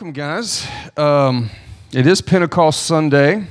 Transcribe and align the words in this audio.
Welcome, 0.00 0.12
guys. 0.14 0.66
Um, 0.96 1.50
it 1.92 2.06
is 2.06 2.22
Pentecost 2.22 2.86
Sunday. 2.86 3.46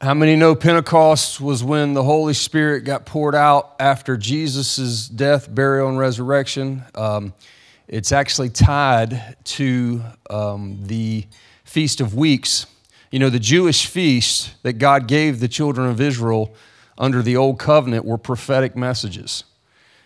How 0.00 0.14
many 0.14 0.36
know 0.36 0.54
Pentecost 0.54 1.40
was 1.40 1.64
when 1.64 1.92
the 1.92 2.04
Holy 2.04 2.34
Spirit 2.34 2.84
got 2.84 3.04
poured 3.04 3.34
out 3.34 3.74
after 3.80 4.16
Jesus' 4.16 5.08
death, 5.08 5.52
burial, 5.52 5.88
and 5.88 5.98
resurrection? 5.98 6.84
Um, 6.94 7.34
it's 7.88 8.12
actually 8.12 8.50
tied 8.50 9.36
to 9.42 10.04
um, 10.30 10.78
the 10.82 11.26
Feast 11.64 12.00
of 12.00 12.14
Weeks. 12.14 12.66
You 13.10 13.18
know, 13.18 13.28
the 13.28 13.40
Jewish 13.40 13.86
feast 13.86 14.54
that 14.62 14.74
God 14.74 15.08
gave 15.08 15.40
the 15.40 15.48
children 15.48 15.90
of 15.90 16.00
Israel 16.00 16.54
under 16.96 17.22
the 17.22 17.36
Old 17.36 17.58
Covenant 17.58 18.04
were 18.04 18.18
prophetic 18.18 18.76
messages, 18.76 19.42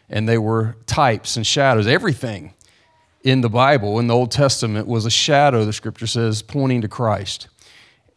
and 0.08 0.26
they 0.26 0.38
were 0.38 0.76
types 0.86 1.36
and 1.36 1.46
shadows, 1.46 1.86
everything 1.86 2.54
in 3.24 3.40
the 3.40 3.48
Bible, 3.48 3.98
in 3.98 4.06
the 4.06 4.14
Old 4.14 4.30
Testament, 4.30 4.86
was 4.86 5.06
a 5.06 5.10
shadow, 5.10 5.64
the 5.64 5.72
scripture 5.72 6.06
says, 6.06 6.42
pointing 6.42 6.80
to 6.80 6.88
Christ. 6.88 7.48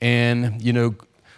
And, 0.02 0.62
you 0.62 0.73
know, 0.73 0.95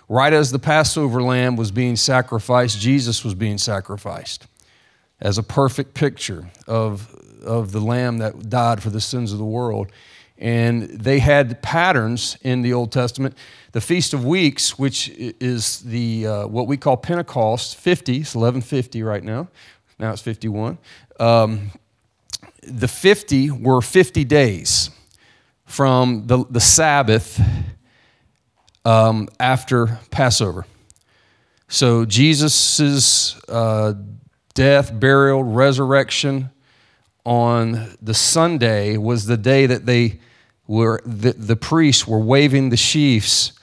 right 0.09 0.33
as 0.33 0.51
the 0.51 0.59
Passover 0.59 1.21
lamb 1.21 1.55
was 1.55 1.71
being 1.71 1.95
sacrificed, 1.95 2.79
Jesus 2.79 3.23
was 3.23 3.33
being 3.33 3.57
sacrificed 3.57 4.47
as 5.19 5.37
a 5.37 5.43
perfect 5.43 5.93
picture 5.93 6.49
of, 6.67 7.13
of 7.43 7.71
the 7.71 7.79
lamb 7.81 8.19
that 8.19 8.49
died 8.49 8.81
for 8.81 8.89
the 8.89 9.01
sins 9.01 9.31
of 9.31 9.37
the 9.37 9.45
world. 9.45 9.91
And 10.37 10.83
they 10.83 11.19
had 11.19 11.61
patterns 11.63 12.37
in 12.43 12.61
the 12.61 12.73
Old 12.73 12.91
Testament. 12.91 13.35
The 13.71 13.81
Feast 13.81 14.13
of 14.13 14.23
Weeks, 14.23 14.77
which 14.77 15.09
is 15.09 15.79
the 15.81 16.27
uh, 16.27 16.47
what 16.47 16.67
we 16.67 16.77
call 16.77 16.95
Pentecost, 16.95 17.75
50, 17.75 18.11
it's 18.11 18.35
1150 18.35 19.01
right 19.01 19.23
now. 19.23 19.47
Now 19.97 20.11
it's 20.11 20.21
51. 20.21 20.77
Um, 21.19 21.71
the 22.67 22.87
50 22.87 23.51
were 23.51 23.81
50 23.81 24.23
days 24.25 24.89
from 25.65 26.27
the, 26.27 26.45
the 26.49 26.59
Sabbath 26.59 27.41
um, 28.85 29.27
after 29.39 29.99
Passover. 30.11 30.65
So 31.67 32.05
Jesus' 32.05 33.39
uh, 33.49 33.93
death, 34.53 34.97
burial, 34.97 35.43
resurrection 35.43 36.49
on 37.25 37.97
the 38.01 38.13
Sunday 38.13 38.95
was 38.95 39.25
the 39.25 39.35
day 39.37 39.65
that 39.65 39.85
they 39.85 40.19
were, 40.65 41.01
the, 41.05 41.33
the 41.33 41.57
priests 41.57 42.07
were 42.07 42.19
waving 42.19 42.69
the 42.69 42.77
sheaves 42.77 43.56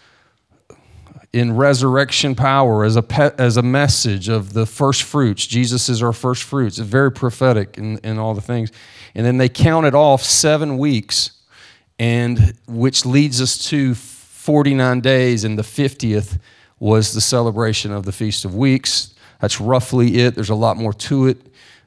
in 1.34 1.56
resurrection 1.56 2.36
power 2.36 2.84
as 2.84 2.94
a, 2.94 3.02
pe- 3.02 3.34
as 3.38 3.56
a 3.56 3.62
message 3.62 4.28
of 4.28 4.52
the 4.52 4.64
first 4.64 5.02
fruits. 5.02 5.44
Jesus 5.48 5.88
is 5.88 6.00
our 6.00 6.12
first 6.12 6.44
fruits. 6.44 6.78
It's 6.78 6.88
very 6.88 7.10
prophetic 7.10 7.76
in, 7.76 7.98
in 7.98 8.20
all 8.20 8.34
the 8.34 8.40
things. 8.40 8.70
And 9.16 9.26
then 9.26 9.38
they 9.38 9.48
counted 9.48 9.96
off 9.96 10.22
seven 10.22 10.78
weeks, 10.78 11.32
and 11.98 12.54
which 12.68 13.04
leads 13.04 13.42
us 13.42 13.58
to 13.70 13.96
49 13.96 15.00
days, 15.00 15.42
and 15.42 15.58
the 15.58 15.64
50th 15.64 16.38
was 16.78 17.14
the 17.14 17.20
celebration 17.20 17.90
of 17.90 18.04
the 18.04 18.12
Feast 18.12 18.44
of 18.44 18.54
Weeks. 18.54 19.12
That's 19.40 19.60
roughly 19.60 20.18
it. 20.18 20.36
There's 20.36 20.50
a 20.50 20.54
lot 20.54 20.76
more 20.76 20.92
to 20.92 21.26
it. 21.26 21.38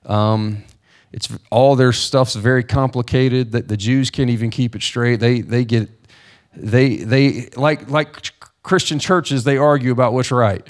Um, 0.05 0.65
it's 1.13 1.29
all 1.49 1.77
their 1.77 1.93
stuff's 1.93 2.35
very 2.35 2.65
complicated 2.65 3.53
that 3.53 3.69
the 3.69 3.77
Jews 3.77 4.09
can't 4.09 4.29
even 4.29 4.49
keep 4.49 4.75
it 4.75 4.81
straight. 4.81 5.21
They 5.21 5.39
they 5.39 5.63
get 5.63 5.89
they 6.53 6.97
they 6.97 7.49
like 7.55 7.89
like 7.89 8.36
Christian 8.67 8.99
churches, 8.99 9.45
they 9.45 9.57
argue 9.57 9.93
about 9.93 10.11
what's 10.11 10.29
right. 10.29 10.67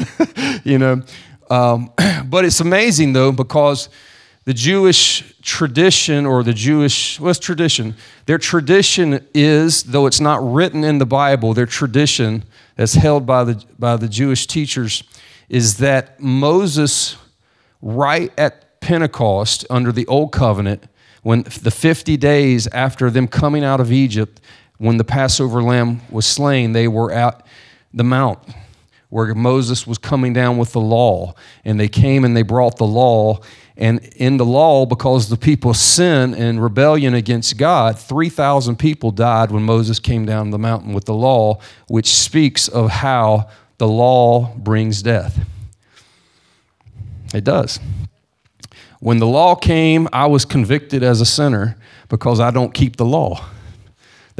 you 0.64 0.78
know, 0.78 1.02
um, 1.50 1.92
but 2.26 2.44
it's 2.44 2.60
amazing 2.60 3.12
though 3.12 3.32
because 3.32 3.88
the 4.44 4.54
Jewish 4.54 5.34
tradition 5.42 6.24
or 6.24 6.44
the 6.44 6.52
Jewish 6.52 7.18
what's 7.18 7.40
tradition? 7.40 7.96
Their 8.26 8.38
tradition 8.38 9.26
is, 9.34 9.82
though 9.82 10.06
it's 10.06 10.20
not 10.20 10.40
written 10.40 10.84
in 10.84 10.98
the 10.98 11.06
Bible, 11.06 11.52
their 11.52 11.66
tradition 11.66 12.44
that's 12.76 12.94
held 12.94 13.26
by 13.26 13.42
the 13.42 13.64
by 13.76 13.96
the 13.96 14.08
Jewish 14.08 14.46
teachers 14.46 15.02
is 15.48 15.78
that 15.78 16.20
Moses, 16.20 17.16
right 17.82 18.32
at 18.38 18.80
Pentecost 18.80 19.66
under 19.68 19.90
the 19.90 20.06
old 20.06 20.30
covenant, 20.30 20.84
when 21.22 21.42
the 21.42 21.70
50 21.70 22.16
days 22.16 22.68
after 22.68 23.10
them 23.10 23.26
coming 23.26 23.64
out 23.64 23.80
of 23.80 23.92
Egypt, 23.92 24.40
when 24.82 24.96
the 24.96 25.04
Passover 25.04 25.62
lamb 25.62 26.00
was 26.10 26.26
slain, 26.26 26.72
they 26.72 26.88
were 26.88 27.12
at 27.12 27.46
the 27.94 28.02
mount 28.02 28.40
where 29.10 29.32
Moses 29.32 29.86
was 29.86 29.96
coming 29.96 30.32
down 30.32 30.58
with 30.58 30.72
the 30.72 30.80
law. 30.80 31.34
And 31.64 31.78
they 31.78 31.86
came 31.86 32.24
and 32.24 32.36
they 32.36 32.42
brought 32.42 32.78
the 32.78 32.86
law. 32.86 33.38
And 33.76 34.00
in 34.16 34.38
the 34.38 34.44
law, 34.44 34.84
because 34.84 35.28
the 35.28 35.36
people 35.36 35.72
sin 35.72 36.34
and 36.34 36.60
rebellion 36.60 37.14
against 37.14 37.56
God, 37.58 37.96
3,000 37.96 38.76
people 38.76 39.12
died 39.12 39.52
when 39.52 39.62
Moses 39.62 40.00
came 40.00 40.26
down 40.26 40.50
the 40.50 40.58
mountain 40.58 40.94
with 40.94 41.04
the 41.04 41.14
law, 41.14 41.60
which 41.86 42.12
speaks 42.12 42.66
of 42.66 42.90
how 42.90 43.48
the 43.78 43.86
law 43.86 44.52
brings 44.56 45.00
death. 45.00 45.46
It 47.32 47.44
does. 47.44 47.78
When 48.98 49.18
the 49.18 49.28
law 49.28 49.54
came, 49.54 50.08
I 50.12 50.26
was 50.26 50.44
convicted 50.44 51.04
as 51.04 51.20
a 51.20 51.26
sinner 51.26 51.76
because 52.08 52.40
I 52.40 52.50
don't 52.50 52.74
keep 52.74 52.96
the 52.96 53.04
law. 53.04 53.44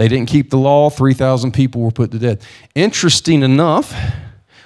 They 0.03 0.09
didn't 0.09 0.27
keep 0.27 0.51
the 0.51 0.59
law, 0.59 0.91
3,000 0.91 1.53
people 1.53 1.81
were 1.81 1.93
put 1.93 2.11
to 2.11 2.19
death. 2.19 2.45
Interesting 2.75 3.45
enough, 3.45 3.95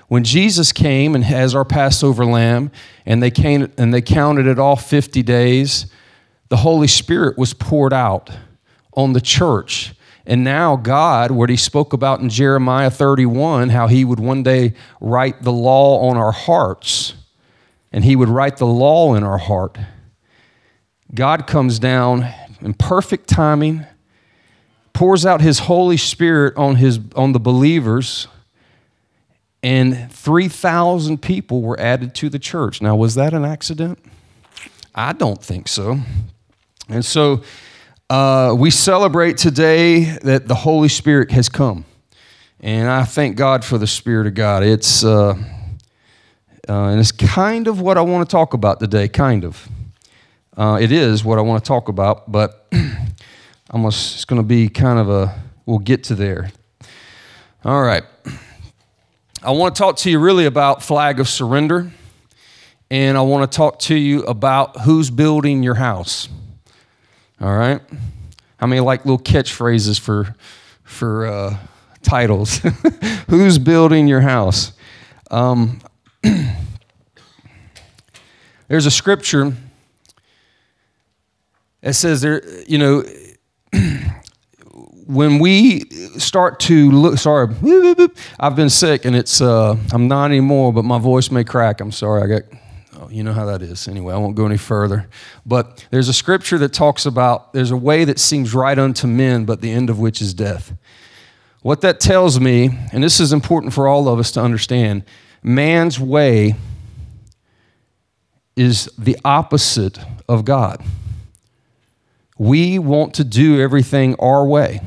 when 0.09 0.25
Jesus 0.25 0.73
came 0.73 1.15
and 1.15 1.23
as 1.23 1.55
our 1.55 1.63
Passover 1.63 2.25
lamb, 2.25 2.71
and 3.05 3.23
they 3.23 3.31
came 3.31 3.71
and 3.77 3.93
they 3.93 4.01
counted 4.01 4.47
it 4.47 4.59
all 4.59 4.77
50 4.77 5.23
days, 5.23 5.93
the 6.49 6.57
Holy 6.57 6.89
Spirit 6.89 7.37
was 7.37 7.53
poured 7.53 7.93
out 7.93 8.31
on 8.95 9.13
the 9.13 9.21
church. 9.21 9.93
And 10.25 10.43
now 10.43 10.75
God, 10.75 11.31
what 11.33 11.51
he 11.51 11.57
spoke 11.59 11.93
about 11.93 12.21
in 12.21 12.31
Jeremiah 12.31 12.91
31, 12.91 13.69
how 13.69 13.89
he 13.89 14.07
would 14.07 14.19
one 14.19 14.43
day 14.43 14.73
write 15.03 15.43
the 15.43 15.53
law 15.53 16.09
on 16.09 16.17
our 16.17 16.33
hearts, 16.33 17.13
and 17.93 18.07
he 18.07 18.17
would 18.17 18.31
write 18.31 18.57
the 18.57 18.65
law 18.65 19.15
in 19.15 19.23
our 19.23 19.37
heart. 19.37 19.77
God 21.15 21.47
comes 21.47 21.79
down 21.79 22.27
in 22.63 22.73
perfect 22.73 23.29
timing 23.29 23.85
pours 24.97 25.27
out 25.27 25.43
his 25.43 25.59
Holy 25.59 25.99
Spirit 25.99 26.57
on, 26.57 26.77
his, 26.77 26.99
on 27.15 27.33
the 27.33 27.39
believers, 27.39 28.29
and 29.63 30.11
3,000 30.11 31.21
people 31.21 31.61
were 31.61 31.79
added 31.79 32.15
to 32.15 32.31
the 32.31 32.39
church. 32.39 32.81
Now, 32.81 32.97
was 32.97 33.15
that 33.17 33.35
an 33.35 33.45
accident? 33.45 33.99
I 34.95 35.13
don't 35.13 35.43
think 35.43 35.69
so. 35.69 35.99
And 36.89 37.05
so 37.05 37.43
uh, 38.09 38.57
we 38.59 38.71
celebrate 38.71 39.37
today 39.37 40.17
that 40.23 40.49
the 40.49 40.55
Holy 40.55 40.89
Spirit 40.89 41.31
has 41.31 41.51
come. 41.51 41.85
And 42.61 42.89
I 42.89 43.05
thank 43.05 43.37
God 43.37 43.67
for 43.67 43.77
the 43.77 43.87
Spirit 43.87 44.27
of 44.27 44.33
God. 44.33 44.63
It's, 44.63 45.05
uh, 45.05 45.35
uh, 46.67 46.73
and 46.73 46.99
it's 46.99 47.13
kind 47.13 47.69
of 47.69 47.83
what 47.83 47.99
I 47.99 48.01
want 48.01 48.27
to 48.27 48.33
talk 48.33 48.55
about 48.55 48.81
today, 48.81 49.09
kind 49.09 49.45
of. 49.45 49.69
Uh, 50.57 50.79
it 50.81 50.91
is 50.91 51.23
what 51.23 51.39
I 51.39 51.43
want 51.43 51.63
to 51.63 51.69
talk 51.69 51.91
about, 51.91 52.33
but 52.33 52.67
almost 53.77 54.15
it's 54.15 54.25
going 54.25 54.41
to 54.41 54.47
be 54.47 54.71
kind 54.71 54.99
of 54.99 55.11
a 55.11 55.39
we'll 55.67 55.79
get 55.79 56.05
to 56.05 56.15
there. 56.15 56.51
All 57.63 57.83
right. 57.83 58.05
I 59.43 59.51
want 59.51 59.75
to 59.75 59.79
talk 59.79 59.99
to 59.99 60.11
you 60.11 60.19
really 60.19 60.47
about 60.47 60.83
flag 60.83 61.21
of 61.21 61.29
surrender 61.29 61.93
and 62.91 63.19
i 63.19 63.21
want 63.21 63.53
to 63.53 63.55
talk 63.55 63.79
to 63.81 63.95
you 63.95 64.23
about 64.23 64.81
who's 64.81 65.11
building 65.11 65.63
your 65.63 65.75
house. 65.75 66.31
All 67.39 67.55
right? 67.55 67.83
How 68.57 68.67
many 68.67 68.81
like 68.81 69.05
little 69.05 69.19
catchphrases 69.19 70.01
for 70.01 70.35
for 70.85 71.27
uh, 71.27 71.59
titles? 72.01 72.61
Who's 73.29 73.59
building 73.59 74.07
your 74.09 74.23
house? 74.23 74.73
Um, 75.31 75.81
there's 78.69 78.87
a 78.87 78.91
scripture 78.91 79.53
that 81.87 81.95
says 81.95 82.21
there 82.21 82.43
you 82.67 82.79
know 82.79 83.05
when 85.07 85.39
we 85.39 85.85
start 86.19 86.59
to 86.61 86.91
look, 86.91 87.19
sorry, 87.19 87.55
I've 88.41 88.57
been 88.57 88.71
sick 88.71 89.05
and 89.05 89.15
it's, 89.15 89.41
uh, 89.41 89.77
I'm 89.93 90.09
not 90.09 90.27
anymore, 90.27 90.73
but 90.73 90.85
my 90.85 90.99
voice 90.99 91.31
may 91.31 91.45
crack. 91.45 91.81
I'm 91.81 91.93
sorry. 91.93 92.23
I 92.23 92.27
got, 92.27 92.43
oh, 93.01 93.09
you 93.09 93.23
know 93.23 93.33
how 93.33 93.47
that 93.47 93.63
is. 93.63 93.87
Anyway, 93.87 94.13
I 94.13 94.17
won't 94.19 94.35
go 94.35 94.47
any 94.47 94.57
further. 94.57 95.09
But 95.45 95.87
there's 95.91 96.09
a 96.09 96.13
scripture 96.13 96.59
that 96.59 96.73
talks 96.73 97.07
about 97.07 97.53
there's 97.53 97.71
a 97.71 97.77
way 97.77 98.05
that 98.05 98.19
seems 98.19 98.53
right 98.53 98.79
unto 98.79 99.07
men, 99.07 99.45
but 99.45 99.61
the 99.61 99.71
end 99.71 99.91
of 99.91 99.99
which 99.99 100.21
is 100.21 100.35
death. 100.35 100.75
What 101.63 101.81
that 101.83 102.01
tells 102.01 102.41
me, 102.41 102.71
and 102.93 103.03
this 103.03 103.21
is 103.21 103.33
important 103.33 103.73
for 103.73 103.89
all 103.89 104.09
of 104.09 104.19
us 104.19 104.33
to 104.33 104.41
understand, 104.41 105.05
man's 105.43 106.01
way 106.01 106.57
is 108.57 108.91
the 108.99 109.17
opposite 109.25 109.99
of 110.29 110.45
God. 110.45 110.83
We 112.39 112.79
want 112.79 113.15
to 113.15 113.25
do 113.25 113.61
everything 113.61 114.15
our 114.19 114.45
way. 114.45 114.81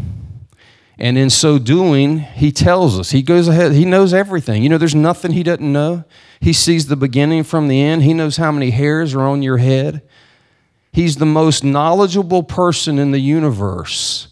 And 0.99 1.17
in 1.17 1.29
so 1.29 1.57
doing, 1.57 2.19
he 2.19 2.51
tells 2.51 2.99
us, 2.99 3.11
he 3.11 3.21
goes 3.21 3.47
ahead, 3.47 3.71
he 3.71 3.85
knows 3.85 4.13
everything. 4.13 4.61
You 4.61 4.69
know, 4.69 4.77
there's 4.77 4.93
nothing 4.93 5.31
he 5.31 5.43
doesn't 5.43 5.71
know. 5.71 6.03
He 6.41 6.51
sees 6.51 6.87
the 6.87 6.97
beginning 6.97 7.43
from 7.43 7.69
the 7.69 7.81
end, 7.81 8.03
he 8.03 8.13
knows 8.13 8.37
how 8.37 8.51
many 8.51 8.71
hairs 8.71 9.15
are 9.15 9.21
on 9.21 9.41
your 9.41 9.57
head. 9.57 10.01
He's 10.91 11.15
the 11.15 11.25
most 11.25 11.63
knowledgeable 11.63 12.43
person 12.43 12.99
in 12.99 13.11
the 13.11 13.19
universe. 13.19 14.27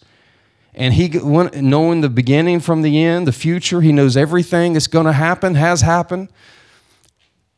And 0.74 0.94
he, 0.94 1.08
knowing 1.08 2.02
the 2.02 2.10
beginning 2.10 2.60
from 2.60 2.82
the 2.82 3.04
end, 3.04 3.26
the 3.26 3.32
future, 3.32 3.82
he 3.82 3.92
knows 3.92 4.18
everything 4.18 4.74
that's 4.74 4.88
going 4.88 5.06
to 5.06 5.14
happen, 5.14 5.56
has 5.56 5.82
happened. 5.82 6.30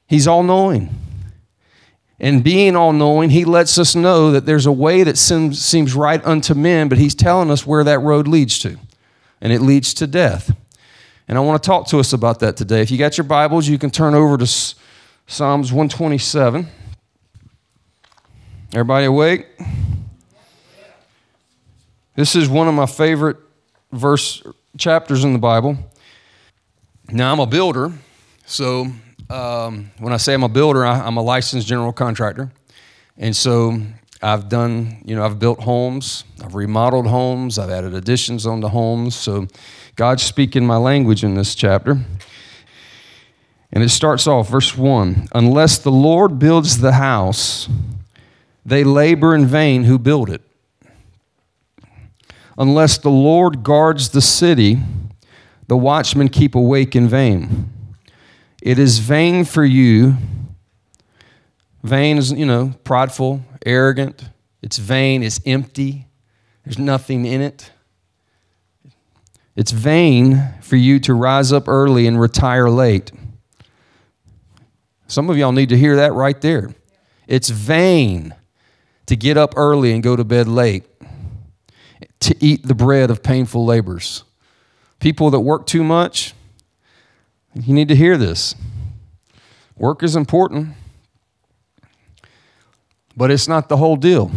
He's 0.07 0.27
all 0.27 0.43
knowing. 0.43 0.89
And 2.19 2.43
being 2.43 2.75
all 2.75 2.91
knowing, 2.91 3.29
he 3.29 3.45
lets 3.45 3.77
us 3.77 3.95
know 3.95 4.31
that 4.31 4.45
there's 4.45 4.65
a 4.65 4.71
way 4.71 5.03
that 5.03 5.17
seems, 5.17 5.63
seems 5.63 5.93
right 5.93 6.23
unto 6.25 6.53
men, 6.53 6.89
but 6.89 6.97
he's 6.97 7.15
telling 7.15 7.49
us 7.49 7.65
where 7.65 7.83
that 7.85 7.99
road 7.99 8.27
leads 8.27 8.59
to. 8.59 8.77
And 9.39 9.53
it 9.53 9.61
leads 9.61 9.93
to 9.95 10.07
death. 10.07 10.53
And 11.29 11.37
I 11.37 11.41
want 11.41 11.61
to 11.63 11.67
talk 11.67 11.87
to 11.87 11.99
us 11.99 12.11
about 12.11 12.39
that 12.39 12.57
today. 12.57 12.81
If 12.81 12.91
you 12.91 12.97
got 12.97 13.17
your 13.17 13.23
Bibles, 13.23 13.67
you 13.67 13.77
can 13.77 13.89
turn 13.89 14.15
over 14.15 14.37
to 14.37 14.47
Psalms 15.27 15.71
127. 15.71 16.67
Everybody 18.73 19.05
awake? 19.05 19.47
This 22.15 22.35
is 22.35 22.49
one 22.49 22.67
of 22.67 22.73
my 22.73 22.85
favorite 22.85 23.37
verse 23.93 24.43
chapters 24.77 25.23
in 25.23 25.31
the 25.31 25.39
Bible. 25.39 25.77
Now, 27.07 27.31
I'm 27.31 27.39
a 27.39 27.45
builder, 27.45 27.93
so 28.45 28.87
um, 29.29 29.91
when 29.99 30.11
I 30.11 30.17
say 30.17 30.33
I'm 30.33 30.43
a 30.43 30.49
builder, 30.49 30.85
I, 30.85 30.99
I'm 30.99 31.17
a 31.17 31.21
licensed 31.21 31.67
general 31.67 31.93
contractor. 31.93 32.51
And 33.17 33.35
so 33.35 33.79
I've 34.21 34.49
done, 34.49 35.01
you 35.05 35.15
know, 35.15 35.23
I've 35.23 35.39
built 35.39 35.61
homes, 35.61 36.23
I've 36.43 36.55
remodeled 36.55 37.07
homes, 37.07 37.59
I've 37.59 37.69
added 37.69 37.93
additions 37.93 38.45
onto 38.45 38.67
homes. 38.67 39.15
So 39.15 39.47
God's 39.95 40.23
speaking 40.23 40.65
my 40.65 40.77
language 40.77 41.23
in 41.23 41.35
this 41.35 41.55
chapter. 41.55 41.99
And 43.71 43.83
it 43.83 43.89
starts 43.89 44.25
off, 44.25 44.49
verse 44.49 44.75
1 44.75 45.27
Unless 45.33 45.79
the 45.79 45.91
Lord 45.91 46.39
builds 46.39 46.79
the 46.79 46.93
house, 46.93 47.69
they 48.65 48.83
labor 48.83 49.35
in 49.35 49.45
vain 49.45 49.83
who 49.83 49.99
build 49.99 50.29
it. 50.29 50.41
Unless 52.57 52.97
the 52.97 53.11
Lord 53.11 53.63
guards 53.63 54.09
the 54.09 54.21
city, 54.21 54.79
the 55.67 55.77
watchmen 55.77 56.29
keep 56.29 56.55
awake 56.55 56.95
in 56.95 57.07
vain. 57.07 57.69
It 58.61 58.77
is 58.77 58.99
vain 58.99 59.45
for 59.45 59.63
you. 59.63 60.15
Vain 61.83 62.17
is, 62.17 62.31
you 62.31 62.45
know, 62.45 62.73
prideful, 62.83 63.41
arrogant. 63.65 64.29
It's 64.61 64.77
vain, 64.77 65.23
it's 65.23 65.39
empty. 65.45 66.07
There's 66.65 66.77
nothing 66.77 67.25
in 67.25 67.41
it. 67.41 67.71
It's 69.55 69.71
vain 69.71 70.53
for 70.61 70.75
you 70.75 70.99
to 71.01 71.13
rise 71.13 71.51
up 71.51 71.67
early 71.67 72.07
and 72.07 72.19
retire 72.19 72.69
late. 72.69 73.11
Some 75.07 75.29
of 75.29 75.37
y'all 75.37 75.51
need 75.51 75.69
to 75.69 75.77
hear 75.77 75.95
that 75.97 76.13
right 76.13 76.39
there. 76.39 76.73
It's 77.27 77.49
vain 77.49 78.35
to 79.05 79.15
get 79.15 79.37
up 79.37 79.53
early 79.57 79.91
and 79.91 80.03
go 80.03 80.15
to 80.15 80.23
bed 80.23 80.47
late 80.47 80.85
to 82.19 82.35
eat 82.39 82.67
the 82.67 82.75
bread 82.75 83.09
of 83.09 83.23
painful 83.23 83.65
labors. 83.65 84.23
People 84.99 85.29
that 85.31 85.39
work 85.39 85.65
too 85.65 85.83
much, 85.83 86.33
you 87.53 87.73
need 87.73 87.87
to 87.87 87.95
hear 87.95 88.17
this. 88.17 88.55
Work 89.77 90.03
is 90.03 90.15
important, 90.15 90.75
but 93.15 93.31
it's 93.31 93.47
not 93.47 93.69
the 93.69 93.77
whole 93.77 93.95
deal. 93.95 94.31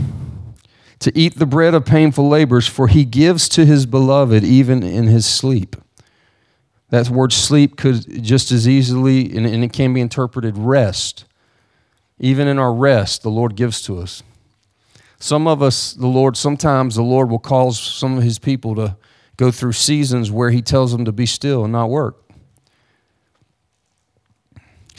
To 1.01 1.19
eat 1.19 1.39
the 1.39 1.47
bread 1.47 1.75
of 1.75 1.85
painful 1.85 2.29
labors, 2.29 2.69
for 2.69 2.87
he 2.87 3.05
gives 3.05 3.49
to 3.51 3.67
his 3.67 3.87
beloved 3.87 4.45
even 4.45 4.83
in 4.83 5.09
his 5.09 5.27
sleep. 5.27 5.75
That 6.91 7.09
word 7.09 7.33
sleep 7.33 7.77
could 7.77 8.23
just 8.23 8.53
as 8.53 8.69
easily, 8.69 9.37
and 9.37 9.47
it 9.47 9.73
can 9.73 9.95
be 9.95 10.01
interpreted 10.01 10.57
rest. 10.57 11.25
Even 12.21 12.47
in 12.47 12.59
our 12.59 12.73
rest, 12.73 13.23
the 13.23 13.31
Lord 13.31 13.57
gives 13.57 13.83
to 13.83 13.99
us. 13.99 14.23
Some 15.19 15.49
of 15.49 15.63
us, 15.63 15.93
the 15.93 16.07
Lord, 16.07 16.37
sometimes 16.37 16.95
the 16.95 17.03
Lord 17.03 17.31
will 17.31 17.39
cause 17.39 17.81
some 17.81 18.17
of 18.17 18.23
his 18.23 18.39
people 18.39 18.75
to 18.77 18.97
go 19.37 19.51
through 19.51 19.73
seasons 19.73 20.31
where 20.31 20.51
he 20.51 20.63
tells 20.63 20.93
them 20.93 21.05
to 21.05 21.13
be 21.13 21.27
still 21.27 21.65
and 21.65 21.73
not 21.73 21.91
work. 21.91 22.22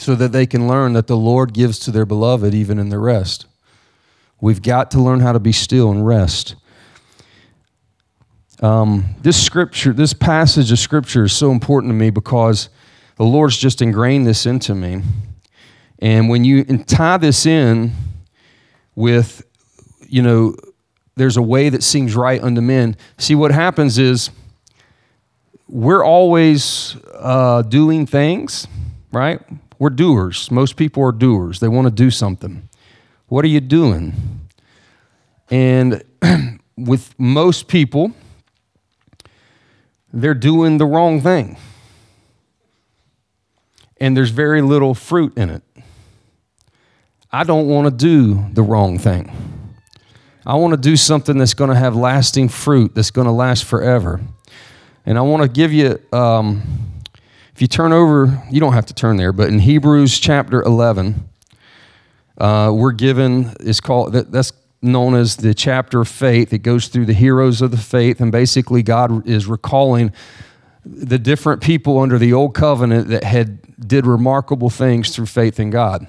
So 0.03 0.15
that 0.15 0.33
they 0.33 0.45
can 0.45 0.67
learn 0.67 0.93
that 0.93 1.07
the 1.07 1.15
Lord 1.15 1.53
gives 1.53 1.79
to 1.79 1.91
their 1.91 2.05
beloved 2.05 2.53
even 2.53 2.77
in 2.77 2.89
the 2.89 2.99
rest. 2.99 3.45
We've 4.41 4.61
got 4.61 4.91
to 4.91 4.99
learn 4.99 5.21
how 5.21 5.31
to 5.31 5.39
be 5.39 5.53
still 5.53 5.91
and 5.91 6.05
rest. 6.05 6.55
Um, 8.61 9.15
this 9.21 9.41
scripture, 9.41 9.93
this 9.93 10.13
passage 10.13 10.71
of 10.73 10.79
scripture 10.79 11.23
is 11.23 11.31
so 11.31 11.51
important 11.51 11.91
to 11.91 11.95
me 11.95 12.09
because 12.09 12.67
the 13.15 13.23
Lord's 13.23 13.57
just 13.57 13.81
ingrained 13.81 14.27
this 14.27 14.45
into 14.45 14.75
me. 14.75 15.01
And 15.99 16.27
when 16.27 16.43
you 16.43 16.63
tie 16.83 17.15
this 17.15 17.45
in 17.45 17.93
with 18.95 19.41
you 20.09 20.21
know, 20.21 20.55
there's 21.15 21.37
a 21.37 21.41
way 21.41 21.69
that 21.69 21.81
seems 21.81 22.13
right 22.15 22.43
unto 22.43 22.61
men. 22.61 22.97
See, 23.17 23.35
what 23.35 23.51
happens 23.51 23.97
is 23.97 24.29
we're 25.67 26.03
always 26.03 26.97
uh, 27.13 27.61
doing 27.61 28.05
things, 28.05 28.67
right? 29.11 29.39
We're 29.79 29.89
doers. 29.89 30.51
Most 30.51 30.75
people 30.75 31.03
are 31.03 31.11
doers. 31.11 31.59
They 31.59 31.67
want 31.67 31.85
to 31.85 31.91
do 31.91 32.11
something. 32.11 32.69
What 33.27 33.43
are 33.45 33.49
you 33.49 33.59
doing? 33.59 34.13
And 35.49 36.03
with 36.77 37.13
most 37.17 37.67
people, 37.67 38.13
they're 40.11 40.33
doing 40.33 40.77
the 40.77 40.85
wrong 40.85 41.21
thing. 41.21 41.57
And 43.97 44.15
there's 44.15 44.29
very 44.29 44.61
little 44.61 44.93
fruit 44.93 45.37
in 45.37 45.49
it. 45.49 45.63
I 47.31 47.43
don't 47.43 47.67
want 47.67 47.85
to 47.85 47.91
do 47.91 48.45
the 48.53 48.61
wrong 48.61 48.99
thing. 48.99 49.31
I 50.45 50.55
want 50.55 50.73
to 50.73 50.77
do 50.77 50.95
something 50.95 51.37
that's 51.37 51.53
going 51.53 51.69
to 51.69 51.75
have 51.75 51.95
lasting 51.95 52.49
fruit, 52.49 52.93
that's 52.93 53.11
going 53.11 53.25
to 53.25 53.31
last 53.31 53.63
forever. 53.65 54.21
And 55.05 55.17
I 55.17 55.21
want 55.21 55.43
to 55.43 55.49
give 55.49 55.73
you, 55.73 55.99
um, 56.11 56.92
you 57.63 57.67
turn 57.67 57.93
over, 57.93 58.43
you 58.51 58.59
don't 58.59 58.73
have 58.73 58.87
to 58.87 58.93
turn 58.93 59.15
there, 59.15 59.31
but 59.31 59.47
in 59.47 59.57
Hebrews 59.57 60.19
chapter 60.19 60.61
11, 60.63 61.29
uh, 62.37 62.69
we're 62.75 62.91
given, 62.91 63.53
it's 63.61 63.79
called, 63.79 64.11
that's 64.11 64.51
known 64.81 65.15
as 65.15 65.37
the 65.37 65.53
chapter 65.53 66.01
of 66.01 66.09
faith. 66.09 66.51
It 66.51 66.57
goes 66.57 66.89
through 66.89 67.05
the 67.05 67.13
heroes 67.13 67.61
of 67.61 67.71
the 67.71 67.77
faith, 67.77 68.19
and 68.19 68.33
basically, 68.33 68.83
God 68.83 69.25
is 69.25 69.47
recalling 69.47 70.11
the 70.85 71.17
different 71.17 71.61
people 71.61 71.99
under 71.99 72.17
the 72.17 72.33
old 72.33 72.53
covenant 72.53 73.07
that 73.07 73.23
had 73.23 73.87
did 73.87 74.05
remarkable 74.05 74.69
things 74.69 75.15
through 75.15 75.27
faith 75.27 75.57
in 75.57 75.69
God. 75.69 76.05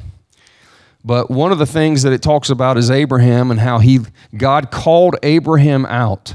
But 1.05 1.31
one 1.31 1.53
of 1.53 1.59
the 1.59 1.67
things 1.67 2.03
that 2.03 2.13
it 2.13 2.21
talks 2.21 2.51
about 2.51 2.79
is 2.79 2.91
Abraham 2.91 3.53
and 3.53 3.61
how 3.61 3.79
he 3.79 4.01
God 4.37 4.73
called 4.73 5.15
Abraham 5.23 5.87
out 5.87 6.35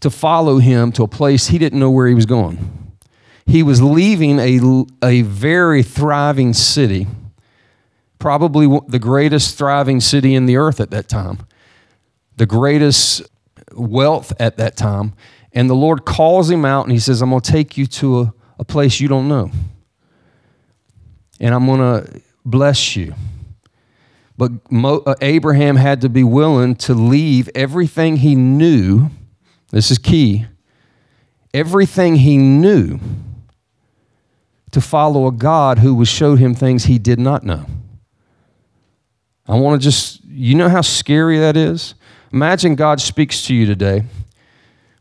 to 0.00 0.10
follow 0.10 0.58
him 0.58 0.90
to 0.90 1.04
a 1.04 1.08
place 1.08 1.46
he 1.46 1.58
didn't 1.58 1.78
know 1.78 1.92
where 1.92 2.08
he 2.08 2.14
was 2.14 2.26
going. 2.26 2.81
He 3.46 3.62
was 3.62 3.82
leaving 3.82 4.38
a, 4.38 4.60
a 5.02 5.22
very 5.22 5.82
thriving 5.82 6.52
city, 6.52 7.06
probably 8.18 8.80
the 8.88 8.98
greatest 8.98 9.58
thriving 9.58 10.00
city 10.00 10.34
in 10.34 10.46
the 10.46 10.56
earth 10.56 10.80
at 10.80 10.90
that 10.90 11.08
time, 11.08 11.38
the 12.36 12.46
greatest 12.46 13.22
wealth 13.74 14.32
at 14.38 14.56
that 14.58 14.76
time. 14.76 15.14
And 15.52 15.68
the 15.68 15.74
Lord 15.74 16.04
calls 16.04 16.50
him 16.50 16.64
out 16.64 16.84
and 16.84 16.92
he 16.92 16.98
says, 16.98 17.20
I'm 17.20 17.30
going 17.30 17.42
to 17.42 17.52
take 17.52 17.76
you 17.76 17.86
to 17.86 18.20
a, 18.20 18.34
a 18.60 18.64
place 18.64 19.00
you 19.00 19.08
don't 19.08 19.28
know. 19.28 19.50
And 21.40 21.54
I'm 21.54 21.66
going 21.66 21.80
to 21.80 22.22
bless 22.44 22.96
you. 22.96 23.14
But 24.38 24.70
Mo, 24.70 25.02
uh, 25.04 25.14
Abraham 25.20 25.76
had 25.76 26.00
to 26.02 26.08
be 26.08 26.24
willing 26.24 26.76
to 26.76 26.94
leave 26.94 27.50
everything 27.54 28.16
he 28.16 28.34
knew. 28.34 29.10
This 29.70 29.90
is 29.90 29.98
key. 29.98 30.46
Everything 31.52 32.16
he 32.16 32.38
knew 32.38 32.98
to 34.72 34.80
follow 34.80 35.26
a 35.26 35.32
God 35.32 35.78
who 35.78 35.94
was 35.94 36.08
showed 36.08 36.38
him 36.38 36.54
things 36.54 36.84
he 36.84 36.98
did 36.98 37.18
not 37.18 37.44
know. 37.44 37.66
I 39.46 39.54
want 39.54 39.80
to 39.80 39.84
just, 39.84 40.24
you 40.24 40.54
know 40.54 40.68
how 40.68 40.80
scary 40.80 41.38
that 41.38 41.56
is? 41.56 41.94
Imagine 42.32 42.74
God 42.74 43.00
speaks 43.00 43.46
to 43.46 43.54
you 43.54 43.66
today 43.66 44.04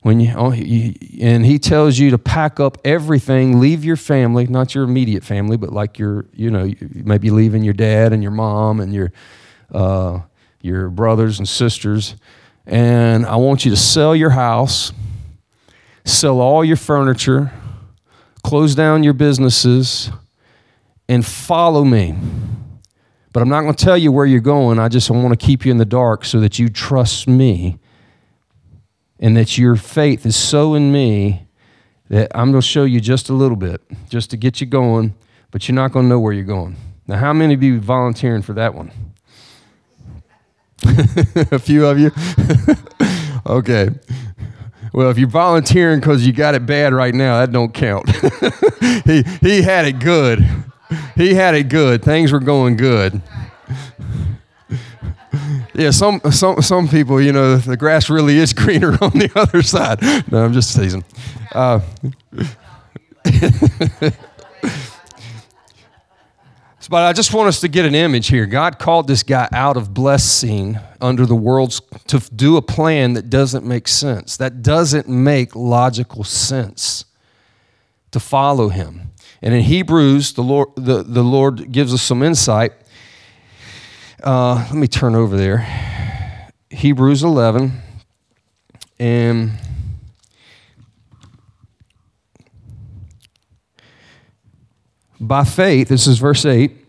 when 0.02 0.20
you, 0.20 0.34
oh, 0.36 0.52
and 0.52 1.46
he 1.46 1.60
tells 1.60 1.98
you 1.98 2.10
to 2.12 2.18
pack 2.18 2.60
up 2.60 2.78
everything 2.84 3.60
leave 3.60 3.86
your 3.86 3.96
family 3.96 4.48
not 4.48 4.74
your 4.74 4.84
immediate 4.84 5.24
family 5.24 5.58
but 5.58 5.72
like 5.72 6.00
your 6.00 6.26
you 6.34 6.50
know 6.50 6.72
maybe 6.80 7.30
leaving 7.30 7.64
your 7.64 7.74
dad 7.74 8.12
and 8.12 8.24
your 8.24 8.32
mom 8.32 8.80
and 8.80 8.94
your 8.94 9.12
uh, 9.72 10.20
your 10.62 10.90
brothers 10.90 11.38
and 11.38 11.48
sisters 11.48 12.16
and 12.66 13.26
i 13.26 13.36
want 13.36 13.64
you 13.64 13.72
to 13.72 13.78
sell 13.78 14.16
your 14.16 14.32
house 14.32 14.92
sell 16.04 16.40
all 16.40 16.66
your 16.66 16.78
furniture 16.78 17.52
close 18.44 18.76
down 18.76 19.04
your 19.04 19.14
businesses 19.14 20.10
and 21.08 21.26
follow 21.26 21.84
me 21.84 22.16
but 23.34 23.42
i'm 23.42 23.50
not 23.50 23.62
going 23.62 23.74
to 23.74 23.86
tell 23.86 23.98
you 23.98 24.12
where 24.12 24.26
you're 24.26 24.40
going 24.40 24.80
i 24.80 24.88
just 24.88 25.10
want 25.10 25.38
to 25.38 25.46
keep 25.46 25.66
you 25.66 25.72
in 25.72 25.78
the 25.78 25.86
dark 25.86 26.26
so 26.26 26.40
that 26.40 26.60
you 26.60 26.70
trust 26.70 27.28
me 27.28 27.78
and 29.22 29.38
that 29.38 29.58
your 29.58 29.76
faith 29.76 30.26
is 30.26 30.36
so 30.36 30.74
in 30.74 30.92
me 30.92 31.48
that 32.10 32.30
I'm 32.36 32.52
going 32.52 32.62
to 32.62 32.68
show 32.68 32.84
you 32.84 33.00
just 33.00 33.30
a 33.30 33.34
little 33.34 33.56
bit, 33.56 33.82
just 34.10 34.32
to 34.32 34.38
get 34.38 34.60
you 34.60 34.68
going, 34.68 35.16
but 35.50 35.68
you're 35.68 35.76
not 35.76 35.94
going 35.94 36.06
to 36.06 36.10
know 36.10 36.20
where 36.20 36.34
you're 36.34 36.44
going. 36.44 36.76
Now, 37.08 37.18
how 37.18 37.32
many 37.32 37.54
of 37.54 37.64
you 37.64 37.80
volunteering 37.80 38.42
for 38.42 38.52
that 38.54 38.74
one? 38.74 38.92
a 41.52 41.58
few 41.58 41.86
of 41.86 41.98
you? 41.98 42.12
okay. 43.46 43.92
Well, 44.94 45.10
if 45.10 45.18
you're 45.18 45.30
volunteering 45.30 46.00
because 46.00 46.26
you 46.26 46.34
got 46.34 46.54
it 46.54 46.66
bad 46.66 46.94
right 46.94 47.14
now, 47.14 47.40
that 47.40 47.52
don't 47.52 47.74
count. 47.74 48.10
he, 49.06 49.24
he 49.42 49.62
had 49.62 49.86
it 49.86 50.00
good. 50.00 50.46
He 51.16 51.34
had 51.34 51.56
it 51.56 51.70
good. 51.70 52.04
Things 52.04 52.32
were 52.32 52.40
going 52.40 52.76
good. 52.76 53.22
Yeah, 55.74 55.92
some, 55.92 56.20
some, 56.32 56.62
some 56.62 56.88
people, 56.90 57.22
you 57.22 57.32
know, 57.32 57.56
the 57.56 57.78
grass 57.78 58.10
really 58.10 58.38
is 58.38 58.54
greener 58.62 58.92
on 59.02 59.12
the 59.12 59.32
other 59.36 59.62
side. 59.62 60.02
No, 60.32 60.44
I'm 60.44 60.54
just 60.54 60.76
teasing. 60.76 61.06
Uh, 61.54 61.80
but 66.92 67.04
I 67.04 67.14
just 67.14 67.34
want 67.34 67.48
us 67.48 67.62
to 67.62 67.70
get 67.70 67.86
an 67.86 67.96
image 67.96 68.28
here. 68.28 68.46
God 68.46 68.78
called 68.78 69.08
this 69.08 69.24
guy 69.24 69.48
out 69.54 69.78
of 69.78 69.94
blessing 69.94 70.78
under 71.00 71.26
the 71.26 71.36
world's 71.36 71.80
to 72.08 72.20
do 72.36 72.58
a 72.58 72.62
plan 72.62 73.14
that 73.14 73.30
doesn't 73.30 73.66
make 73.66 73.88
sense. 73.88 74.36
That 74.36 74.62
doesn't 74.62 75.08
make 75.08 75.56
logical 75.56 76.26
sense 76.26 77.06
to 78.12 78.20
follow 78.20 78.68
him. 78.68 79.14
And 79.42 79.54
in 79.54 79.62
Hebrews, 79.62 80.34
the 80.34 80.44
Lord, 80.44 80.68
the, 80.76 81.02
the 81.02 81.24
Lord 81.24 81.72
gives 81.72 81.94
us 81.94 82.02
some 82.02 82.22
insight. 82.22 82.74
Uh, 84.22 84.56
let 84.56 84.76
me 84.76 84.88
turn 84.88 85.16
over 85.16 85.38
there. 85.38 85.66
Hebrews 86.70 87.24
11. 87.24 87.72
And 89.00 89.54
by 95.22 95.46
faith, 95.46 95.88
this 95.88 96.06
is 96.06 96.18
verse 96.18 96.46
8. 96.46 96.80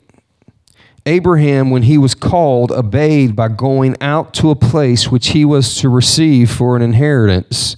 Abraham, 1.04 1.70
when 1.70 1.82
he 1.82 1.98
was 1.98 2.14
called, 2.14 2.70
obeyed 2.70 3.34
by 3.34 3.48
going 3.48 3.96
out 4.00 4.32
to 4.34 4.50
a 4.50 4.56
place 4.56 5.10
which 5.10 5.28
he 5.28 5.44
was 5.44 5.76
to 5.76 5.88
receive 5.88 6.50
for 6.50 6.76
an 6.76 6.82
inheritance. 6.82 7.76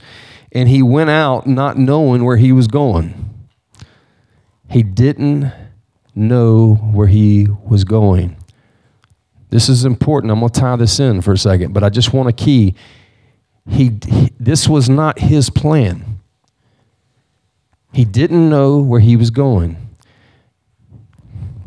And 0.53 0.69
he 0.69 0.83
went 0.83 1.11
out 1.11 1.47
not 1.47 1.79
knowing 1.79 2.25
where 2.25 2.37
he 2.37 2.53
was 2.53 2.69
going. 2.69 3.47
He 4.69 4.83
didn't 4.83 5.53
know 6.15 6.75
where 6.75 7.07
he 7.07 7.49
was 7.65 7.85
going. 7.85 8.37
This 9.51 9.69
is 9.69 9.85
important. 9.85 10.33
I'm 10.33 10.41
going 10.41 10.51
to 10.51 10.61
tie 10.61 10.77
this 10.77 11.01
in 11.01 11.21
for 11.21 11.33
a 11.33 11.39
second, 11.39 11.73
but 11.73 11.83
I 11.83 11.89
just 11.89 12.13
want 12.13 12.29
a 12.29 12.33
key. 12.33 12.75
He, 13.69 13.99
he, 14.07 14.33
this 14.39 14.69
was 14.69 14.89
not 14.89 15.19
his 15.19 15.49
plan. 15.49 16.21
He 17.93 18.05
didn't 18.05 18.51
know 18.51 18.79
where 18.79 19.01
he 19.01 19.17
was 19.17 19.31
going. 19.31 19.77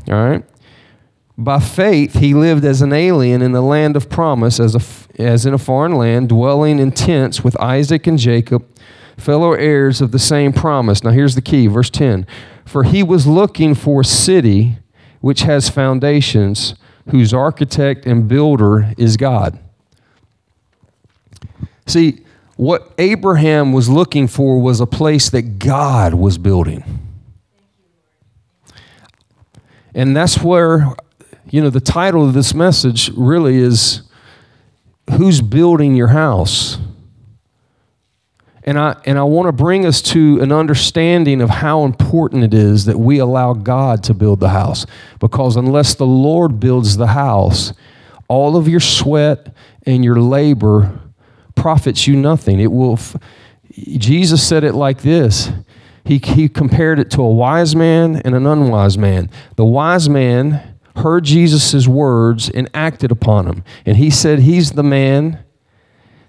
All 0.09 0.15
right? 0.15 0.43
By 1.37 1.59
faith, 1.59 2.15
he 2.15 2.33
lived 2.33 2.65
as 2.65 2.81
an 2.81 2.91
alien 2.91 3.43
in 3.43 3.51
the 3.51 3.61
land 3.61 3.95
of 3.95 4.09
promise, 4.09 4.59
as, 4.59 4.75
a, 4.75 5.21
as 5.21 5.45
in 5.45 5.53
a 5.53 5.59
foreign 5.59 5.93
land, 5.93 6.29
dwelling 6.29 6.79
in 6.79 6.91
tents 6.91 7.43
with 7.43 7.59
Isaac 7.61 8.07
and 8.07 8.17
Jacob, 8.17 8.65
fellow 9.17 9.53
heirs 9.53 10.01
of 10.01 10.11
the 10.11 10.19
same 10.19 10.51
promise. 10.51 11.03
Now, 11.03 11.11
here's 11.11 11.35
the 11.35 11.41
key, 11.41 11.67
verse 11.67 11.91
10. 11.91 12.25
For 12.65 12.83
he 12.83 13.03
was 13.03 13.27
looking 13.27 13.75
for 13.75 14.01
a 14.01 14.05
city 14.05 14.79
which 15.21 15.41
has 15.41 15.69
foundations, 15.69 16.73
whose 17.11 17.33
architect 17.33 18.07
and 18.07 18.27
builder 18.27 18.93
is 18.97 19.15
God. 19.15 19.59
See, 21.85 22.21
what 22.55 22.91
Abraham 22.97 23.73
was 23.73 23.89
looking 23.89 24.27
for 24.27 24.59
was 24.59 24.81
a 24.81 24.87
place 24.87 25.29
that 25.29 25.59
God 25.59 26.15
was 26.15 26.39
building. 26.39 26.83
And 29.93 30.17
that's 30.17 30.39
where 30.39 30.95
you 31.49 31.61
know, 31.61 31.69
the 31.69 31.79
title 31.79 32.25
of 32.27 32.33
this 32.33 32.53
message 32.53 33.09
really 33.15 33.57
is 33.57 34.01
Who's 35.17 35.41
Building 35.41 35.95
Your 35.95 36.09
House? 36.09 36.77
And 38.63 38.77
I, 38.77 38.97
and 39.05 39.17
I 39.17 39.23
want 39.23 39.47
to 39.47 39.53
bring 39.53 39.85
us 39.85 40.01
to 40.01 40.41
an 40.41 40.51
understanding 40.51 41.41
of 41.41 41.49
how 41.49 41.85
important 41.85 42.43
it 42.43 42.53
is 42.53 42.83
that 42.83 42.99
we 42.99 43.19
allow 43.19 43.53
God 43.53 44.03
to 44.03 44.13
build 44.13 44.41
the 44.41 44.49
house. 44.49 44.85
Because 45.19 45.55
unless 45.55 45.95
the 45.95 46.05
Lord 46.05 46.59
builds 46.59 46.97
the 46.97 47.07
house, 47.07 47.71
all 48.27 48.57
of 48.57 48.67
your 48.67 48.81
sweat 48.81 49.55
and 49.85 50.03
your 50.03 50.19
labor 50.19 50.99
profits 51.55 52.07
you 52.07 52.17
nothing. 52.17 52.59
It 52.59 52.71
will. 52.71 52.93
F- 52.93 53.15
Jesus 53.71 54.45
said 54.45 54.65
it 54.65 54.73
like 54.73 55.01
this. 55.01 55.49
He, 56.03 56.17
he 56.17 56.49
compared 56.49 56.99
it 56.99 57.11
to 57.11 57.21
a 57.21 57.33
wise 57.33 57.75
man 57.75 58.17
and 58.17 58.35
an 58.35 58.45
unwise 58.45 58.97
man. 58.97 59.29
The 59.55 59.65
wise 59.65 60.09
man 60.09 60.76
heard 60.97 61.23
Jesus' 61.23 61.87
words 61.87 62.49
and 62.49 62.69
acted 62.73 63.11
upon 63.11 63.45
them. 63.45 63.63
And 63.85 63.97
he 63.97 64.09
said 64.09 64.39
he's 64.39 64.71
the 64.71 64.83
man 64.83 65.43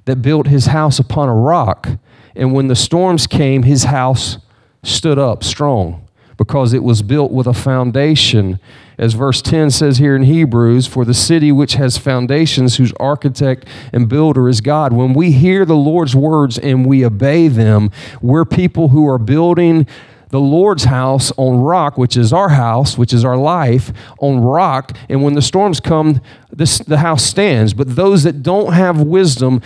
that 0.05 0.23
built 0.23 0.47
his 0.47 0.67
house 0.67 0.99
upon 0.99 1.29
a 1.29 1.35
rock. 1.35 1.89
And 2.35 2.53
when 2.53 2.69
the 2.69 2.77
storms 2.77 3.27
came, 3.27 3.65
his 3.65 3.85
house 3.85 4.39
stood 4.83 5.19
up 5.19 5.43
strong 5.45 6.09
because 6.37 6.73
it 6.73 6.85
was 6.85 7.03
built 7.03 7.33
with 7.33 7.47
a 7.47 7.53
foundation. 7.53 8.61
As 8.97 9.15
verse 9.15 9.43
10 9.43 9.71
says 9.71 9.99
here 9.99 10.17
in 10.17 10.23
Hebrews, 10.23 10.87
for 10.87 11.05
the 11.05 11.13
city 11.13 11.53
which 11.53 11.75
has 11.75 11.99
foundations, 11.99 12.77
whose 12.77 12.93
architect 12.99 13.67
and 13.93 14.09
builder 14.09 14.49
is 14.49 14.61
God. 14.61 14.93
When 14.93 15.15
we 15.15 15.33
hear 15.33 15.65
the 15.65 15.77
Lord's 15.77 16.15
words 16.15 16.57
and 16.57 16.87
we 16.87 17.05
obey 17.05 17.49
them, 17.49 17.91
we're 18.23 18.45
people 18.45 18.89
who 18.89 19.07
are 19.09 19.19
building 19.19 19.87
the 20.31 20.41
Lord's 20.41 20.85
house 20.85 21.33
on 21.37 21.59
rock, 21.59 21.97
which 21.97 22.17
is 22.17 22.33
our 22.33 22.51
house, 22.51 22.99
which 22.99 23.13
is 23.13 23.25
our 23.25 23.37
life, 23.37 23.93
on 24.19 24.41
rock. 24.41 24.97
And 25.09 25.23
when 25.23 25.35
the 25.35 25.43
storms 25.43 25.81
come, 25.81 26.21
this, 26.51 26.79
the 26.79 26.99
house 26.99 27.25
stands. 27.25 27.75
But 27.75 27.97
those 27.97 28.25
that 28.25 28.43
don't 28.43 28.73
have 28.73 29.01
wisdom 29.01 29.63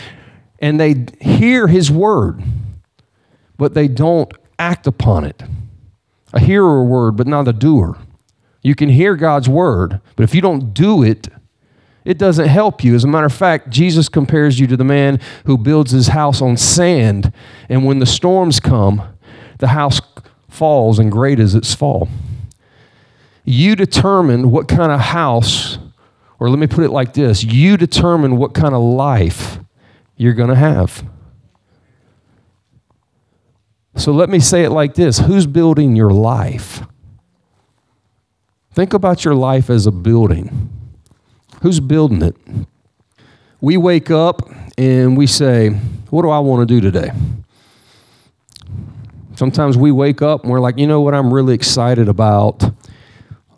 and 0.61 0.79
they 0.79 1.07
hear 1.21 1.67
his 1.67 1.91
word, 1.91 2.43
but 3.59 3.75
they 3.75 3.89
don't 3.89 4.33
act 4.59 4.87
upon 4.87 5.25
it, 5.25 5.43
a 6.33 6.39
hearer 6.41 6.85
word, 6.85 7.17
but 7.17 7.27
not 7.27 7.49
a 7.49 7.53
doer. 7.53 7.99
You 8.63 8.77
can 8.77 8.89
hear 8.89 9.17
God's 9.17 9.49
word, 9.49 10.01
but 10.15 10.23
if 10.23 10.35
you 10.37 10.41
don't 10.41 10.73
do 10.73 11.03
it, 11.03 11.29
it 12.05 12.19
doesn't 12.19 12.49
help 12.49 12.85
you. 12.85 12.95
As 12.95 13.03
a 13.03 13.09
matter 13.09 13.27
of 13.27 13.33
fact, 13.33 13.71
Jesus 13.71 14.09
compares 14.09 14.61
you 14.61 14.69
to 14.69 14.77
the 14.77 14.85
man 14.85 15.21
who 15.47 15.59
builds 15.59 15.91
his 15.91 16.09
house 16.09 16.41
on 16.41 16.57
sand, 16.57 17.33
and 17.69 17.85
when 17.85 17.99
the 17.99 18.07
storms 18.07 18.61
come, 18.61 19.03
the 19.59 19.69
house 19.69 20.01
falls, 20.53 20.99
and 20.99 21.11
great 21.11 21.41
is 21.41 21.55
its 21.55 21.75
fall. 21.75 22.09
You 23.45 23.75
determine 23.75 24.51
what 24.51 24.69
kind 24.69 24.93
of 24.93 25.01
house, 25.01 25.79
or 26.39 26.49
let 26.49 26.59
me 26.59 26.67
put 26.67 26.85
it 26.85 26.91
like 26.91 27.15
this 27.15 27.43
you 27.43 27.77
determine 27.77 28.37
what 28.37 28.55
kind 28.55 28.75
of 28.75 28.83
life 28.83 29.59
you're 30.17 30.35
going 30.35 30.51
to 30.51 30.55
have. 30.55 31.05
So 33.97 34.13
let 34.13 34.29
me 34.29 34.41
say 34.41 34.65
it 34.65 34.71
like 34.71 34.95
this 34.95 35.19
Who's 35.19 35.47
building 35.47 35.97
your 35.97 36.11
life? 36.11 36.83
Think 38.73 38.95
about 38.95 39.25
your 39.25 39.35
life 39.35 39.69
as 39.69 39.87
a 39.87 39.93
building. 39.93 40.71
Who's 41.63 41.81
building 41.81 42.23
it? 42.23 42.37
We 43.61 43.77
wake 43.77 44.11
up 44.11 44.49
and 44.79 45.17
we 45.17 45.27
say, 45.27 45.71
What 46.11 46.23
do 46.23 46.31
I 46.31 46.39
want 46.39 46.67
to 46.69 46.75
do 46.75 46.81
today? 46.81 47.13
Sometimes 49.35 49.77
we 49.77 49.91
wake 49.91 50.23
up 50.23 50.43
and 50.43 50.51
we're 50.51 50.61
like, 50.61 50.79
you 50.79 50.87
know 50.87 51.01
what, 51.01 51.15
I'm 51.15 51.33
really 51.33 51.55
excited 51.55 52.09
about. 52.09 52.63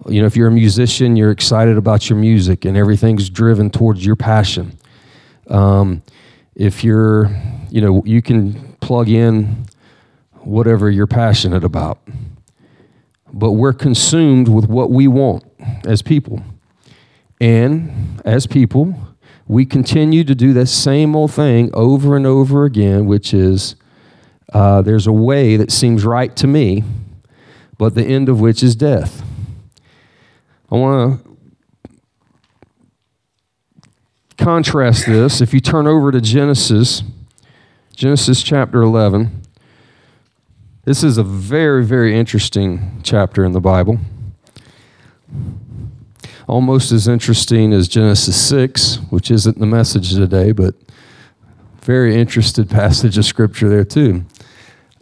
You 0.06 0.20
know, 0.20 0.26
if 0.26 0.36
you're 0.36 0.48
a 0.48 0.52
musician, 0.52 1.16
you're 1.16 1.30
excited 1.30 1.76
about 1.76 2.08
your 2.08 2.18
music 2.18 2.64
and 2.64 2.76
everything's 2.76 3.28
driven 3.30 3.70
towards 3.70 4.04
your 4.04 4.16
passion. 4.16 4.78
Um, 5.48 6.02
if 6.54 6.84
you're, 6.84 7.30
you 7.70 7.80
know, 7.80 8.02
you 8.04 8.22
can 8.22 8.76
plug 8.80 9.08
in 9.08 9.66
whatever 10.42 10.90
you're 10.90 11.06
passionate 11.06 11.64
about. 11.64 11.98
But 13.32 13.52
we're 13.52 13.72
consumed 13.72 14.48
with 14.48 14.68
what 14.68 14.90
we 14.90 15.08
want 15.08 15.44
as 15.86 16.02
people. 16.02 16.42
And 17.40 18.22
as 18.24 18.46
people, 18.46 18.94
we 19.48 19.66
continue 19.66 20.22
to 20.24 20.34
do 20.34 20.52
that 20.52 20.66
same 20.66 21.16
old 21.16 21.32
thing 21.32 21.70
over 21.74 22.16
and 22.16 22.26
over 22.26 22.64
again, 22.64 23.06
which 23.06 23.34
is 23.34 23.74
uh, 24.52 24.82
there's 24.82 25.06
a 25.06 25.12
way 25.12 25.56
that 25.56 25.72
seems 25.72 26.04
right 26.04 26.34
to 26.36 26.46
me, 26.46 26.84
but 27.78 27.94
the 27.94 28.04
end 28.04 28.28
of 28.28 28.40
which 28.40 28.62
is 28.62 28.76
death. 28.76 29.22
I 30.70 30.76
want 30.76 31.24
to 31.24 31.34
contrast 34.36 35.06
this. 35.06 35.40
If 35.40 35.54
you 35.54 35.60
turn 35.60 35.86
over 35.86 36.10
to 36.12 36.20
Genesis, 36.20 37.02
Genesis 37.94 38.42
chapter 38.42 38.82
11, 38.82 39.42
this 40.84 41.02
is 41.02 41.16
a 41.16 41.22
very, 41.22 41.84
very 41.84 42.14
interesting 42.16 43.00
chapter 43.02 43.44
in 43.44 43.52
the 43.52 43.60
Bible. 43.60 43.98
Almost 46.46 46.92
as 46.92 47.08
interesting 47.08 47.72
as 47.72 47.88
Genesis 47.88 48.40
6, 48.48 48.96
which 49.08 49.30
isn't 49.30 49.58
the 49.58 49.66
message 49.66 50.12
today, 50.12 50.52
but 50.52 50.74
very 51.80 52.16
interested 52.16 52.68
passage 52.68 53.16
of 53.16 53.24
scripture 53.24 53.68
there 53.68 53.84
too. 53.84 54.24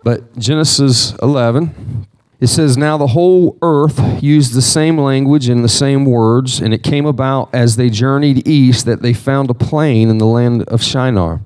But 0.05 0.37
Genesis 0.37 1.15
11, 1.23 2.07
it 2.41 2.49
says, 2.49 2.77
Now 2.77 2.99
the 2.99 3.09
whole 3.09 3.57
earth 3.63 4.01
used 4.23 4.55
the 4.55 4.63
same 4.63 4.99
language 4.99 5.49
and 5.49 5.63
the 5.63 5.69
same 5.69 6.05
words, 6.05 6.61
and 6.61 6.75
it 6.75 6.83
came 6.83 7.07
about 7.07 7.49
as 7.55 7.77
they 7.77 7.89
journeyed 7.89 8.47
east 8.47 8.85
that 8.87 9.03
they 9.03 9.13
found 9.13 9.49
a 9.49 9.55
plain 9.55 10.11
in 10.11 10.19
the 10.19 10.27
land 10.27 10.65
of 10.65 10.83
Shinar, 10.83 11.41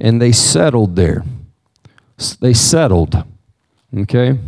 and 0.00 0.22
they 0.22 0.32
settled 0.32 0.96
there. 0.96 1.22
They 2.40 2.54
settled. 2.54 3.24
Okay? 3.96 4.38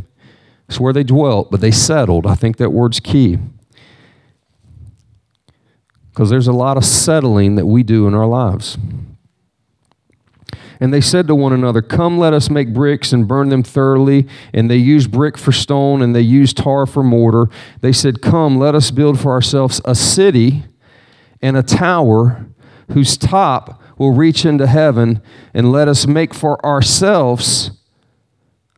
It's 0.69 0.81
where 0.81 0.93
they 0.93 1.05
dwelt, 1.05 1.51
but 1.51 1.61
they 1.61 1.71
settled. 1.71 2.27
I 2.27 2.35
think 2.35 2.57
that 2.57 2.71
word's 2.71 3.01
key. 3.01 3.39
Because 6.11 6.31
there's 6.31 6.49
a 6.49 6.53
lot 6.53 6.77
of 6.77 6.85
settling 6.85 7.57
that 7.57 7.67
we 7.67 7.83
do 7.83 8.07
in 8.07 8.15
our 8.15 8.27
lives. 8.27 8.79
And 10.81 10.95
they 10.95 11.03
said 11.03 11.27
to 11.27 11.35
one 11.35 11.53
another, 11.53 11.83
Come, 11.83 12.19
let 12.19 12.33
us 12.33 12.49
make 12.49 12.73
bricks 12.73 13.13
and 13.13 13.29
burn 13.29 13.51
them 13.51 13.63
thoroughly. 13.63 14.27
And 14.55 14.71
they 14.71 14.79
used 14.79 15.11
brick 15.11 15.37
for 15.37 15.53
stone 15.53 16.01
and 16.01 16.17
they 16.17 16.23
used 16.23 16.57
tar 16.57 16.87
for 16.87 17.03
mortar. 17.03 17.49
They 17.83 17.93
said, 17.93 18.23
Come, 18.23 18.59
let 18.59 18.75
us 18.75 18.91
build 18.91 19.21
for 19.21 19.33
ourselves 19.33 19.81
a 19.85 19.95
city 19.95 20.65
and 21.43 21.57
a 21.57 21.63
tower 21.63 22.47
whose 22.93 23.17
top 23.17 23.81
will 23.99 24.13
reach 24.13 24.47
into 24.47 24.67
heaven, 24.67 25.21
and 25.53 25.71
let 25.71 25.87
us 25.87 26.07
make 26.07 26.33
for 26.33 26.65
ourselves 26.65 27.71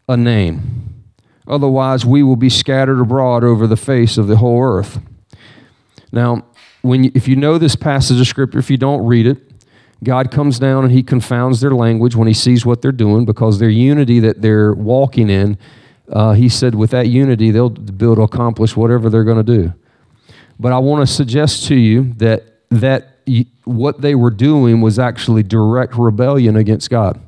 a 0.09 0.17
name. 0.17 1.05
Otherwise, 1.47 2.05
we 2.05 2.25
will 2.25 2.37
be 2.37 2.51
scattered 2.51 3.01
abroad 3.01 3.45
over 3.45 3.69
the 3.69 3.77
face 3.77 4.19
of 4.19 4.27
the 4.27 4.37
whole 4.37 4.61
earth. 4.61 5.01
Now, 6.11 6.45
when 6.83 7.05
you, 7.05 7.13
if 7.15 7.29
you 7.29 7.37
know 7.37 7.57
this 7.57 7.77
passage 7.77 8.21
of 8.21 8.27
scripture, 8.27 8.59
if 8.59 8.69
you 8.69 8.77
don't 8.77 9.07
read 9.07 9.27
it, 9.27 9.52
God 10.03 10.31
comes 10.31 10.59
down 10.59 10.85
and 10.85 10.93
he 10.93 11.03
confounds 11.03 11.61
their 11.61 11.71
language 11.71 12.17
when 12.17 12.27
he 12.27 12.35
sees 12.35 12.67
what 12.67 12.83
they're 12.83 12.93
doing 12.93 13.25
because 13.25 13.59
their 13.59 13.71
unity 13.71 14.21
that 14.21 14.43
they're 14.43 14.73
walking 14.73 15.31
in, 15.31 15.59
uh, 16.11 16.33
he 16.33 16.49
said, 16.49 16.75
with 16.75 16.91
that 16.91 17.09
unity, 17.09 17.51
they'll 17.51 17.71
be 17.71 18.05
able 18.05 18.17
to 18.17 18.23
accomplish 18.23 18.77
whatever 18.77 19.09
they're 19.09 19.25
going 19.25 19.45
to 19.45 19.59
do. 19.59 19.73
But 20.59 20.73
I 20.73 20.79
want 20.79 21.07
to 21.07 21.13
suggest 21.13 21.67
to 21.67 21.75
you 21.75 22.13
that 22.15 22.45
that 22.71 23.13
what 23.65 24.01
they 24.01 24.15
were 24.15 24.31
doing 24.31 24.81
was 24.81 24.99
actually 24.99 25.43
direct 25.43 25.95
rebellion 25.97 26.57
against 26.57 26.91
God. 26.91 27.21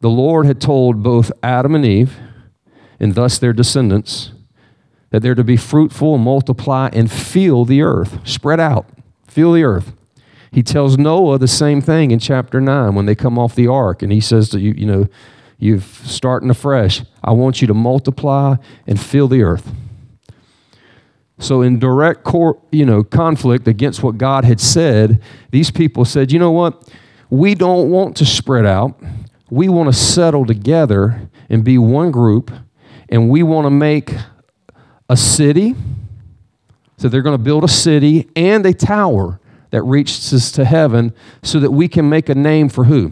The 0.00 0.10
Lord 0.10 0.46
had 0.46 0.60
told 0.60 1.02
both 1.02 1.32
Adam 1.42 1.74
and 1.74 1.84
Eve, 1.84 2.16
and 3.00 3.14
thus 3.14 3.38
their 3.38 3.52
descendants, 3.52 4.32
that 5.10 5.22
they're 5.22 5.34
to 5.34 5.44
be 5.44 5.56
fruitful 5.56 6.14
and 6.14 6.24
multiply 6.24 6.88
and 6.92 7.10
fill 7.10 7.64
the 7.64 7.82
earth, 7.82 8.18
spread 8.26 8.60
out, 8.60 8.86
fill 9.26 9.52
the 9.52 9.64
earth. 9.64 9.92
He 10.54 10.62
tells 10.62 10.96
Noah 10.96 11.36
the 11.40 11.48
same 11.48 11.80
thing 11.80 12.12
in 12.12 12.20
chapter 12.20 12.60
9 12.60 12.94
when 12.94 13.06
they 13.06 13.16
come 13.16 13.40
off 13.40 13.56
the 13.56 13.66
ark, 13.66 14.02
and 14.02 14.12
he 14.12 14.20
says 14.20 14.48
to 14.50 14.60
you, 14.60 14.72
you 14.76 14.86
know, 14.86 15.08
you're 15.58 15.80
starting 15.80 16.48
afresh. 16.48 17.02
I 17.24 17.32
want 17.32 17.60
you 17.60 17.66
to 17.66 17.74
multiply 17.74 18.54
and 18.86 19.00
fill 19.00 19.26
the 19.26 19.42
earth. 19.42 19.68
So, 21.40 21.62
in 21.62 21.80
direct 21.80 22.22
cor- 22.22 22.62
you 22.70 22.86
know, 22.86 23.02
conflict 23.02 23.66
against 23.66 24.04
what 24.04 24.16
God 24.16 24.44
had 24.44 24.60
said, 24.60 25.20
these 25.50 25.72
people 25.72 26.04
said, 26.04 26.30
you 26.30 26.38
know 26.38 26.52
what? 26.52 26.88
We 27.30 27.56
don't 27.56 27.90
want 27.90 28.16
to 28.18 28.24
spread 28.24 28.64
out. 28.64 28.96
We 29.50 29.68
want 29.68 29.92
to 29.92 29.92
settle 29.92 30.46
together 30.46 31.28
and 31.50 31.64
be 31.64 31.78
one 31.78 32.12
group, 32.12 32.52
and 33.08 33.28
we 33.28 33.42
want 33.42 33.66
to 33.66 33.70
make 33.70 34.14
a 35.08 35.16
city. 35.16 35.74
So, 36.96 37.08
they're 37.08 37.22
going 37.22 37.36
to 37.36 37.42
build 37.42 37.64
a 37.64 37.68
city 37.68 38.28
and 38.36 38.64
a 38.64 38.72
tower 38.72 39.40
that 39.74 39.82
reaches 39.82 40.32
us 40.32 40.52
to 40.52 40.64
heaven 40.64 41.12
so 41.42 41.58
that 41.58 41.72
we 41.72 41.88
can 41.88 42.08
make 42.08 42.28
a 42.28 42.34
name 42.36 42.68
for 42.68 42.84
who? 42.84 43.10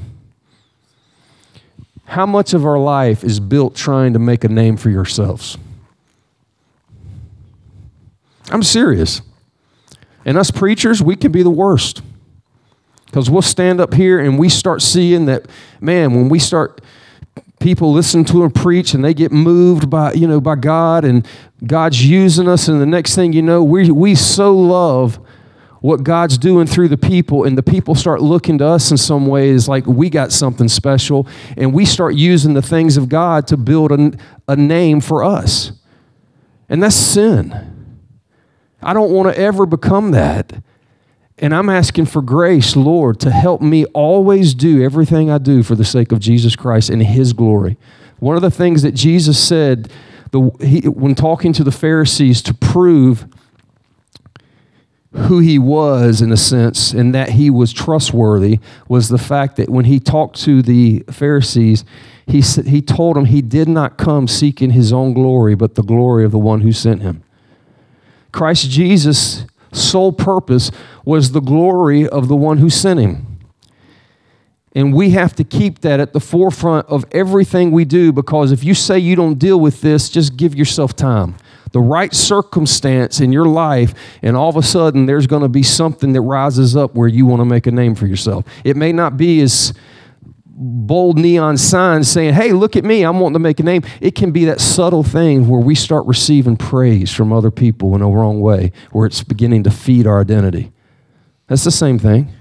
How 2.04 2.24
much 2.24 2.54
of 2.54 2.64
our 2.64 2.78
life 2.78 3.24
is 3.24 3.40
built 3.40 3.74
trying 3.74 4.12
to 4.12 4.20
make 4.20 4.44
a 4.44 4.48
name 4.48 4.76
for 4.76 4.88
yourselves? 4.88 5.58
I'm 8.48 8.62
serious. 8.62 9.22
And 10.24 10.38
us 10.38 10.52
preachers, 10.52 11.02
we 11.02 11.16
can 11.16 11.32
be 11.32 11.42
the 11.42 11.50
worst. 11.50 12.00
Because 13.06 13.28
we'll 13.28 13.42
stand 13.42 13.80
up 13.80 13.92
here 13.94 14.20
and 14.20 14.38
we 14.38 14.48
start 14.48 14.82
seeing 14.82 15.26
that, 15.26 15.46
man, 15.80 16.14
when 16.14 16.28
we 16.28 16.38
start 16.38 16.80
people 17.58 17.92
listen 17.92 18.24
to 18.26 18.44
him 18.44 18.52
preach 18.52 18.94
and 18.94 19.04
they 19.04 19.14
get 19.14 19.32
moved 19.32 19.88
by 19.88 20.12
you 20.14 20.26
know 20.26 20.40
by 20.40 20.56
god 20.56 21.04
and 21.04 21.24
god's 21.64 22.04
using 22.04 22.48
us 22.48 22.66
and 22.66 22.80
the 22.80 22.86
next 22.86 23.14
thing 23.14 23.32
you 23.32 23.40
know 23.40 23.62
we, 23.62 23.88
we 23.88 24.16
so 24.16 24.52
love 24.52 25.20
what 25.82 26.04
God's 26.04 26.38
doing 26.38 26.66
through 26.66 26.88
the 26.88 26.96
people, 26.96 27.44
and 27.44 27.58
the 27.58 27.62
people 27.62 27.94
start 27.94 28.22
looking 28.22 28.56
to 28.58 28.66
us 28.66 28.90
in 28.92 28.96
some 28.96 29.26
ways 29.26 29.68
like 29.68 29.84
we 29.84 30.08
got 30.08 30.32
something 30.32 30.68
special, 30.68 31.26
and 31.56 31.74
we 31.74 31.84
start 31.84 32.14
using 32.14 32.54
the 32.54 32.62
things 32.62 32.96
of 32.96 33.08
God 33.08 33.46
to 33.48 33.56
build 33.56 33.90
a, 33.92 34.12
a 34.46 34.56
name 34.56 35.00
for 35.00 35.24
us. 35.24 35.72
And 36.68 36.82
that's 36.82 36.96
sin. 36.96 37.98
I 38.80 38.94
don't 38.94 39.10
want 39.10 39.34
to 39.34 39.40
ever 39.40 39.66
become 39.66 40.12
that. 40.12 40.62
And 41.38 41.52
I'm 41.52 41.68
asking 41.68 42.06
for 42.06 42.22
grace, 42.22 42.76
Lord, 42.76 43.18
to 43.20 43.30
help 43.30 43.60
me 43.60 43.84
always 43.86 44.54
do 44.54 44.84
everything 44.84 45.30
I 45.30 45.38
do 45.38 45.64
for 45.64 45.74
the 45.74 45.84
sake 45.84 46.12
of 46.12 46.20
Jesus 46.20 46.54
Christ 46.54 46.90
and 46.90 47.02
His 47.02 47.32
glory. 47.32 47.76
One 48.20 48.36
of 48.36 48.42
the 48.42 48.50
things 48.52 48.82
that 48.82 48.92
Jesus 48.92 49.36
said 49.36 49.90
the, 50.30 50.50
he, 50.60 50.88
when 50.88 51.14
talking 51.14 51.52
to 51.52 51.64
the 51.64 51.72
Pharisees 51.72 52.40
to 52.42 52.54
prove 52.54 53.26
who 55.14 55.40
he 55.40 55.58
was 55.58 56.22
in 56.22 56.32
a 56.32 56.36
sense 56.36 56.92
and 56.92 57.14
that 57.14 57.30
he 57.30 57.50
was 57.50 57.72
trustworthy 57.72 58.58
was 58.88 59.08
the 59.08 59.18
fact 59.18 59.56
that 59.56 59.68
when 59.68 59.84
he 59.84 60.00
talked 60.00 60.40
to 60.40 60.62
the 60.62 61.04
Pharisees, 61.10 61.84
he, 62.26 62.40
he 62.40 62.80
told 62.80 63.16
them 63.16 63.26
he 63.26 63.42
did 63.42 63.68
not 63.68 63.98
come 63.98 64.26
seeking 64.26 64.70
his 64.70 64.92
own 64.92 65.12
glory, 65.12 65.54
but 65.54 65.74
the 65.74 65.82
glory 65.82 66.24
of 66.24 66.30
the 66.30 66.38
one 66.38 66.62
who 66.62 66.72
sent 66.72 67.02
him. 67.02 67.22
Christ 68.32 68.70
Jesus' 68.70 69.44
sole 69.72 70.12
purpose 70.12 70.70
was 71.04 71.32
the 71.32 71.40
glory 71.40 72.08
of 72.08 72.28
the 72.28 72.36
one 72.36 72.58
who 72.58 72.70
sent 72.70 73.00
him. 73.00 73.26
And 74.74 74.94
we 74.94 75.10
have 75.10 75.34
to 75.34 75.44
keep 75.44 75.80
that 75.80 76.00
at 76.00 76.14
the 76.14 76.20
forefront 76.20 76.86
of 76.88 77.04
everything 77.12 77.70
we 77.70 77.84
do 77.84 78.10
because 78.10 78.50
if 78.50 78.64
you 78.64 78.72
say 78.72 78.98
you 78.98 79.14
don't 79.14 79.38
deal 79.38 79.60
with 79.60 79.82
this, 79.82 80.08
just 80.08 80.38
give 80.38 80.54
yourself 80.54 80.96
time 80.96 81.34
the 81.72 81.80
right 81.80 82.14
circumstance 82.14 83.20
in 83.20 83.32
your 83.32 83.46
life, 83.46 83.94
and 84.22 84.36
all 84.36 84.48
of 84.48 84.56
a 84.56 84.62
sudden 84.62 85.06
there's 85.06 85.26
going 85.26 85.42
to 85.42 85.48
be 85.48 85.62
something 85.62 86.12
that 86.12 86.20
rises 86.20 86.76
up 86.76 86.94
where 86.94 87.08
you 87.08 87.26
want 87.26 87.40
to 87.40 87.44
make 87.44 87.66
a 87.66 87.72
name 87.72 87.94
for 87.94 88.06
yourself. 88.06 88.44
It 88.64 88.76
may 88.76 88.92
not 88.92 89.16
be 89.16 89.40
as 89.40 89.72
bold 90.54 91.18
neon 91.18 91.56
signs 91.56 92.10
saying, 92.10 92.34
Hey, 92.34 92.52
look 92.52 92.76
at 92.76 92.84
me, 92.84 93.02
I'm 93.02 93.20
wanting 93.20 93.34
to 93.34 93.40
make 93.40 93.58
a 93.58 93.62
name. 93.62 93.82
It 94.00 94.14
can 94.14 94.30
be 94.30 94.44
that 94.44 94.60
subtle 94.60 95.02
thing 95.02 95.48
where 95.48 95.60
we 95.60 95.74
start 95.74 96.06
receiving 96.06 96.56
praise 96.56 97.12
from 97.12 97.32
other 97.32 97.50
people 97.50 97.94
in 97.94 98.02
a 98.02 98.08
wrong 98.08 98.40
way, 98.40 98.72
where 98.92 99.06
it's 99.06 99.22
beginning 99.22 99.64
to 99.64 99.70
feed 99.70 100.06
our 100.06 100.20
identity. 100.20 100.72
That's 101.48 101.64
the 101.64 101.70
same 101.70 101.98
thing. 101.98 102.32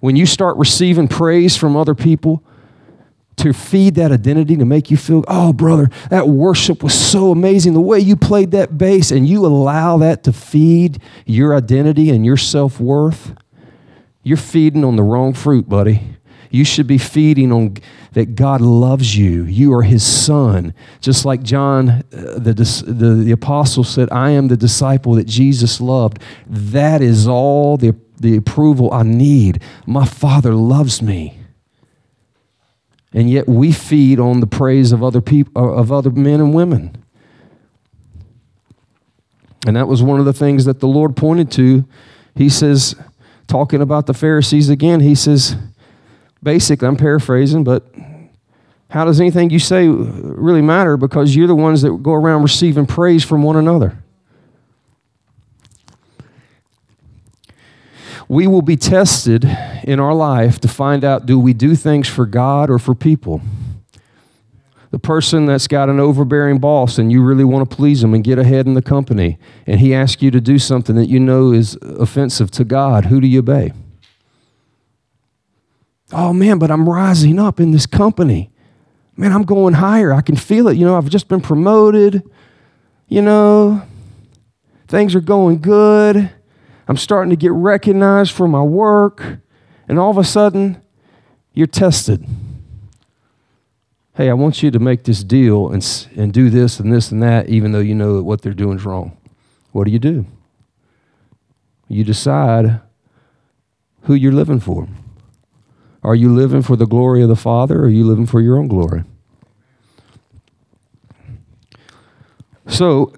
When 0.00 0.16
you 0.16 0.26
start 0.26 0.56
receiving 0.56 1.08
praise 1.08 1.56
from 1.56 1.76
other 1.76 1.94
people, 1.94 2.44
to 3.38 3.52
feed 3.52 3.94
that 3.96 4.12
identity, 4.12 4.56
to 4.56 4.64
make 4.64 4.90
you 4.90 4.96
feel, 4.96 5.24
oh, 5.28 5.52
brother, 5.52 5.90
that 6.10 6.28
worship 6.28 6.82
was 6.82 6.94
so 6.94 7.30
amazing. 7.30 7.74
The 7.74 7.80
way 7.80 7.98
you 8.00 8.16
played 8.16 8.50
that 8.50 8.76
bass, 8.76 9.10
and 9.10 9.28
you 9.28 9.46
allow 9.46 9.98
that 9.98 10.24
to 10.24 10.32
feed 10.32 11.00
your 11.26 11.54
identity 11.54 12.10
and 12.10 12.24
your 12.24 12.36
self 12.36 12.80
worth, 12.80 13.34
you're 14.22 14.36
feeding 14.36 14.84
on 14.84 14.96
the 14.96 15.02
wrong 15.02 15.32
fruit, 15.32 15.68
buddy. 15.68 16.16
You 16.50 16.64
should 16.64 16.86
be 16.86 16.98
feeding 16.98 17.52
on 17.52 17.76
that 18.12 18.34
God 18.34 18.60
loves 18.60 19.16
you. 19.16 19.44
You 19.44 19.74
are 19.74 19.82
his 19.82 20.04
son. 20.04 20.74
Just 21.00 21.24
like 21.24 21.42
John, 21.42 21.90
uh, 21.90 22.02
the, 22.10 22.54
the, 22.86 23.14
the 23.24 23.32
apostle 23.32 23.84
said, 23.84 24.08
I 24.10 24.30
am 24.30 24.48
the 24.48 24.56
disciple 24.56 25.14
that 25.14 25.26
Jesus 25.26 25.80
loved. 25.80 26.20
That 26.46 27.02
is 27.02 27.28
all 27.28 27.76
the, 27.76 27.94
the 28.18 28.36
approval 28.36 28.92
I 28.92 29.02
need. 29.02 29.62
My 29.86 30.06
father 30.06 30.54
loves 30.54 31.02
me 31.02 31.37
and 33.12 33.30
yet 33.30 33.48
we 33.48 33.72
feed 33.72 34.18
on 34.18 34.40
the 34.40 34.46
praise 34.46 34.92
of 34.92 35.02
other 35.02 35.20
people 35.20 35.52
uh, 35.56 35.74
of 35.74 35.90
other 35.92 36.10
men 36.10 36.40
and 36.40 36.54
women. 36.54 36.96
And 39.66 39.76
that 39.76 39.88
was 39.88 40.02
one 40.02 40.20
of 40.20 40.26
the 40.26 40.32
things 40.32 40.64
that 40.66 40.80
the 40.80 40.88
lord 40.88 41.16
pointed 41.16 41.50
to. 41.52 41.84
He 42.34 42.48
says 42.48 42.94
talking 43.46 43.80
about 43.80 44.06
the 44.06 44.14
pharisees 44.14 44.68
again 44.68 45.00
he 45.00 45.14
says 45.14 45.56
basically 46.42 46.86
i'm 46.86 46.98
paraphrasing 46.98 47.64
but 47.64 47.82
how 48.90 49.04
does 49.04 49.20
anything 49.20 49.50
you 49.50 49.58
say 49.58 49.86
really 49.86 50.62
matter? 50.62 50.96
Because 50.96 51.36
you're 51.36 51.46
the 51.46 51.54
ones 51.54 51.82
that 51.82 52.02
go 52.02 52.12
around 52.12 52.42
receiving 52.42 52.86
praise 52.86 53.24
from 53.24 53.42
one 53.42 53.56
another 53.56 53.98
we 58.28 58.46
will 58.46 58.62
be 58.62 58.76
tested 58.76 59.44
in 59.84 59.98
our 59.98 60.14
life 60.14 60.60
to 60.60 60.68
find 60.68 61.04
out 61.04 61.26
do 61.26 61.38
we 61.38 61.54
do 61.54 61.74
things 61.74 62.06
for 62.08 62.26
God 62.26 62.70
or 62.70 62.78
for 62.78 62.94
people? 62.94 63.40
The 64.90 64.98
person 64.98 65.46
that's 65.46 65.66
got 65.66 65.88
an 65.88 66.00
overbearing 66.00 66.58
boss 66.58 66.98
and 66.98 67.10
you 67.10 67.22
really 67.22 67.44
want 67.44 67.68
to 67.68 67.76
please 67.76 68.02
him 68.02 68.14
and 68.14 68.24
get 68.24 68.38
ahead 68.38 68.66
in 68.66 68.74
the 68.74 68.82
company, 68.82 69.38
and 69.66 69.80
he 69.80 69.94
asks 69.94 70.22
you 70.22 70.30
to 70.30 70.40
do 70.40 70.58
something 70.58 70.96
that 70.96 71.08
you 71.08 71.20
know 71.20 71.52
is 71.52 71.76
offensive 71.82 72.50
to 72.52 72.64
God, 72.64 73.06
who 73.06 73.20
do 73.20 73.26
you 73.26 73.40
obey? 73.40 73.72
Oh 76.12 76.32
man, 76.32 76.58
but 76.58 76.70
I'm 76.70 76.88
rising 76.88 77.38
up 77.38 77.60
in 77.60 77.72
this 77.72 77.86
company. 77.86 78.50
Man, 79.16 79.32
I'm 79.32 79.42
going 79.42 79.74
higher. 79.74 80.12
I 80.12 80.20
can 80.20 80.36
feel 80.36 80.68
it. 80.68 80.76
You 80.76 80.86
know, 80.86 80.96
I've 80.96 81.10
just 81.10 81.28
been 81.28 81.40
promoted. 81.40 82.22
You 83.08 83.20
know, 83.20 83.82
things 84.86 85.14
are 85.14 85.20
going 85.20 85.60
good. 85.60 86.30
I'm 86.88 86.96
starting 86.96 87.28
to 87.30 87.36
get 87.36 87.52
recognized 87.52 88.32
for 88.32 88.48
my 88.48 88.62
work, 88.62 89.38
and 89.86 89.98
all 89.98 90.10
of 90.10 90.16
a 90.16 90.24
sudden, 90.24 90.82
you're 91.52 91.66
tested. 91.66 92.24
hey, 94.14 94.30
I 94.30 94.32
want 94.32 94.62
you 94.62 94.70
to 94.70 94.78
make 94.78 95.04
this 95.04 95.22
deal 95.22 95.68
and, 95.68 96.08
and 96.16 96.32
do 96.32 96.50
this 96.50 96.80
and 96.80 96.92
this 96.92 97.12
and 97.12 97.22
that, 97.22 97.48
even 97.48 97.72
though 97.72 97.78
you 97.78 97.94
know 97.94 98.16
that 98.16 98.24
what 98.24 98.42
they're 98.42 98.54
doing 98.54 98.78
is 98.78 98.84
wrong. 98.84 99.16
What 99.72 99.84
do 99.84 99.90
you 99.90 99.98
do? 99.98 100.26
You 101.88 102.04
decide 102.04 102.80
who 104.02 104.14
you're 104.14 104.32
living 104.32 104.60
for. 104.60 104.88
Are 106.02 106.14
you 106.14 106.34
living 106.34 106.62
for 106.62 106.76
the 106.76 106.86
glory 106.86 107.22
of 107.22 107.28
the 107.28 107.36
Father 107.36 107.78
or 107.78 107.84
are 107.84 107.88
you 107.90 108.04
living 108.04 108.26
for 108.26 108.40
your 108.40 108.56
own 108.56 108.66
glory? 108.66 109.04
So 112.66 113.12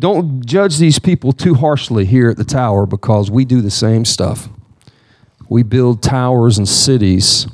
don't 0.00 0.44
judge 0.46 0.78
these 0.78 0.98
people 0.98 1.32
too 1.32 1.54
harshly 1.54 2.04
here 2.04 2.30
at 2.30 2.36
the 2.36 2.44
tower 2.44 2.86
because 2.86 3.30
we 3.30 3.44
do 3.44 3.60
the 3.60 3.70
same 3.70 4.04
stuff. 4.04 4.48
We 5.48 5.62
build 5.62 6.02
towers 6.02 6.58
and 6.58 6.68
cities 6.68 7.46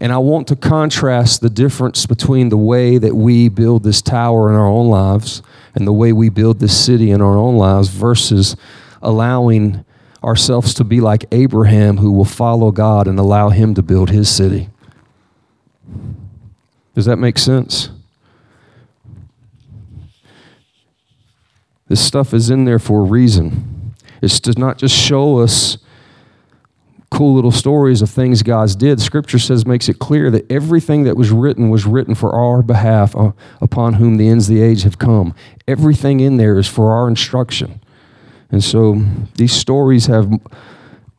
and 0.00 0.12
I 0.12 0.18
want 0.18 0.48
to 0.48 0.56
contrast 0.56 1.42
the 1.42 1.50
difference 1.50 2.06
between 2.06 2.48
the 2.48 2.56
way 2.56 2.96
that 2.96 3.14
we 3.14 3.50
build 3.50 3.82
this 3.82 4.00
tower 4.00 4.48
in 4.48 4.56
our 4.56 4.66
own 4.66 4.88
lives 4.88 5.42
and 5.74 5.86
the 5.86 5.92
way 5.92 6.12
we 6.14 6.30
build 6.30 6.58
this 6.58 6.84
city 6.84 7.10
in 7.10 7.20
our 7.20 7.36
own 7.36 7.56
lives 7.56 7.88
versus 7.88 8.56
allowing 9.02 9.84
ourselves 10.24 10.72
to 10.74 10.84
be 10.84 11.02
like 11.02 11.26
Abraham, 11.32 11.98
who 11.98 12.12
will 12.12 12.24
follow 12.24 12.70
God 12.70 13.06
and 13.06 13.18
allow 13.18 13.50
him 13.50 13.74
to 13.74 13.82
build 13.82 14.08
his 14.08 14.30
city. 14.30 14.70
Does 16.94 17.04
that 17.04 17.18
make 17.18 17.36
sense? 17.36 17.90
This 21.90 22.00
stuff 22.00 22.32
is 22.32 22.50
in 22.50 22.66
there 22.66 22.78
for 22.78 23.00
a 23.00 23.02
reason. 23.02 23.96
It's 24.22 24.38
to 24.40 24.56
not 24.56 24.78
just 24.78 24.94
show 24.94 25.40
us 25.40 25.76
cool 27.10 27.34
little 27.34 27.50
stories 27.50 28.00
of 28.00 28.08
things 28.08 28.44
God's 28.44 28.76
did, 28.76 29.00
Scripture 29.00 29.40
says 29.40 29.66
makes 29.66 29.88
it 29.88 29.98
clear 29.98 30.30
that 30.30 30.48
everything 30.52 31.02
that 31.02 31.16
was 31.16 31.32
written 31.32 31.68
was 31.68 31.86
written 31.86 32.14
for 32.14 32.32
our 32.32 32.62
behalf, 32.62 33.16
uh, 33.16 33.32
upon 33.60 33.94
whom 33.94 34.18
the 34.18 34.28
ends 34.28 34.48
of 34.48 34.54
the 34.54 34.62
age 34.62 34.84
have 34.84 35.00
come. 35.00 35.34
Everything 35.66 36.20
in 36.20 36.36
there 36.36 36.60
is 36.60 36.68
for 36.68 36.92
our 36.92 37.08
instruction, 37.08 37.80
and 38.52 38.62
so 38.62 39.02
these 39.34 39.52
stories 39.52 40.06
have 40.06 40.30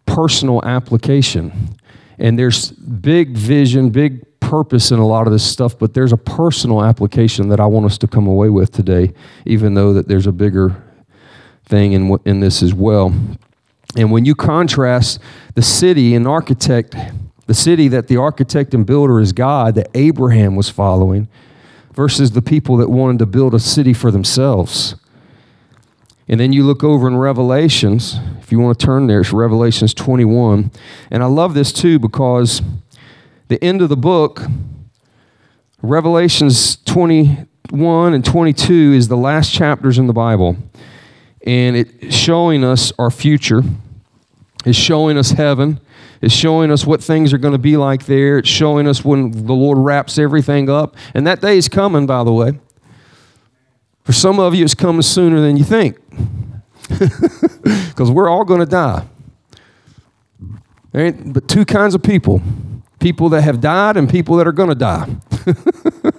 personal 0.05 0.63
application, 0.63 1.75
and 2.17 2.39
there's 2.39 2.71
big 2.71 3.35
vision, 3.35 3.89
big 3.89 4.25
purpose 4.51 4.91
in 4.91 4.99
a 4.99 5.07
lot 5.07 5.27
of 5.27 5.31
this 5.31 5.49
stuff, 5.49 5.79
but 5.79 5.93
there's 5.93 6.11
a 6.11 6.17
personal 6.17 6.83
application 6.83 7.47
that 7.47 7.61
I 7.61 7.65
want 7.65 7.85
us 7.85 7.97
to 7.99 8.07
come 8.07 8.27
away 8.27 8.49
with 8.49 8.69
today, 8.73 9.13
even 9.45 9.75
though 9.75 9.93
that 9.93 10.09
there's 10.09 10.27
a 10.27 10.33
bigger 10.33 10.83
thing 11.63 11.93
in 11.93 12.19
in 12.25 12.41
this 12.41 12.61
as 12.61 12.73
well. 12.73 13.13
And 13.95 14.11
when 14.11 14.25
you 14.25 14.35
contrast 14.35 15.19
the 15.55 15.61
city 15.61 16.15
and 16.15 16.27
architect, 16.27 16.97
the 17.47 17.53
city 17.53 17.87
that 17.87 18.09
the 18.09 18.17
architect 18.17 18.73
and 18.73 18.85
builder 18.85 19.21
is 19.21 19.31
God, 19.31 19.75
that 19.75 19.87
Abraham 19.93 20.57
was 20.57 20.67
following, 20.69 21.29
versus 21.93 22.31
the 22.31 22.41
people 22.41 22.75
that 22.75 22.89
wanted 22.89 23.19
to 23.19 23.25
build 23.25 23.53
a 23.53 23.59
city 23.59 23.93
for 23.93 24.11
themselves. 24.11 24.95
And 26.27 26.41
then 26.41 26.51
you 26.51 26.65
look 26.65 26.83
over 26.83 27.07
in 27.07 27.15
Revelations, 27.15 28.19
if 28.41 28.51
you 28.51 28.59
want 28.59 28.77
to 28.77 28.85
turn 28.85 29.07
there, 29.07 29.21
it's 29.21 29.31
Revelations 29.31 29.93
21. 29.93 30.71
And 31.09 31.23
I 31.23 31.27
love 31.27 31.53
this 31.53 31.71
too 31.71 31.99
because 31.99 32.61
the 33.51 33.61
end 33.61 33.81
of 33.81 33.89
the 33.89 33.97
book, 33.97 34.41
Revelations 35.81 36.77
21 36.85 38.13
and 38.13 38.23
22, 38.23 38.93
is 38.93 39.09
the 39.09 39.17
last 39.17 39.51
chapters 39.51 39.99
in 39.99 40.07
the 40.07 40.13
Bible 40.13 40.55
and 41.45 41.75
it's 41.75 42.15
showing 42.15 42.63
us 42.63 42.93
our 42.97 43.11
future. 43.11 43.61
It's 44.65 44.77
showing 44.77 45.17
us 45.17 45.31
heaven. 45.31 45.81
It's 46.21 46.33
showing 46.33 46.71
us 46.71 46.85
what 46.85 47.03
things 47.03 47.33
are 47.33 47.37
going 47.37 47.51
to 47.51 47.57
be 47.57 47.75
like 47.75 48.05
there. 48.05 48.37
It's 48.37 48.47
showing 48.47 48.87
us 48.87 49.03
when 49.03 49.31
the 49.31 49.53
Lord 49.53 49.79
wraps 49.79 50.17
everything 50.17 50.69
up. 50.69 50.95
And 51.13 51.27
that 51.27 51.41
day 51.41 51.57
is 51.57 51.67
coming, 51.67 52.05
by 52.05 52.23
the 52.23 52.31
way. 52.31 52.57
For 54.05 54.13
some 54.13 54.39
of 54.39 54.55
you, 54.55 54.63
it's 54.63 54.75
coming 54.75 55.01
sooner 55.01 55.41
than 55.41 55.57
you 55.57 55.65
think. 55.65 55.97
Because 57.91 58.09
we're 58.09 58.29
all 58.29 58.45
going 58.45 58.61
to 58.61 58.65
die. 58.65 59.05
There 60.91 61.05
ain't 61.05 61.33
but 61.33 61.47
two 61.47 61.65
kinds 61.65 61.93
of 61.93 62.01
people 62.01 62.41
people 63.01 63.29
that 63.29 63.41
have 63.41 63.59
died 63.59 63.97
and 63.97 64.09
people 64.09 64.37
that 64.37 64.47
are 64.47 64.53
going 64.53 64.69
to 64.69 64.75
die. 64.75 65.09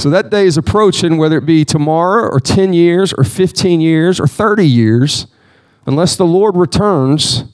So 0.00 0.08
that 0.08 0.30
day 0.30 0.46
is 0.46 0.56
approaching, 0.56 1.18
whether 1.18 1.36
it 1.36 1.44
be 1.44 1.62
tomorrow 1.62 2.26
or 2.26 2.40
10 2.40 2.72
years 2.72 3.12
or 3.12 3.22
15 3.22 3.82
years 3.82 4.18
or 4.18 4.26
30 4.26 4.66
years, 4.66 5.26
unless 5.84 6.16
the 6.16 6.24
Lord 6.24 6.56
returns, 6.56 7.44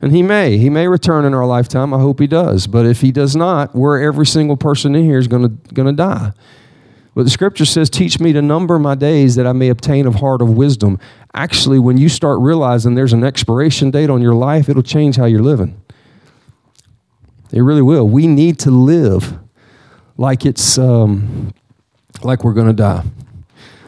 and 0.00 0.10
He 0.10 0.20
may. 0.20 0.58
He 0.58 0.68
may 0.68 0.88
return 0.88 1.24
in 1.24 1.34
our 1.34 1.46
lifetime. 1.46 1.94
I 1.94 2.00
hope 2.00 2.18
He 2.18 2.26
does. 2.26 2.66
But 2.66 2.84
if 2.84 3.00
He 3.00 3.12
does 3.12 3.36
not, 3.36 3.76
we're 3.76 4.02
every 4.02 4.26
single 4.26 4.56
person 4.56 4.96
in 4.96 5.04
here 5.04 5.18
is 5.18 5.28
going 5.28 5.60
to 5.72 5.92
die. 5.92 6.32
But 7.14 7.22
the 7.22 7.30
scripture 7.30 7.64
says, 7.64 7.88
Teach 7.88 8.18
me 8.18 8.32
to 8.32 8.42
number 8.42 8.76
my 8.80 8.96
days 8.96 9.36
that 9.36 9.46
I 9.46 9.52
may 9.52 9.68
obtain 9.68 10.08
a 10.08 10.10
heart 10.10 10.42
of 10.42 10.50
wisdom. 10.50 10.98
Actually, 11.32 11.78
when 11.78 11.96
you 11.96 12.08
start 12.08 12.40
realizing 12.40 12.96
there's 12.96 13.12
an 13.12 13.22
expiration 13.22 13.92
date 13.92 14.10
on 14.10 14.20
your 14.20 14.34
life, 14.34 14.68
it'll 14.68 14.82
change 14.82 15.14
how 15.14 15.26
you're 15.26 15.44
living. 15.44 15.80
It 17.54 17.60
really 17.60 17.82
will. 17.82 18.08
We 18.08 18.26
need 18.26 18.58
to 18.60 18.70
live 18.72 19.38
like 20.16 20.44
it's 20.44 20.76
um, 20.76 21.54
like 22.24 22.42
we're 22.42 22.52
going 22.52 22.66
to 22.66 22.72
die. 22.72 23.04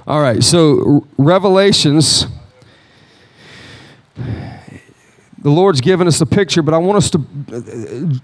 All 0.07 0.20
right, 0.20 0.40
so 0.40 1.05
Revelations, 1.18 2.26
the 4.16 5.50
Lord's 5.50 5.81
given 5.81 6.07
us 6.07 6.20
a 6.20 6.26
picture, 6.26 6.62
but 6.62 6.74
I 6.74 6.79
want 6.79 6.98
us 6.98 7.11
to 7.11 7.18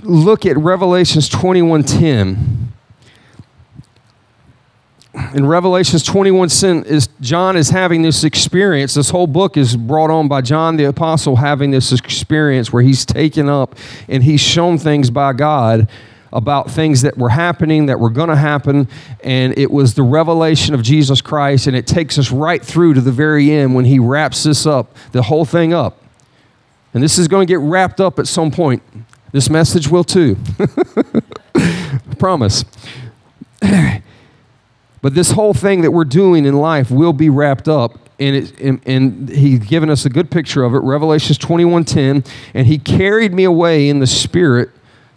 look 0.04 0.46
at 0.46 0.56
Revelations 0.56 1.28
21:10. 1.28 2.61
In 5.34 5.44
Revelations 5.46 6.02
21, 6.04 6.48
is 6.86 7.08
John 7.20 7.56
is 7.56 7.68
having 7.68 8.00
this 8.00 8.24
experience. 8.24 8.94
This 8.94 9.10
whole 9.10 9.26
book 9.26 9.58
is 9.58 9.76
brought 9.76 10.10
on 10.10 10.26
by 10.26 10.40
John 10.40 10.76
the 10.76 10.84
Apostle 10.84 11.36
having 11.36 11.70
this 11.70 11.92
experience 11.92 12.72
where 12.72 12.82
he's 12.82 13.04
taken 13.04 13.46
up 13.46 13.76
and 14.08 14.22
he's 14.22 14.40
shown 14.40 14.78
things 14.78 15.10
by 15.10 15.34
God 15.34 15.86
about 16.32 16.70
things 16.70 17.02
that 17.02 17.18
were 17.18 17.28
happening, 17.28 17.86
that 17.86 18.00
were 18.00 18.08
going 18.08 18.30
to 18.30 18.36
happen, 18.36 18.88
and 19.22 19.56
it 19.58 19.70
was 19.70 19.92
the 19.92 20.02
revelation 20.02 20.74
of 20.74 20.82
Jesus 20.82 21.20
Christ, 21.20 21.66
and 21.66 21.76
it 21.76 21.86
takes 21.86 22.16
us 22.16 22.30
right 22.30 22.64
through 22.64 22.94
to 22.94 23.02
the 23.02 23.12
very 23.12 23.50
end 23.50 23.74
when 23.74 23.84
he 23.84 23.98
wraps 23.98 24.44
this 24.44 24.64
up, 24.64 24.96
the 25.12 25.22
whole 25.22 25.44
thing 25.44 25.74
up. 25.74 26.02
And 26.94 27.02
this 27.02 27.18
is 27.18 27.28
going 27.28 27.46
to 27.46 27.52
get 27.52 27.58
wrapped 27.58 28.00
up 28.00 28.18
at 28.18 28.26
some 28.26 28.50
point. 28.50 28.82
This 29.30 29.50
message 29.50 29.88
will 29.88 30.04
too. 30.04 30.38
Promise. 32.18 32.64
but 35.02 35.14
this 35.14 35.32
whole 35.32 35.52
thing 35.52 35.82
that 35.82 35.90
we're 35.90 36.04
doing 36.04 36.46
in 36.46 36.54
life 36.54 36.90
will 36.90 37.12
be 37.12 37.28
wrapped 37.28 37.68
up 37.68 37.98
and, 38.18 38.36
it, 38.36 38.60
and, 38.60 38.80
and, 38.86 39.28
he's 39.28 39.58
given 39.58 39.90
us 39.90 40.06
a 40.06 40.10
good 40.10 40.30
picture 40.30 40.62
of 40.62 40.74
it 40.74 40.78
revelations 40.78 41.38
21.10 41.38 42.26
and 42.54 42.66
he 42.66 42.78
carried 42.78 43.34
me 43.34 43.44
away 43.44 43.88
in 43.88 43.98
the 43.98 44.06
spirit 44.06 44.70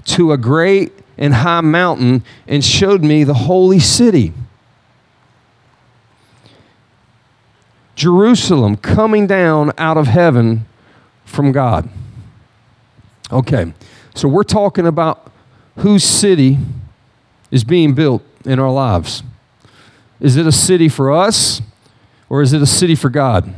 to 0.05 0.31
a 0.31 0.37
great 0.37 0.91
and 1.17 1.33
high 1.33 1.61
mountain 1.61 2.23
and 2.47 2.63
showed 2.63 3.03
me 3.03 3.23
the 3.23 3.33
holy 3.33 3.79
city. 3.79 4.33
Jerusalem 7.95 8.75
coming 8.75 9.25
down 9.25 9.71
out 9.77 9.97
of 9.97 10.07
heaven 10.07 10.65
from 11.23 11.51
God. 11.51 11.89
Okay, 13.31 13.73
so 14.13 14.27
we're 14.27 14.43
talking 14.43 14.85
about 14.85 15.31
whose 15.77 16.03
city 16.03 16.57
is 17.51 17.63
being 17.63 17.93
built 17.93 18.21
in 18.43 18.59
our 18.59 18.71
lives. 18.71 19.23
Is 20.19 20.37
it 20.37 20.47
a 20.47 20.51
city 20.51 20.89
for 20.89 21.11
us 21.11 21.61
or 22.29 22.41
is 22.41 22.53
it 22.53 22.61
a 22.61 22.65
city 22.67 22.95
for 22.95 23.09
God? 23.09 23.53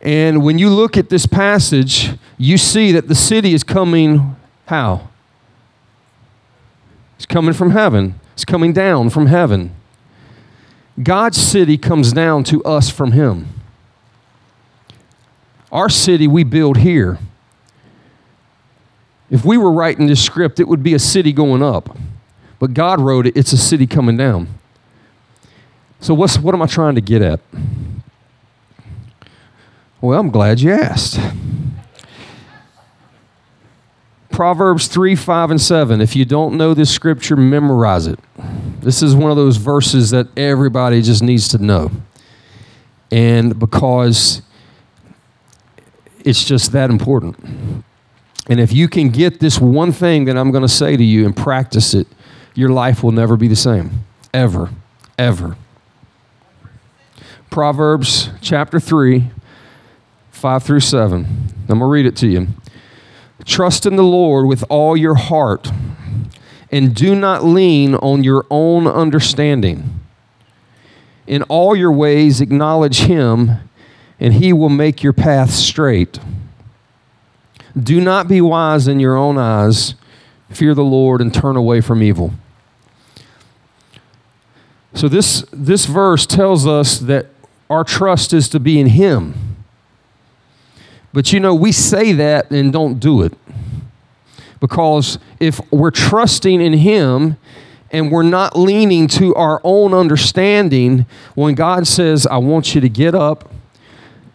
And 0.00 0.42
when 0.42 0.58
you 0.58 0.68
look 0.68 0.96
at 0.96 1.08
this 1.08 1.26
passage, 1.26 2.10
you 2.36 2.58
see 2.58 2.92
that 2.92 3.08
the 3.08 3.14
city 3.14 3.54
is 3.54 3.64
coming 3.64 4.36
how? 4.66 5.08
It's 7.16 7.26
coming 7.26 7.54
from 7.54 7.70
heaven, 7.70 8.20
it's 8.34 8.44
coming 8.44 8.72
down 8.72 9.10
from 9.10 9.26
heaven. 9.26 9.74
God's 11.02 11.38
city 11.38 11.76
comes 11.76 12.12
down 12.12 12.44
to 12.44 12.62
us 12.64 12.90
from 12.90 13.12
Him. 13.12 13.48
Our 15.72 15.88
city 15.88 16.28
we 16.28 16.44
build 16.44 16.78
here. 16.78 17.18
If 19.30 19.44
we 19.44 19.56
were 19.56 19.72
writing 19.72 20.06
this 20.06 20.22
script, 20.22 20.60
it 20.60 20.68
would 20.68 20.82
be 20.82 20.94
a 20.94 20.98
city 20.98 21.32
going 21.32 21.62
up. 21.62 21.96
But 22.64 22.72
God 22.72 22.98
wrote 22.98 23.26
it, 23.26 23.36
it's 23.36 23.52
a 23.52 23.58
city 23.58 23.86
coming 23.86 24.16
down. 24.16 24.48
So, 26.00 26.14
what's, 26.14 26.38
what 26.38 26.54
am 26.54 26.62
I 26.62 26.66
trying 26.66 26.94
to 26.94 27.02
get 27.02 27.20
at? 27.20 27.40
Well, 30.00 30.18
I'm 30.18 30.30
glad 30.30 30.60
you 30.60 30.72
asked. 30.72 31.20
Proverbs 34.30 34.86
3, 34.86 35.14
5, 35.14 35.50
and 35.50 35.60
7. 35.60 36.00
If 36.00 36.16
you 36.16 36.24
don't 36.24 36.56
know 36.56 36.72
this 36.72 36.90
scripture, 36.90 37.36
memorize 37.36 38.06
it. 38.06 38.18
This 38.80 39.02
is 39.02 39.14
one 39.14 39.30
of 39.30 39.36
those 39.36 39.58
verses 39.58 40.08
that 40.12 40.28
everybody 40.34 41.02
just 41.02 41.22
needs 41.22 41.48
to 41.48 41.58
know. 41.58 41.90
And 43.10 43.58
because 43.58 44.40
it's 46.20 46.42
just 46.42 46.72
that 46.72 46.88
important. 46.88 47.84
And 48.48 48.58
if 48.58 48.72
you 48.72 48.88
can 48.88 49.10
get 49.10 49.38
this 49.38 49.60
one 49.60 49.92
thing 49.92 50.24
that 50.24 50.38
I'm 50.38 50.50
going 50.50 50.62
to 50.62 50.68
say 50.68 50.96
to 50.96 51.04
you 51.04 51.26
and 51.26 51.36
practice 51.36 51.92
it, 51.92 52.06
your 52.54 52.70
life 52.70 53.02
will 53.02 53.12
never 53.12 53.36
be 53.36 53.48
the 53.48 53.56
same. 53.56 54.04
Ever. 54.32 54.70
Ever. 55.18 55.56
Proverbs 57.50 58.30
chapter 58.40 58.80
3, 58.80 59.30
5 60.30 60.62
through 60.62 60.80
7. 60.80 61.24
I'm 61.24 61.66
going 61.66 61.78
to 61.78 61.86
read 61.86 62.06
it 62.06 62.16
to 62.16 62.26
you. 62.26 62.48
Trust 63.44 63.86
in 63.86 63.96
the 63.96 64.02
Lord 64.02 64.46
with 64.46 64.64
all 64.68 64.96
your 64.96 65.14
heart 65.14 65.70
and 66.70 66.94
do 66.94 67.14
not 67.14 67.44
lean 67.44 67.94
on 67.94 68.24
your 68.24 68.46
own 68.50 68.86
understanding. 68.86 70.00
In 71.26 71.42
all 71.44 71.76
your 71.76 71.92
ways, 71.92 72.40
acknowledge 72.40 73.02
him, 73.02 73.60
and 74.18 74.34
he 74.34 74.52
will 74.52 74.68
make 74.68 75.02
your 75.02 75.12
path 75.12 75.50
straight. 75.50 76.18
Do 77.80 78.00
not 78.00 78.26
be 78.26 78.40
wise 78.40 78.88
in 78.88 78.98
your 78.98 79.16
own 79.16 79.38
eyes. 79.38 79.94
Fear 80.50 80.74
the 80.74 80.84
Lord 80.84 81.20
and 81.20 81.32
turn 81.32 81.56
away 81.56 81.80
from 81.80 82.02
evil. 82.02 82.34
So, 84.94 85.08
this, 85.08 85.44
this 85.52 85.86
verse 85.86 86.26
tells 86.26 86.66
us 86.66 86.98
that 87.00 87.26
our 87.68 87.84
trust 87.84 88.32
is 88.32 88.48
to 88.50 88.60
be 88.60 88.78
in 88.78 88.86
Him. 88.86 89.34
But 91.12 91.32
you 91.32 91.40
know, 91.40 91.54
we 91.54 91.72
say 91.72 92.12
that 92.12 92.50
and 92.50 92.72
don't 92.72 92.98
do 92.98 93.22
it. 93.22 93.32
Because 94.60 95.18
if 95.40 95.60
we're 95.70 95.90
trusting 95.90 96.60
in 96.60 96.72
Him 96.72 97.36
and 97.90 98.10
we're 98.10 98.22
not 98.22 98.58
leaning 98.58 99.06
to 99.08 99.34
our 99.34 99.60
own 99.62 99.94
understanding, 99.94 101.06
when 101.34 101.54
God 101.54 101.86
says, 101.86 102.26
I 102.26 102.38
want 102.38 102.74
you 102.74 102.80
to 102.80 102.88
get 102.88 103.14
up 103.14 103.50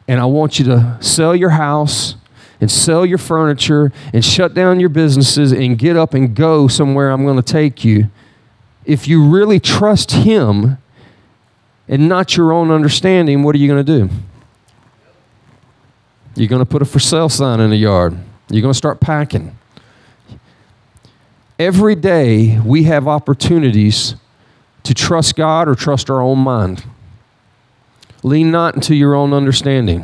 and 0.08 0.19
I 0.19 0.26
want 0.26 0.60
you 0.60 0.65
to 0.65 0.98
sell 1.02 1.36
your 1.36 1.50
house 1.50 2.15
and 2.62 2.69
sell 2.69 3.06
your 3.06 3.17
furniture 3.17 3.91
and 4.13 4.24
shut 4.24 4.54
down 4.54 4.80
your 4.80 4.89
businesses 4.89 5.52
and 5.52 5.78
get 5.78 5.98
up 5.98 6.13
and 6.13 6.36
go 6.36 6.67
somewhere 6.67 7.12
I'm 7.12 7.26
going 7.26 7.38
to 7.38 7.43
take 7.43 7.84
you, 7.84 8.10
if 8.89 9.08
you 9.08 9.23
really 9.23 9.60
trust 9.60 10.12
Him 10.12 10.80
and 11.88 12.10
not 12.10 12.36
your 12.36 12.52
own 12.52 12.71
understanding, 12.71 13.43
what 13.43 13.54
are 13.54 13.60
you 13.60 13.67
going 13.67 13.86
to 13.86 13.99
do? 13.99 14.10
You're 16.36 16.47
going 16.47 16.63
to 16.63 16.65
put 16.65 16.82
a 16.82 16.86
for 16.86 16.97
sale 16.97 17.30
sign 17.30 17.60
in 17.60 17.69
the 17.69 17.75
yard. 17.75 18.17
You're 18.49 18.63
going 18.63 18.73
to 18.73 18.78
start 18.78 18.99
packing. 18.99 19.56
Every 21.60 21.93
day 21.93 22.60
we 22.65 22.84
have 22.84 23.08
opportunities 23.08 24.15
to 24.82 24.95
trust 24.95 25.36
God 25.36 25.67
or 25.67 25.75
trust 25.75 26.10
our 26.10 26.19
own 26.19 26.39
mind. 26.39 26.84
Lean 28.23 28.49
not 28.49 28.73
into 28.73 28.95
your 28.95 29.13
own 29.13 29.34
understanding. 29.34 30.04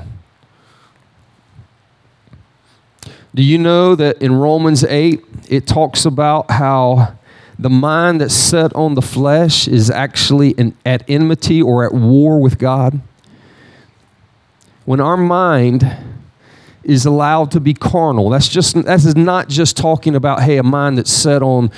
Do 3.33 3.41
you 3.41 3.57
know 3.57 3.95
that 3.95 4.21
in 4.21 4.35
Romans 4.35 4.83
8, 4.83 5.23
it 5.49 5.65
talks 5.65 6.05
about 6.05 6.51
how 6.51 7.17
the 7.57 7.69
mind 7.69 8.21
that's 8.21 8.33
set 8.33 8.73
on 8.75 8.95
the 8.95 9.01
flesh 9.01 9.67
is 9.67 9.89
actually 9.89 10.51
in, 10.51 10.75
at 10.85 11.03
enmity 11.07 11.61
or 11.61 11.85
at 11.85 11.93
war 11.93 12.39
with 12.39 12.57
God? 12.57 13.01
When 14.85 14.99
our 14.99 15.17
mind 15.17 15.83
is 16.83 17.05
allowed 17.05 17.51
to 17.51 17.59
be 17.59 17.73
carnal, 17.73 18.29
that's 18.29 18.47
just 18.47 18.75
that 18.83 19.03
is 19.03 19.15
not 19.15 19.49
just 19.49 19.75
talking 19.75 20.15
about 20.15 20.43
hey 20.43 20.57
a 20.57 20.63
mind 20.63 20.97
that's 20.97 21.11
set 21.11 21.41
on 21.41 21.71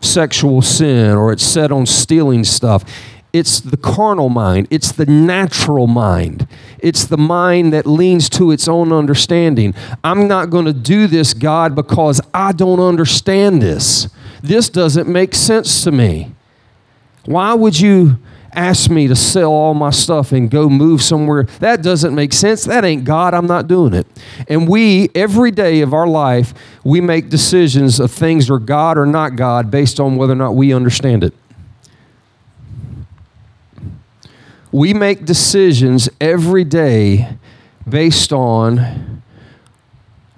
sexual 0.00 0.62
sin 0.62 1.16
or 1.16 1.32
it's 1.32 1.44
set 1.44 1.70
on 1.70 1.86
stealing 1.86 2.44
stuff. 2.44 2.84
It's 3.34 3.58
the 3.58 3.76
carnal 3.76 4.28
mind. 4.28 4.68
It's 4.70 4.92
the 4.92 5.06
natural 5.06 5.88
mind. 5.88 6.46
It's 6.78 7.04
the 7.04 7.18
mind 7.18 7.72
that 7.72 7.84
leans 7.84 8.28
to 8.30 8.52
its 8.52 8.68
own 8.68 8.92
understanding. 8.92 9.74
I'm 10.04 10.28
not 10.28 10.50
going 10.50 10.66
to 10.66 10.72
do 10.72 11.08
this, 11.08 11.34
God, 11.34 11.74
because 11.74 12.20
I 12.32 12.52
don't 12.52 12.78
understand 12.78 13.60
this. 13.60 14.06
This 14.44 14.68
doesn't 14.68 15.08
make 15.08 15.34
sense 15.34 15.84
to 15.84 15.92
me. 15.92 16.32
Why 17.24 17.54
would 17.54 17.80
you 17.80 18.18
ask 18.52 18.90
me 18.90 19.08
to 19.08 19.16
sell 19.16 19.50
all 19.50 19.74
my 19.74 19.90
stuff 19.90 20.32
and 20.32 20.50
go 20.50 20.68
move 20.68 21.02
somewhere? 21.02 21.44
That 21.60 21.82
doesn't 21.82 22.14
make 22.14 22.32
sense. 22.32 22.64
That 22.64 22.84
ain't 22.84 23.04
God. 23.04 23.34
I'm 23.34 23.46
not 23.46 23.68
doing 23.68 23.94
it. 23.94 24.06
And 24.48 24.68
we, 24.68 25.08
every 25.14 25.50
day 25.50 25.80
of 25.80 25.94
our 25.94 26.06
life, 26.06 26.52
we 26.84 27.00
make 27.00 27.30
decisions 27.30 27.98
of 27.98 28.10
things 28.10 28.50
are 28.50 28.58
God 28.58 28.98
or 28.98 29.06
not 29.06 29.36
God 29.36 29.70
based 29.70 29.98
on 29.98 30.16
whether 30.16 30.34
or 30.34 30.36
not 30.36 30.54
we 30.54 30.72
understand 30.72 31.24
it. 31.24 31.32
we 34.74 34.92
make 34.92 35.24
decisions 35.24 36.08
every 36.20 36.64
day 36.64 37.38
based 37.88 38.32
on 38.32 39.22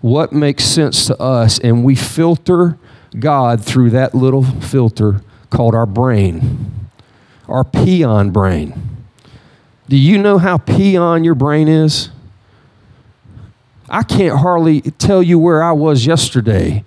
what 0.03 0.31
makes 0.31 0.63
sense 0.63 1.07
to 1.07 1.19
us, 1.19 1.59
and 1.61 1.83
we 1.83 1.95
filter 1.95 2.79
God 3.19 3.65
through 3.65 3.91
that 3.91 4.15
little 4.15 4.43
filter 4.43 5.23
called 5.51 5.75
our 5.75 5.87
brain, 5.87 6.89
our 7.49 7.65
peon 7.65 8.31
brain. 8.31 8.83
Do 9.89 9.97
you 9.97 10.19
know 10.19 10.39
how 10.39 10.59
peon 10.59 11.25
your 11.25 11.35
brain 11.35 11.69
is? 11.69 12.11
I 13.89 14.03
can't 14.03 14.39
hardly 14.39 14.81
tell 14.81 15.23
you 15.23 15.39
where 15.39 15.63
I 15.63 15.73
was 15.73 16.05
yesterday. 16.05 16.85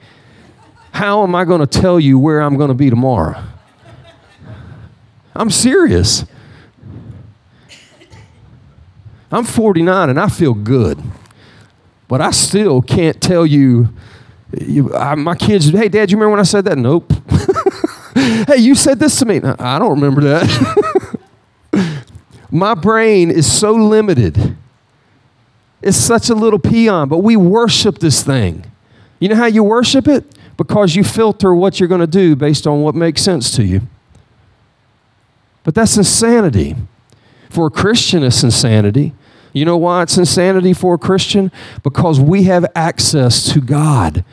How 0.91 1.23
am 1.23 1.33
I 1.33 1.45
going 1.45 1.61
to 1.61 1.67
tell 1.67 1.99
you 1.99 2.19
where 2.19 2.41
I'm 2.41 2.57
going 2.57 2.67
to 2.67 2.73
be 2.73 2.89
tomorrow? 2.89 3.41
I'm 5.33 5.49
serious. 5.49 6.25
I'm 9.31 9.45
49 9.45 10.09
and 10.09 10.19
I 10.19 10.27
feel 10.27 10.53
good, 10.53 11.01
but 12.07 12.19
I 12.19 12.31
still 12.31 12.81
can't 12.81 13.21
tell 13.21 13.45
you. 13.45 13.89
You 14.57 14.93
I, 14.93 15.15
my 15.15 15.35
kids, 15.35 15.69
hey, 15.69 15.89
Dad, 15.89 16.11
you 16.11 16.17
remember 16.17 16.31
when 16.31 16.39
I 16.39 16.43
said 16.43 16.65
that? 16.65 16.77
Nope. 16.77 17.11
hey, 18.47 18.57
you 18.57 18.75
said 18.75 18.99
this 18.99 19.17
to 19.19 19.25
me. 19.25 19.41
I 19.43 19.79
don't 19.79 19.91
remember 19.91 20.21
that. 20.21 21.19
my 22.51 22.73
brain 22.73 23.29
is 23.29 23.51
so 23.51 23.73
limited. 23.73 24.57
It's 25.81 25.97
such 25.97 26.29
a 26.29 26.35
little 26.35 26.59
peon, 26.59 27.07
but 27.07 27.19
we 27.19 27.35
worship 27.35 27.99
this 27.99 28.23
thing. 28.23 28.65
You 29.19 29.29
know 29.29 29.35
how 29.35 29.45
you 29.45 29.63
worship 29.63 30.07
it? 30.07 30.25
Because 30.57 30.95
you 30.95 31.03
filter 31.03 31.53
what 31.53 31.79
you're 31.79 31.87
going 31.87 32.01
to 32.01 32.07
do 32.07 32.35
based 32.35 32.67
on 32.67 32.81
what 32.81 32.95
makes 32.95 33.21
sense 33.21 33.51
to 33.55 33.63
you. 33.63 33.81
But 35.63 35.75
that's 35.75 35.95
insanity. 35.95 36.75
For 37.49 37.67
a 37.67 37.69
Christian, 37.69 38.23
it's 38.23 38.43
insanity. 38.43 39.13
You 39.59 39.65
know 39.65 39.75
why 39.75 40.03
it's 40.03 40.17
insanity 40.17 40.71
for 40.71 40.93
a 40.93 40.97
Christian? 40.97 41.51
Because 41.83 42.17
we 42.17 42.43
have 42.43 42.65
access 42.75 43.51
to 43.51 43.59
God 43.59 44.23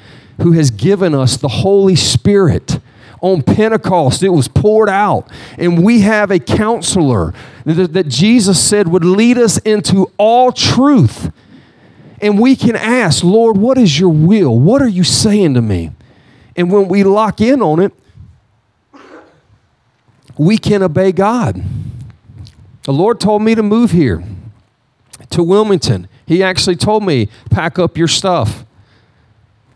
who 0.40 0.52
has 0.52 0.70
given 0.70 1.16
us 1.16 1.36
the 1.36 1.48
Holy 1.48 1.96
Spirit. 1.96 2.78
On 3.20 3.42
Pentecost, 3.42 4.22
it 4.22 4.28
was 4.28 4.46
poured 4.46 4.88
out, 4.88 5.28
and 5.58 5.82
we 5.82 6.02
have 6.02 6.30
a 6.30 6.38
counselor 6.38 7.34
that, 7.64 7.92
that 7.94 8.06
Jesus 8.06 8.62
said 8.62 8.86
would 8.86 9.04
lead 9.04 9.36
us 9.36 9.58
into 9.58 10.12
all 10.16 10.52
truth. 10.52 11.32
And 12.20 12.38
we 12.38 12.54
can 12.54 12.76
ask, 12.76 13.24
Lord, 13.24 13.56
what 13.56 13.78
is 13.78 13.98
your 13.98 14.10
will? 14.10 14.56
What 14.56 14.80
are 14.80 14.88
you 14.88 15.02
saying 15.02 15.54
to 15.54 15.62
me? 15.62 15.90
And 16.54 16.70
when 16.70 16.86
we 16.86 17.02
lock 17.02 17.40
in 17.40 17.62
on 17.62 17.80
it, 17.80 17.92
we 20.38 20.56
can 20.56 20.84
obey 20.84 21.10
God. 21.10 21.60
The 22.84 22.92
Lord 22.92 23.18
told 23.18 23.42
me 23.42 23.56
to 23.56 23.62
move 23.64 23.90
here 23.90 24.22
to 25.36 25.42
Wilmington. 25.42 26.08
He 26.26 26.42
actually 26.42 26.76
told 26.76 27.04
me, 27.04 27.28
pack 27.50 27.78
up 27.78 27.96
your 27.96 28.08
stuff 28.08 28.64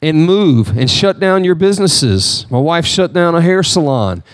and 0.03 0.25
move 0.25 0.77
and 0.77 0.91
shut 0.91 1.21
down 1.21 1.45
your 1.45 1.55
businesses. 1.55 2.47
My 2.51 2.59
wife 2.59 2.87
shut 2.87 3.13
down 3.13 3.35
a 3.35 3.41
hair 3.41 3.63
salon. 3.63 4.25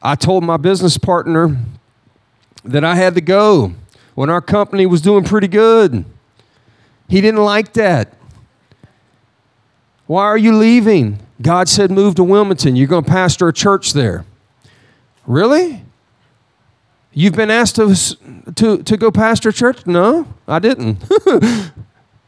I 0.00 0.14
told 0.14 0.44
my 0.44 0.56
business 0.56 0.96
partner 0.96 1.58
that 2.64 2.84
I 2.84 2.94
had 2.94 3.14
to 3.16 3.20
go 3.20 3.74
when 4.14 4.30
our 4.30 4.40
company 4.40 4.86
was 4.86 5.00
doing 5.00 5.24
pretty 5.24 5.48
good. 5.48 6.04
He 7.08 7.20
didn't 7.20 7.42
like 7.42 7.72
that. 7.74 8.14
Why 10.06 10.24
are 10.24 10.38
you 10.38 10.56
leaving? 10.56 11.18
God 11.40 11.68
said, 11.68 11.90
move 11.90 12.14
to 12.16 12.24
Wilmington. 12.24 12.76
You're 12.76 12.86
going 12.86 13.04
to 13.04 13.10
pastor 13.10 13.48
a 13.48 13.52
church 13.52 13.92
there. 13.92 14.24
Really? 15.26 15.82
You've 17.14 17.34
been 17.34 17.50
asked 17.50 17.76
to, 17.76 17.94
to, 18.54 18.82
to 18.82 18.96
go 18.96 19.10
pastor 19.10 19.52
church? 19.52 19.86
No, 19.86 20.26
I 20.48 20.58
didn't. 20.58 21.04
well, 21.26 21.70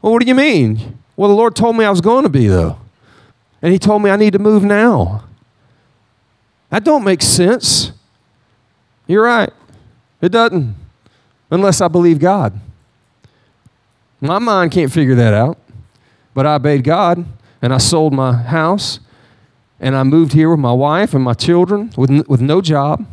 what 0.01 0.21
do 0.21 0.27
you 0.27 0.35
mean? 0.35 0.99
Well, 1.15 1.29
the 1.29 1.35
Lord 1.35 1.55
told 1.55 1.75
me 1.75 1.85
I 1.85 1.89
was 1.89 2.01
going 2.01 2.23
to 2.23 2.29
be, 2.29 2.47
though. 2.47 2.77
And 3.61 3.73
He 3.73 3.79
told 3.79 4.03
me 4.03 4.11
I 4.11 4.15
need 4.15 4.33
to 4.33 4.39
move 4.39 4.63
now. 4.63 5.23
That 6.69 6.83
don't 6.83 7.03
make 7.03 7.23
sense. 7.23 7.93
You're 9.07 9.23
right. 9.23 9.51
It 10.21 10.29
doesn't, 10.29 10.75
unless 11.49 11.81
I 11.81 11.87
believe 11.87 12.19
God. 12.19 12.59
My 14.21 14.39
mind 14.39 14.71
can't 14.71 14.91
figure 14.91 15.15
that 15.15 15.33
out. 15.33 15.57
But 16.33 16.45
I 16.45 16.55
obeyed 16.55 16.83
God, 16.83 17.25
and 17.61 17.73
I 17.73 17.77
sold 17.77 18.13
my 18.13 18.33
house, 18.33 18.99
and 19.79 19.95
I 19.95 20.03
moved 20.03 20.33
here 20.33 20.49
with 20.49 20.59
my 20.59 20.73
wife 20.73 21.13
and 21.13 21.23
my 21.23 21.33
children 21.33 21.91
with, 21.97 22.27
with 22.27 22.41
no 22.41 22.61
job 22.61 23.05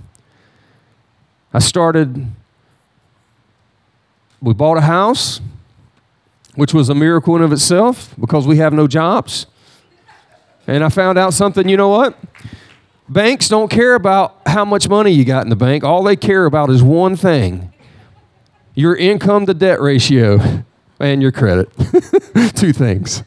I 1.54 1.58
started, 1.58 2.26
we 4.40 4.54
bought 4.54 4.78
a 4.78 4.82
house, 4.82 5.40
which 6.54 6.72
was 6.72 6.88
a 6.88 6.94
miracle 6.94 7.36
in 7.36 7.42
of 7.42 7.52
itself 7.52 8.14
because 8.18 8.46
we 8.46 8.56
have 8.58 8.72
no 8.72 8.86
jobs. 8.86 9.46
And 10.66 10.82
I 10.82 10.88
found 10.88 11.18
out 11.18 11.34
something, 11.34 11.68
you 11.68 11.76
know 11.76 11.88
what? 11.88 12.18
Banks 13.08 13.48
don't 13.48 13.70
care 13.70 13.94
about 13.94 14.40
how 14.46 14.64
much 14.64 14.88
money 14.88 15.10
you 15.10 15.24
got 15.24 15.44
in 15.44 15.50
the 15.50 15.56
bank. 15.56 15.84
All 15.84 16.02
they 16.02 16.16
care 16.16 16.46
about 16.46 16.70
is 16.70 16.82
one 16.82 17.16
thing 17.16 17.72
your 18.74 18.96
income 18.96 19.44
to 19.44 19.52
debt 19.52 19.82
ratio 19.82 20.64
and 21.00 21.20
your 21.20 21.32
credit. 21.32 21.70
Two 22.54 22.72
things. 22.72 23.22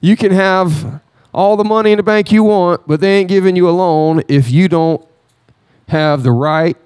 You 0.00 0.16
can 0.16 0.32
have 0.32 1.02
all 1.34 1.56
the 1.56 1.64
money 1.64 1.92
in 1.92 1.98
the 1.98 2.02
bank 2.02 2.32
you 2.32 2.44
want, 2.44 2.86
but 2.86 3.00
they 3.00 3.18
ain't 3.18 3.28
giving 3.28 3.56
you 3.56 3.68
a 3.68 3.72
loan 3.72 4.22
if 4.28 4.50
you 4.50 4.68
don't 4.68 5.06
have 5.88 6.22
the 6.22 6.32
right 6.32 6.76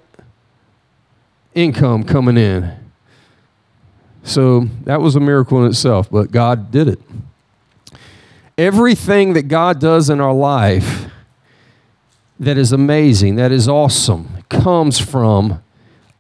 income 1.57 2.05
coming 2.05 2.37
in. 2.37 2.73
So 4.23 4.69
that 4.85 5.01
was 5.01 5.17
a 5.17 5.21
miracle 5.21 5.65
in 5.65 5.71
itself, 5.71 6.11
but 6.11 6.31
God 6.31 6.71
did 6.71 6.89
it. 6.89 7.01
Everything 8.59 9.33
that 9.33 9.45
God 9.45 9.81
does 9.81 10.11
in 10.11 10.21
our 10.21 10.35
life 10.35 11.07
that 12.39 12.59
is 12.59 12.73
amazing, 12.73 13.37
that 13.37 13.53
is 13.53 13.69
awesome, 13.69 14.43
comes 14.49 14.99
from 14.99 15.63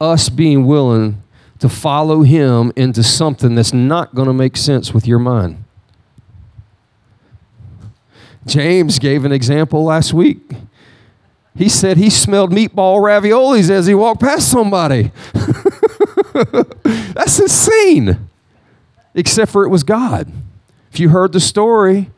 us 0.01 0.29
being 0.29 0.67
willing 0.67 1.23
to 1.59 1.69
follow 1.69 2.23
Him 2.23 2.73
into 2.77 3.03
something 3.03 3.55
that's 3.55 3.73
not 3.73 4.15
going 4.15 4.29
to 4.29 4.35
make 4.35 4.57
sense 4.57 4.93
with 4.93 5.07
your 5.07 5.19
mind. 5.19 5.63
James 8.47 8.99
gave 8.99 9.25
an 9.25 9.33
example 9.33 9.83
last 9.83 10.13
week. 10.13 10.41
He 11.57 11.69
said 11.69 11.97
he 11.97 12.11
smelled 12.11 12.53
meatball 12.53 12.99
raviolis 12.99 13.71
as 13.71 13.87
he 13.87 13.95
walked 13.95 14.21
past 14.21 14.51
somebody. 14.51 15.11
That's 17.15 17.39
insane. 17.39 18.29
Except 19.15 19.51
for 19.51 19.65
it 19.65 19.71
was 19.71 19.83
God. 19.83 20.31
If 20.93 21.01
you 21.01 21.09
heard 21.09 21.33
the 21.33 21.41
story, 21.41 22.11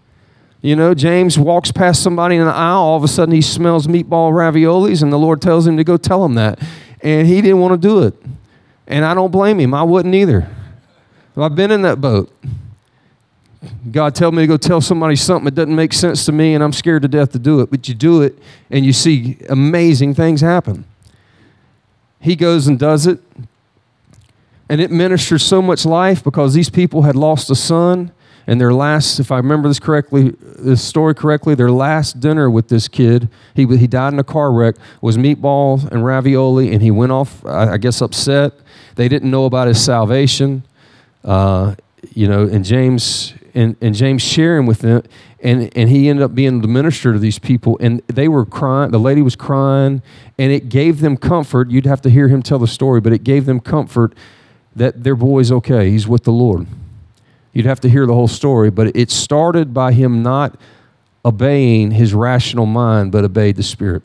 you 0.61 0.75
know, 0.75 0.93
James 0.93 1.39
walks 1.39 1.71
past 1.71 2.03
somebody 2.03 2.37
in 2.37 2.45
the 2.45 2.53
aisle, 2.53 2.79
all 2.79 2.97
of 2.97 3.05
a 3.05 3.09
sudden 3.09 3.35
he 3.35 3.43
smells 3.43 3.87
meatball 3.87 4.33
raviolis, 4.33 5.03
and 5.03 5.13
the 5.13 5.19
Lord 5.19 5.41
tells 5.41 5.67
him 5.67 5.77
to 5.77 5.85
go 5.85 5.97
tell 5.97 6.25
him 6.25 6.35
that. 6.35 6.61
And 7.01 7.29
he 7.29 7.41
didn't 7.41 7.61
want 7.61 7.81
to 7.81 7.89
do 7.89 8.03
it. 8.03 8.15
And 8.89 9.05
I 9.05 9.15
don't 9.15 9.31
blame 9.31 9.61
him. 9.61 9.73
I 9.73 9.85
wouldn't 9.85 10.15
either. 10.15 10.49
I've 11.37 11.55
been 11.55 11.71
in 11.71 11.83
that 11.83 12.01
boat. 12.01 12.33
God 13.91 14.15
tell 14.15 14.31
me 14.31 14.43
to 14.43 14.47
go 14.47 14.57
tell 14.57 14.81
somebody 14.81 15.17
something 15.17 15.47
that 15.47 15.55
doesn't 15.55 15.75
make 15.75 15.93
sense 15.93 16.25
to 16.27 16.33
me, 16.33 16.55
and 16.55 16.63
I'm 16.63 16.73
scared 16.73 17.03
to 17.03 17.09
death 17.09 17.33
to 17.33 17.39
do 17.39 17.61
it. 17.61 17.71
But 17.71 17.89
you 17.89 17.95
do 17.95 18.23
it, 18.23 18.39
and 18.71 18.85
you 18.85 18.93
see 18.93 19.39
amazing 19.49 20.15
things 20.15 20.41
happen. 20.41 20.85
He 22.21 22.37
goes 22.37 22.67
and 22.67 22.79
does 22.79 23.07
it, 23.07 23.21
and 24.69 24.81
it 24.81 24.91
ministers 24.91 25.43
so 25.43 25.61
much 25.63 25.85
life 25.85 26.23
because 26.23 26.55
these 26.55 26.71
people 26.71 27.03
had 27.03 27.17
lost 27.17 27.51
a 27.51 27.55
son 27.55 28.13
and 28.49 28.59
their 28.59 28.73
last, 28.73 29.21
if 29.21 29.31
I 29.31 29.37
remember 29.37 29.69
this 29.69 29.79
correctly, 29.79 30.35
this 30.41 30.83
story 30.83 31.15
correctly, 31.15 31.55
their 31.55 31.71
last 31.71 32.19
dinner 32.19 32.49
with 32.49 32.69
this 32.69 32.89
kid, 32.89 33.29
he, 33.55 33.67
he 33.67 33.87
died 33.87 34.15
in 34.15 34.19
a 34.19 34.25
car 34.25 34.51
wreck, 34.51 34.77
was 35.03 35.19
meatballs 35.19 35.87
and 35.91 36.03
ravioli, 36.03 36.73
and 36.73 36.81
he 36.81 36.91
went 36.91 37.13
off, 37.13 37.45
I, 37.45 37.77
guess, 37.77 38.01
upset. 38.01 38.55
They 38.95 39.07
didn't 39.07 39.31
know 39.31 39.45
about 39.45 39.69
his 39.69 39.85
salvation. 39.85 40.63
Uh, 41.23 41.75
you 42.15 42.27
know, 42.27 42.45
and 42.45 42.65
James 42.65 43.35
and, 43.55 43.77
and 43.81 43.95
James 43.95 44.23
sharing 44.23 44.67
with 44.67 44.81
them, 44.81 45.03
and, 45.41 45.71
and 45.77 45.89
he 45.89 46.09
ended 46.09 46.23
up 46.23 46.35
being 46.35 46.61
the 46.61 46.69
minister 46.69 47.13
to 47.13 47.19
these 47.19 47.39
people, 47.39 47.77
and 47.81 48.03
they 48.07 48.29
were 48.29 48.45
crying. 48.45 48.91
The 48.91 48.99
lady 48.99 49.23
was 49.23 49.37
crying, 49.37 50.03
and 50.39 50.53
it 50.53 50.69
gave 50.69 51.01
them 51.01 51.17
comfort. 51.17 51.71
You'd 51.71 51.87
have 51.87 52.03
to 52.03 52.11
hear 52.11 52.29
him 52.29 52.43
tell 52.43 52.59
the 52.59 52.67
story, 52.67 53.01
but 53.01 53.13
it 53.13 53.25
gave 53.25 53.47
them 53.47 53.61
comfort 53.61 54.15
that 54.75 55.05
their 55.05 55.17
boy's 55.17 55.51
okay. 55.51 55.91
He's 55.91 56.07
with 56.07 56.25
the 56.25 56.33
Lord. 56.33 56.67
You'd 57.53 57.67
have 57.67 57.81
to 57.81 57.89
hear 57.89 58.07
the 58.07 58.15
whole 58.15 58.29
story, 58.29 58.71
but 58.71 58.95
it 58.97 59.11
started 59.11 59.75
by 59.75 59.93
him 59.93 60.23
not 60.23 60.57
obeying 61.25 61.91
his 61.91 62.15
rational 62.15 62.67
mind, 62.67 63.13
but 63.13 63.25
obeyed 63.25 63.57
the 63.57 63.63
Spirit. 63.63 64.03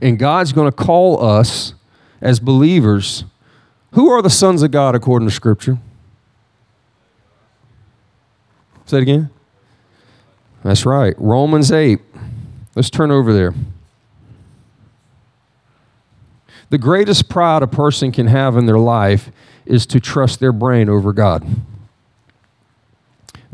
And 0.00 0.18
God's 0.18 0.52
going 0.52 0.70
to 0.70 0.76
call 0.76 1.24
us 1.24 1.74
as 2.20 2.40
believers. 2.40 3.24
Who 3.92 4.10
are 4.10 4.22
the 4.22 4.30
sons 4.30 4.62
of 4.62 4.70
God 4.70 4.94
according 4.94 5.28
to 5.28 5.34
Scripture? 5.34 5.78
Say 8.86 8.98
it 8.98 9.02
again. 9.02 9.30
That's 10.62 10.86
right. 10.86 11.14
Romans 11.18 11.70
8. 11.70 12.00
Let's 12.74 12.90
turn 12.90 13.10
over 13.10 13.32
there. 13.32 13.54
The 16.70 16.78
greatest 16.78 17.28
pride 17.28 17.62
a 17.62 17.66
person 17.66 18.10
can 18.10 18.26
have 18.26 18.56
in 18.56 18.66
their 18.66 18.78
life 18.78 19.30
is 19.64 19.86
to 19.86 20.00
trust 20.00 20.40
their 20.40 20.52
brain 20.52 20.88
over 20.88 21.12
God. 21.12 21.44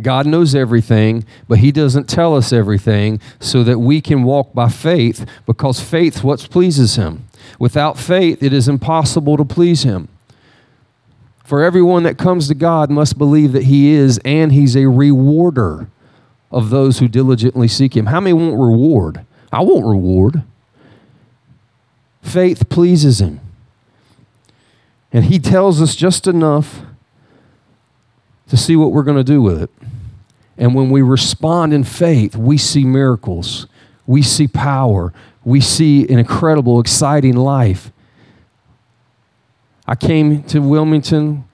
God 0.00 0.26
knows 0.26 0.54
everything, 0.54 1.24
but 1.48 1.58
He 1.58 1.70
doesn't 1.70 2.08
tell 2.08 2.34
us 2.34 2.52
everything 2.52 3.20
so 3.38 3.62
that 3.62 3.78
we 3.78 4.00
can 4.00 4.24
walk 4.24 4.54
by 4.54 4.68
faith 4.68 5.26
because 5.46 5.80
faith 5.80 6.24
what 6.24 6.48
pleases 6.50 6.96
Him. 6.96 7.26
Without 7.58 7.98
faith, 7.98 8.42
it 8.42 8.52
is 8.52 8.68
impossible 8.68 9.36
to 9.36 9.44
please 9.44 9.82
Him. 9.82 10.08
For 11.44 11.62
everyone 11.62 12.04
that 12.04 12.18
comes 12.18 12.48
to 12.48 12.54
God 12.54 12.90
must 12.90 13.18
believe 13.18 13.52
that 13.52 13.64
He 13.64 13.90
is, 13.90 14.18
and 14.24 14.52
He's 14.52 14.76
a 14.76 14.88
rewarder 14.88 15.88
of 16.50 16.70
those 16.70 16.98
who 16.98 17.08
diligently 17.08 17.68
seek 17.68 17.96
Him. 17.96 18.06
How 18.06 18.20
many 18.20 18.32
won't 18.32 18.60
reward? 18.60 19.24
I 19.50 19.62
won't 19.62 19.86
reward. 19.86 20.42
Faith 22.22 22.68
pleases 22.68 23.20
Him. 23.20 23.40
And 25.12 25.24
He 25.26 25.38
tells 25.38 25.82
us 25.82 25.96
just 25.96 26.26
enough 26.26 26.80
to 28.48 28.56
see 28.56 28.76
what 28.76 28.92
we're 28.92 29.02
going 29.02 29.16
to 29.16 29.24
do 29.24 29.42
with 29.42 29.62
it. 29.62 29.70
And 30.56 30.74
when 30.74 30.90
we 30.90 31.02
respond 31.02 31.72
in 31.72 31.84
faith, 31.84 32.36
we 32.36 32.58
see 32.58 32.84
miracles, 32.84 33.66
we 34.06 34.22
see 34.22 34.46
power, 34.46 35.12
we 35.44 35.60
see 35.60 36.06
an 36.08 36.18
incredible, 36.18 36.78
exciting 36.78 37.34
life. 37.34 37.90
I 39.92 39.94
came 39.94 40.42
to 40.44 40.60
Wilmington 40.60 41.44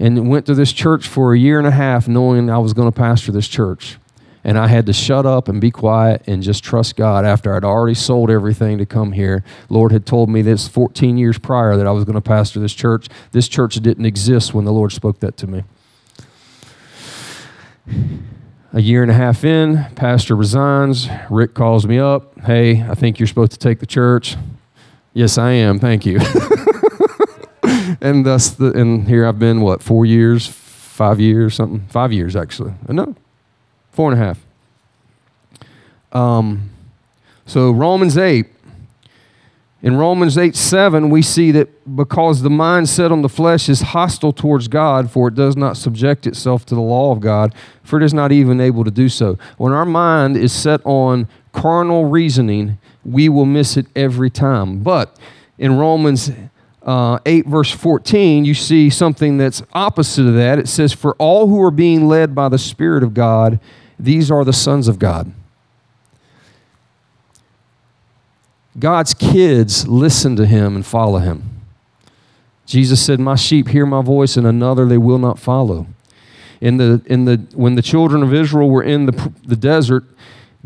and 0.00 0.28
went 0.28 0.46
to 0.46 0.54
this 0.56 0.72
church 0.72 1.06
for 1.06 1.32
a 1.32 1.38
year 1.38 1.58
and 1.58 1.66
a 1.66 1.70
half 1.70 2.08
knowing 2.08 2.50
I 2.50 2.58
was 2.58 2.72
going 2.72 2.90
to 2.90 2.96
pastor 2.96 3.30
this 3.30 3.46
church. 3.46 3.98
And 4.42 4.58
I 4.58 4.66
had 4.66 4.84
to 4.86 4.92
shut 4.92 5.26
up 5.26 5.46
and 5.46 5.60
be 5.60 5.70
quiet 5.70 6.24
and 6.26 6.42
just 6.42 6.64
trust 6.64 6.96
God 6.96 7.24
after 7.24 7.54
I'd 7.54 7.62
already 7.62 7.94
sold 7.94 8.32
everything 8.32 8.78
to 8.78 8.86
come 8.86 9.12
here. 9.12 9.44
Lord 9.68 9.92
had 9.92 10.06
told 10.06 10.28
me 10.28 10.42
this 10.42 10.66
14 10.66 11.18
years 11.18 11.38
prior 11.38 11.76
that 11.76 11.86
I 11.86 11.92
was 11.92 12.02
going 12.02 12.16
to 12.16 12.20
pastor 12.20 12.58
this 12.58 12.74
church. 12.74 13.06
This 13.30 13.46
church 13.46 13.76
didn't 13.76 14.06
exist 14.06 14.52
when 14.52 14.64
the 14.64 14.72
Lord 14.72 14.90
spoke 14.90 15.20
that 15.20 15.36
to 15.36 15.46
me. 15.46 15.62
A 18.72 18.80
year 18.80 19.02
and 19.02 19.10
a 19.12 19.14
half 19.14 19.44
in, 19.44 19.84
pastor 19.94 20.34
resigns. 20.34 21.08
Rick 21.30 21.54
calls 21.54 21.86
me 21.86 22.00
up. 22.00 22.40
Hey, 22.40 22.82
I 22.82 22.96
think 22.96 23.20
you're 23.20 23.28
supposed 23.28 23.52
to 23.52 23.58
take 23.58 23.78
the 23.78 23.86
church. 23.86 24.34
Yes, 25.14 25.38
I 25.38 25.52
am. 25.52 25.78
Thank 25.78 26.06
you. 26.06 26.18
and 28.00 28.24
thus, 28.24 28.50
the, 28.50 28.72
and 28.72 29.08
here 29.08 29.26
I've 29.26 29.38
been. 29.38 29.60
What 29.60 29.82
four 29.82 30.06
years, 30.06 30.46
five 30.46 31.20
years, 31.20 31.54
something? 31.54 31.86
Five 31.88 32.12
years 32.12 32.36
actually. 32.36 32.72
Uh, 32.88 32.92
no, 32.92 33.16
four 33.92 34.12
and 34.12 34.20
a 34.20 34.24
half. 34.24 34.44
Um, 36.12 36.70
so 37.46 37.70
Romans 37.70 38.16
eight. 38.16 38.46
In 39.80 39.96
Romans 39.96 40.36
8 40.36 40.56
7, 40.56 41.08
we 41.08 41.22
see 41.22 41.52
that 41.52 41.94
because 41.94 42.42
the 42.42 42.50
mind 42.50 42.88
set 42.88 43.12
on 43.12 43.22
the 43.22 43.28
flesh 43.28 43.68
is 43.68 43.80
hostile 43.80 44.32
towards 44.32 44.66
God, 44.66 45.08
for 45.08 45.28
it 45.28 45.36
does 45.36 45.56
not 45.56 45.76
subject 45.76 46.26
itself 46.26 46.66
to 46.66 46.74
the 46.74 46.80
law 46.80 47.12
of 47.12 47.20
God, 47.20 47.54
for 47.84 47.96
it 48.00 48.02
is 48.02 48.12
not 48.12 48.32
even 48.32 48.60
able 48.60 48.82
to 48.82 48.90
do 48.90 49.08
so. 49.08 49.38
When 49.56 49.72
our 49.72 49.84
mind 49.84 50.36
is 50.36 50.52
set 50.52 50.80
on 50.84 51.28
carnal 51.52 52.06
reasoning, 52.06 52.78
we 53.04 53.28
will 53.28 53.44
miss 53.44 53.76
it 53.76 53.86
every 53.94 54.30
time. 54.30 54.80
But 54.80 55.16
in 55.58 55.78
Romans 55.78 56.32
uh, 56.88 57.18
8, 57.26 57.44
verse 57.44 57.70
14, 57.70 58.46
you 58.46 58.54
see 58.54 58.88
something 58.88 59.36
that's 59.36 59.62
opposite 59.74 60.26
of 60.26 60.34
that. 60.36 60.58
It 60.58 60.68
says, 60.68 60.94
For 60.94 61.14
all 61.16 61.46
who 61.46 61.62
are 61.62 61.70
being 61.70 62.08
led 62.08 62.34
by 62.34 62.48
the 62.48 62.56
Spirit 62.56 63.02
of 63.02 63.12
God, 63.12 63.60
these 63.98 64.30
are 64.30 64.42
the 64.42 64.54
sons 64.54 64.88
of 64.88 64.98
God. 64.98 65.30
God's 68.78 69.12
kids 69.12 69.86
listen 69.86 70.34
to 70.36 70.46
him 70.46 70.76
and 70.76 70.86
follow 70.86 71.18
him. 71.18 71.60
Jesus 72.64 73.04
said, 73.04 73.20
My 73.20 73.36
sheep 73.36 73.68
hear 73.68 73.84
my 73.84 74.00
voice, 74.00 74.38
and 74.38 74.46
another 74.46 74.86
they 74.86 74.96
will 74.96 75.18
not 75.18 75.38
follow. 75.38 75.88
In 76.62 76.78
the, 76.78 77.02
in 77.04 77.26
the, 77.26 77.46
when 77.52 77.74
the 77.74 77.82
children 77.82 78.22
of 78.22 78.32
Israel 78.32 78.70
were 78.70 78.82
in 78.82 79.04
the, 79.04 79.32
the 79.44 79.56
desert, 79.56 80.04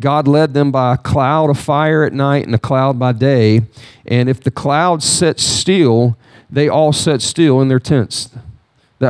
God 0.00 0.26
led 0.26 0.54
them 0.54 0.72
by 0.72 0.94
a 0.94 0.98
cloud 0.98 1.50
of 1.50 1.58
fire 1.58 2.02
at 2.02 2.12
night 2.12 2.46
and 2.46 2.54
a 2.54 2.58
cloud 2.58 2.98
by 2.98 3.12
day. 3.12 3.62
And 4.06 4.28
if 4.28 4.40
the 4.40 4.50
cloud 4.50 5.02
set 5.02 5.38
still, 5.38 6.16
they 6.50 6.68
all 6.68 6.92
set 6.92 7.22
still 7.22 7.60
in 7.60 7.68
their 7.68 7.80
tents 7.80 8.30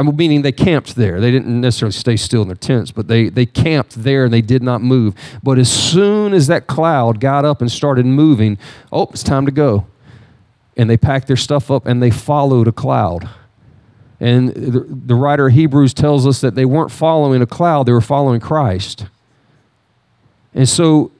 meaning 0.00 0.40
they 0.40 0.52
camped 0.52 0.94
there. 0.94 1.20
They 1.20 1.30
didn't 1.30 1.60
necessarily 1.60 1.92
stay 1.92 2.16
still 2.16 2.42
in 2.42 2.48
their 2.48 2.56
tents, 2.56 2.90
but 2.90 3.08
they, 3.08 3.28
they 3.28 3.44
camped 3.44 4.02
there 4.02 4.24
and 4.24 4.32
they 4.32 4.40
did 4.40 4.62
not 4.62 4.80
move. 4.80 5.14
But 5.42 5.58
as 5.58 5.70
soon 5.70 6.32
as 6.32 6.46
that 6.46 6.66
cloud 6.66 7.20
got 7.20 7.44
up 7.44 7.60
and 7.60 7.70
started 7.70 8.06
moving, 8.06 8.56
oh, 8.90 9.08
it's 9.10 9.22
time 9.22 9.44
to 9.44 9.52
go. 9.52 9.86
And 10.76 10.88
they 10.88 10.96
packed 10.96 11.26
their 11.26 11.36
stuff 11.36 11.70
up 11.70 11.84
and 11.84 12.02
they 12.02 12.10
followed 12.10 12.68
a 12.68 12.72
cloud. 12.72 13.28
And 14.18 14.50
the, 14.50 14.86
the 14.88 15.14
writer 15.14 15.48
of 15.48 15.52
Hebrews 15.52 15.92
tells 15.92 16.26
us 16.26 16.40
that 16.40 16.54
they 16.54 16.64
weren't 16.64 16.92
following 16.92 17.42
a 17.42 17.46
cloud, 17.46 17.84
they 17.84 17.92
were 17.92 18.00
following 18.00 18.40
Christ. 18.40 19.06
And 20.54 20.68
so 20.68 21.10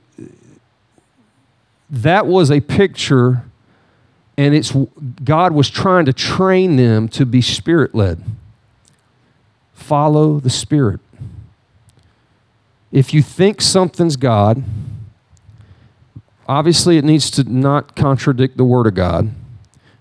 that 1.91 2.27
was 2.27 2.51
a 2.51 2.61
picture, 2.61 3.45
and 4.37 4.55
it's 4.55 4.75
God 5.25 5.53
was 5.53 5.71
trying 5.71 6.07
to 6.07 6.13
train 6.13 6.77
them 6.77 7.09
to 7.11 7.27
be 7.27 7.41
spirit 7.41 7.95
led. 7.95 8.23
Follow 9.75 10.39
the 10.39 10.51
Spirit. 10.51 11.01
If 12.93 13.13
you 13.13 13.23
think 13.23 13.61
something's 13.61 14.17
God, 14.17 14.63
obviously 16.47 16.99
it 16.99 17.05
needs 17.05 17.31
to 17.33 17.45
not 17.45 17.97
contradict 17.97 18.57
the 18.57 18.65
Word 18.65 18.87
of 18.87 18.95
God. 18.95 19.31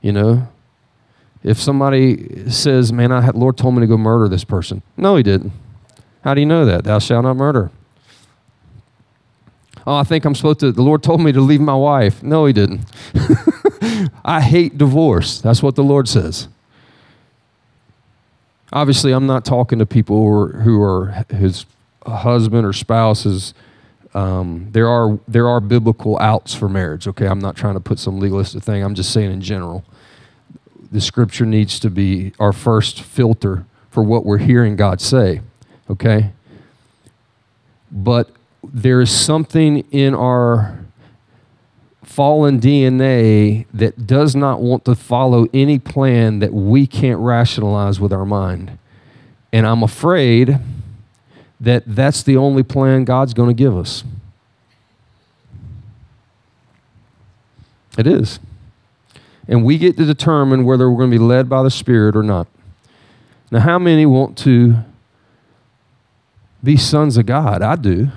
You 0.01 0.11
know, 0.11 0.47
if 1.43 1.59
somebody 1.59 2.49
says, 2.49 2.93
Man, 2.93 3.11
I 3.11 3.21
had, 3.21 3.35
Lord 3.35 3.57
told 3.57 3.75
me 3.75 3.81
to 3.81 3.87
go 3.87 3.97
murder 3.97 4.27
this 4.27 4.43
person. 4.43 4.81
No, 4.97 5.15
he 5.15 5.23
didn't. 5.23 5.51
How 6.23 6.33
do 6.33 6.41
you 6.41 6.47
know 6.47 6.65
that? 6.65 6.83
Thou 6.83 6.99
shalt 6.99 7.23
not 7.23 7.37
murder. 7.37 7.71
Oh, 9.85 9.95
I 9.95 10.03
think 10.03 10.25
I'm 10.25 10.35
supposed 10.35 10.59
to, 10.59 10.71
the 10.71 10.83
Lord 10.83 11.01
told 11.01 11.21
me 11.21 11.31
to 11.31 11.41
leave 11.41 11.61
my 11.61 11.75
wife. 11.75 12.21
No, 12.21 12.45
he 12.45 12.53
didn't. 12.53 12.81
I 14.25 14.41
hate 14.41 14.77
divorce. 14.77 15.41
That's 15.41 15.63
what 15.63 15.75
the 15.75 15.83
Lord 15.83 16.07
says. 16.07 16.47
Obviously, 18.71 19.11
I'm 19.11 19.25
not 19.25 19.43
talking 19.43 19.79
to 19.79 19.85
people 19.85 20.17
who 20.17 20.27
are, 20.27 20.47
who 20.61 20.81
are 20.81 21.25
his 21.29 21.65
husband 22.05 22.65
or 22.65 22.73
spouses. 22.73 23.53
Um, 24.13 24.67
there 24.71 24.87
are 24.87 25.19
there 25.27 25.47
are 25.47 25.59
biblical 25.59 26.17
outs 26.19 26.53
for 26.53 26.69
marriage. 26.69 27.07
Okay, 27.07 27.27
I'm 27.27 27.39
not 27.39 27.55
trying 27.55 27.73
to 27.75 27.79
put 27.79 27.99
some 27.99 28.19
legalistic 28.19 28.63
thing. 28.63 28.83
I'm 28.83 28.95
just 28.95 29.11
saying 29.11 29.31
in 29.31 29.41
general, 29.41 29.83
the 30.91 31.01
Scripture 31.01 31.45
needs 31.45 31.79
to 31.79 31.89
be 31.89 32.33
our 32.39 32.53
first 32.53 33.01
filter 33.01 33.65
for 33.89 34.03
what 34.03 34.25
we're 34.25 34.37
hearing 34.37 34.75
God 34.75 35.01
say. 35.01 35.41
Okay, 35.89 36.31
but 37.91 38.29
there 38.63 39.01
is 39.01 39.09
something 39.09 39.79
in 39.91 40.13
our 40.13 40.79
fallen 42.03 42.59
DNA 42.59 43.65
that 43.73 44.05
does 44.05 44.35
not 44.35 44.61
want 44.61 44.85
to 44.85 44.95
follow 44.95 45.47
any 45.53 45.79
plan 45.79 46.39
that 46.39 46.53
we 46.53 46.85
can't 46.85 47.19
rationalize 47.19 47.99
with 47.99 48.11
our 48.11 48.25
mind. 48.25 48.77
And 49.53 49.65
I'm 49.65 49.83
afraid 49.83 50.59
that 51.59 51.83
that's 51.85 52.23
the 52.23 52.37
only 52.37 52.63
plan 52.63 53.05
God's 53.05 53.33
going 53.33 53.49
to 53.49 53.53
give 53.53 53.77
us. 53.77 54.03
It 57.97 58.07
is. 58.07 58.39
And 59.47 59.63
we 59.63 59.77
get 59.77 59.97
to 59.97 60.05
determine 60.05 60.63
whether 60.65 60.89
we're 60.89 60.97
going 60.97 61.11
to 61.11 61.17
be 61.17 61.23
led 61.23 61.49
by 61.49 61.63
the 61.63 61.69
Spirit 61.69 62.15
or 62.15 62.23
not. 62.23 62.47
Now, 63.51 63.59
how 63.59 63.79
many 63.79 64.05
want 64.05 64.37
to 64.39 64.77
be 66.63 66.77
sons 66.77 67.17
of 67.17 67.25
God? 67.25 67.61
I 67.61 67.75
do. 67.75 68.09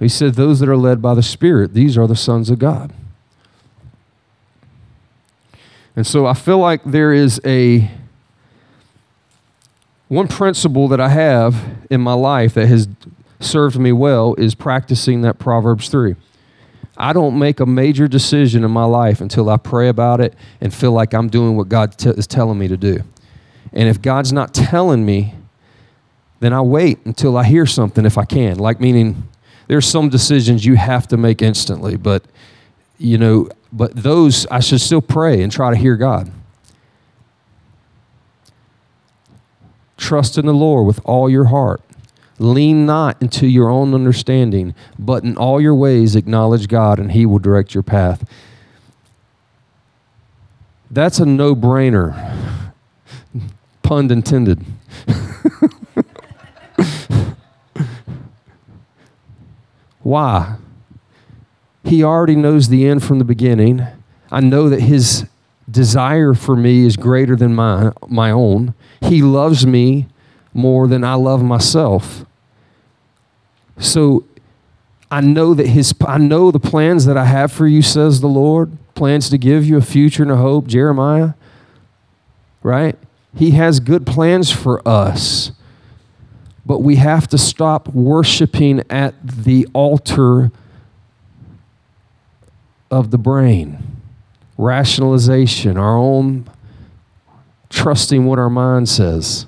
He 0.00 0.08
said, 0.08 0.34
Those 0.34 0.58
that 0.58 0.68
are 0.68 0.76
led 0.76 1.00
by 1.00 1.14
the 1.14 1.22
Spirit, 1.22 1.74
these 1.74 1.96
are 1.96 2.08
the 2.08 2.16
sons 2.16 2.50
of 2.50 2.58
God. 2.58 2.92
And 5.94 6.06
so 6.06 6.26
I 6.26 6.34
feel 6.34 6.58
like 6.58 6.82
there 6.84 7.12
is 7.12 7.40
a 7.44 7.90
one 10.08 10.26
principle 10.26 10.88
that 10.88 11.00
I 11.00 11.10
have 11.10 11.62
in 11.90 12.00
my 12.00 12.14
life 12.14 12.54
that 12.54 12.66
has 12.66 12.88
served 13.38 13.78
me 13.78 13.92
well 13.92 14.34
is 14.34 14.54
practicing 14.54 15.20
that 15.22 15.38
Proverbs 15.38 15.88
3. 15.88 16.16
I 16.96 17.12
don't 17.12 17.38
make 17.38 17.60
a 17.60 17.66
major 17.66 18.08
decision 18.08 18.64
in 18.64 18.70
my 18.70 18.84
life 18.84 19.20
until 19.20 19.48
I 19.48 19.56
pray 19.56 19.88
about 19.88 20.20
it 20.20 20.34
and 20.60 20.72
feel 20.72 20.92
like 20.92 21.14
I'm 21.14 21.28
doing 21.28 21.56
what 21.56 21.68
God 21.68 21.96
t- 21.96 22.10
is 22.10 22.26
telling 22.26 22.58
me 22.58 22.68
to 22.68 22.76
do. 22.76 23.02
And 23.72 23.88
if 23.88 24.02
God's 24.02 24.32
not 24.32 24.52
telling 24.52 25.04
me, 25.06 25.34
then 26.40 26.52
I 26.52 26.60
wait 26.60 26.98
until 27.04 27.36
I 27.36 27.44
hear 27.44 27.64
something 27.64 28.04
if 28.04 28.18
I 28.18 28.24
can. 28.24 28.58
Like, 28.58 28.80
meaning, 28.80 29.28
there's 29.70 29.86
some 29.86 30.08
decisions 30.08 30.66
you 30.66 30.74
have 30.74 31.06
to 31.06 31.16
make 31.16 31.40
instantly, 31.40 31.96
but, 31.96 32.24
you 32.98 33.16
know, 33.16 33.48
but 33.72 33.94
those 33.94 34.44
I 34.46 34.58
should 34.58 34.80
still 34.80 35.00
pray 35.00 35.42
and 35.42 35.52
try 35.52 35.70
to 35.70 35.76
hear 35.76 35.94
God. 35.94 36.28
Trust 39.96 40.36
in 40.36 40.46
the 40.46 40.52
Lord 40.52 40.88
with 40.88 40.98
all 41.04 41.30
your 41.30 41.44
heart. 41.44 41.82
Lean 42.40 42.84
not 42.84 43.22
into 43.22 43.46
your 43.46 43.68
own 43.68 43.94
understanding, 43.94 44.74
but 44.98 45.22
in 45.22 45.36
all 45.36 45.60
your 45.60 45.76
ways 45.76 46.16
acknowledge 46.16 46.66
God, 46.66 46.98
and 46.98 47.12
He 47.12 47.24
will 47.24 47.38
direct 47.38 47.72
your 47.72 47.84
path. 47.84 48.28
That's 50.90 51.20
a 51.20 51.24
no 51.24 51.54
brainer. 51.54 52.72
Pun 53.84 54.10
intended. 54.10 54.64
Why? 60.00 60.56
He 61.84 62.02
already 62.02 62.36
knows 62.36 62.68
the 62.68 62.86
end 62.86 63.02
from 63.02 63.18
the 63.18 63.24
beginning. 63.24 63.86
I 64.30 64.40
know 64.40 64.68
that 64.68 64.82
His 64.82 65.26
desire 65.70 66.34
for 66.34 66.56
me 66.56 66.84
is 66.84 66.96
greater 66.96 67.36
than 67.36 67.54
my, 67.54 67.92
my 68.08 68.30
own. 68.30 68.74
He 69.00 69.22
loves 69.22 69.66
me 69.66 70.06
more 70.52 70.88
than 70.88 71.04
I 71.04 71.14
love 71.14 71.42
myself. 71.42 72.24
So 73.78 74.24
I 75.10 75.20
know 75.20 75.54
that 75.54 75.66
his 75.66 75.94
I 76.06 76.18
know 76.18 76.50
the 76.50 76.60
plans 76.60 77.04
that 77.06 77.16
I 77.16 77.24
have 77.24 77.50
for 77.50 77.66
you, 77.66 77.82
says 77.82 78.20
the 78.20 78.28
Lord, 78.28 78.76
plans 78.94 79.28
to 79.30 79.38
give 79.38 79.64
you 79.64 79.76
a 79.76 79.82
future 79.82 80.22
and 80.22 80.30
a 80.30 80.36
hope, 80.36 80.66
Jeremiah. 80.66 81.34
Right? 82.62 82.96
He 83.34 83.52
has 83.52 83.80
good 83.80 84.06
plans 84.06 84.52
for 84.52 84.86
us. 84.86 85.52
But 86.70 86.82
we 86.82 86.94
have 86.94 87.26
to 87.30 87.36
stop 87.36 87.88
worshiping 87.88 88.84
at 88.88 89.16
the 89.26 89.66
altar 89.72 90.52
of 92.92 93.10
the 93.10 93.18
brain, 93.18 93.82
rationalization, 94.56 95.76
our 95.76 95.96
own 95.96 96.48
trusting 97.70 98.24
what 98.24 98.38
our 98.38 98.48
mind 98.48 98.88
says. 98.88 99.46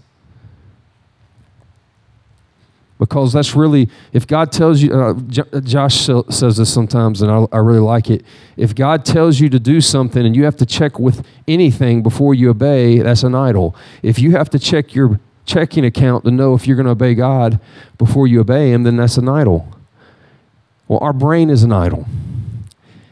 Because 2.99 3.33
that's 3.33 3.55
really, 3.55 3.89
if 4.13 4.27
God 4.27 4.51
tells 4.51 4.83
you, 4.83 4.93
uh, 4.93 5.15
J- 5.29 5.61
Josh 5.61 6.09
says 6.29 6.57
this 6.57 6.75
sometimes, 6.75 7.23
and 7.23 7.31
I, 7.31 7.47
I 7.53 7.59
really 7.59 7.79
like 7.79 8.11
it. 8.11 8.25
If 8.57 8.75
God 8.75 9.05
tells 9.05 9.39
you 9.39 9.49
to 9.51 9.61
do 9.61 9.81
something 9.81 10.27
and 10.27 10.35
you 10.35 10.43
have 10.43 10.57
to 10.57 10.67
check 10.67 10.99
with 10.99 11.25
anything 11.47 12.03
before 12.03 12.35
you 12.35 12.51
obey, 12.51 12.99
that's 12.99 13.23
an 13.23 13.37
idol. 13.37 13.77
If 14.03 14.19
you 14.19 14.33
have 14.33 14.51
to 14.51 14.59
check 14.59 14.93
your 14.93 15.21
checking 15.45 15.85
account 15.85 16.25
to 16.25 16.31
know 16.31 16.55
if 16.55 16.67
you're 16.67 16.77
going 16.77 16.87
to 16.87 16.93
obey 16.93 17.15
God 17.15 17.61
before 17.99 18.27
you 18.27 18.41
obey 18.41 18.73
Him, 18.73 18.83
then 18.85 18.97
that's 18.97 19.17
an 19.17 19.29
idol. 19.29 19.69
Well, 20.89 20.99
our 21.01 21.13
brain 21.13 21.51
is 21.51 21.63
an 21.63 21.73
idol. 21.73 22.07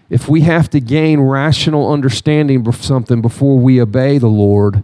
If 0.09 0.29
we 0.29 0.41
have 0.43 0.69
to 0.71 0.81
gain 0.81 1.21
rational 1.21 1.93
understanding 1.93 2.67
of 2.67 2.77
something 2.77 3.23
before 3.23 3.59
we 3.59 3.81
obey 3.81 4.19
the 4.19 4.29
Lord, 4.29 4.83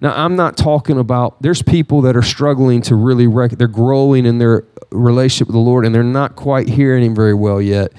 now, 0.00 0.14
I'm 0.16 0.34
not 0.34 0.56
talking 0.56 0.98
about, 0.98 1.40
there's 1.42 1.60
people 1.60 2.00
that 2.02 2.16
are 2.16 2.22
struggling 2.22 2.80
to 2.82 2.94
really, 2.94 3.26
rec- 3.26 3.52
they're 3.52 3.68
growing 3.68 4.24
in 4.24 4.38
their 4.38 4.64
relationship 4.90 5.48
with 5.48 5.54
the 5.54 5.60
Lord 5.60 5.84
and 5.84 5.94
they're 5.94 6.02
not 6.02 6.36
quite 6.36 6.68
hearing 6.68 7.04
Him 7.04 7.14
very 7.14 7.34
well 7.34 7.60
yet. 7.60 7.92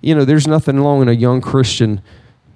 You 0.00 0.14
know, 0.14 0.24
there's 0.24 0.46
nothing 0.46 0.78
wrong 0.78 1.02
in 1.02 1.08
a 1.08 1.12
young 1.12 1.40
Christian 1.40 2.00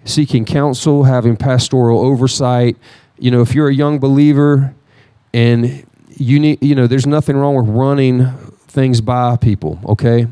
seeking 0.05 0.45
counsel, 0.45 1.05
having 1.05 1.37
pastoral 1.37 2.01
oversight. 2.01 2.77
You 3.19 3.33
know, 3.33 3.41
if 3.41 3.55
you're 3.55 3.69
a 3.69 3.75
young 3.75 3.99
believer 3.99 4.75
and 5.35 5.85
you 6.17 6.39
need, 6.39 6.63
you 6.63 6.77
know, 6.77 6.87
there's 6.87 7.09
nothing 7.09 7.37
wrong 7.37 7.57
with 7.57 7.67
running 7.67 8.31
things 8.69 9.01
by 9.01 9.37
people, 9.37 9.81
okay? 9.85 10.29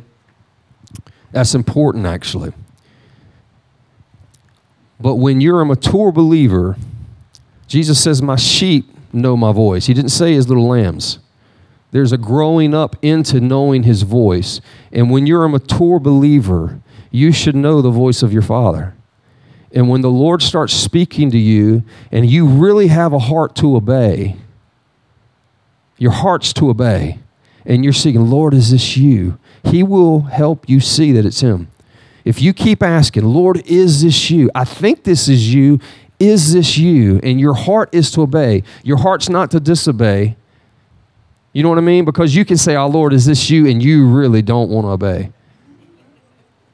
That's 1.32 1.56
important, 1.56 2.06
actually. 2.06 2.52
But 5.00 5.16
when 5.16 5.40
you're 5.40 5.60
a 5.60 5.66
mature 5.66 6.12
believer, 6.12 6.76
Jesus 7.66 8.00
says, 8.00 8.22
My 8.22 8.36
sheep 8.36 8.86
know 9.12 9.36
my 9.36 9.50
voice. 9.50 9.86
He 9.86 9.94
didn't 9.94 10.10
say 10.10 10.34
his 10.34 10.48
little 10.48 10.68
lambs. 10.68 11.18
There's 11.90 12.12
a 12.12 12.18
growing 12.18 12.72
up 12.72 12.94
into 13.02 13.40
knowing 13.40 13.82
his 13.82 14.02
voice. 14.02 14.60
And 14.92 15.10
when 15.10 15.26
you're 15.26 15.44
a 15.44 15.48
mature 15.48 15.98
believer, 15.98 16.80
you 17.10 17.32
should 17.32 17.56
know 17.56 17.82
the 17.82 17.90
voice 17.90 18.22
of 18.22 18.32
your 18.32 18.42
Father. 18.42 18.94
And 19.72 19.88
when 19.88 20.00
the 20.00 20.10
Lord 20.10 20.42
starts 20.42 20.72
speaking 20.72 21.32
to 21.32 21.38
you 21.38 21.82
and 22.12 22.30
you 22.30 22.46
really 22.46 22.86
have 22.86 23.12
a 23.12 23.18
heart 23.18 23.56
to 23.56 23.74
obey, 23.76 24.36
your 26.02 26.10
heart's 26.10 26.52
to 26.54 26.68
obey, 26.68 27.20
and 27.64 27.84
you're 27.84 27.92
seeking, 27.92 28.28
Lord, 28.28 28.54
is 28.54 28.72
this 28.72 28.96
you? 28.96 29.38
He 29.62 29.84
will 29.84 30.22
help 30.22 30.68
you 30.68 30.80
see 30.80 31.12
that 31.12 31.24
it's 31.24 31.42
Him. 31.42 31.68
If 32.24 32.42
you 32.42 32.52
keep 32.52 32.82
asking, 32.82 33.24
Lord, 33.24 33.64
is 33.68 34.02
this 34.02 34.28
you? 34.28 34.50
I 34.52 34.64
think 34.64 35.04
this 35.04 35.28
is 35.28 35.54
you. 35.54 35.78
Is 36.18 36.54
this 36.54 36.76
you? 36.76 37.20
And 37.22 37.38
your 37.38 37.54
heart 37.54 37.88
is 37.92 38.10
to 38.12 38.22
obey. 38.22 38.64
Your 38.82 38.96
heart's 38.96 39.28
not 39.28 39.52
to 39.52 39.60
disobey. 39.60 40.34
You 41.52 41.62
know 41.62 41.68
what 41.68 41.78
I 41.78 41.82
mean? 41.82 42.04
Because 42.04 42.34
you 42.34 42.44
can 42.44 42.56
say, 42.56 42.74
Oh 42.74 42.88
Lord, 42.88 43.12
is 43.12 43.26
this 43.26 43.48
you? 43.48 43.68
And 43.68 43.80
you 43.80 44.08
really 44.08 44.42
don't 44.42 44.70
want 44.70 44.86
to 44.86 44.90
obey. 44.90 45.30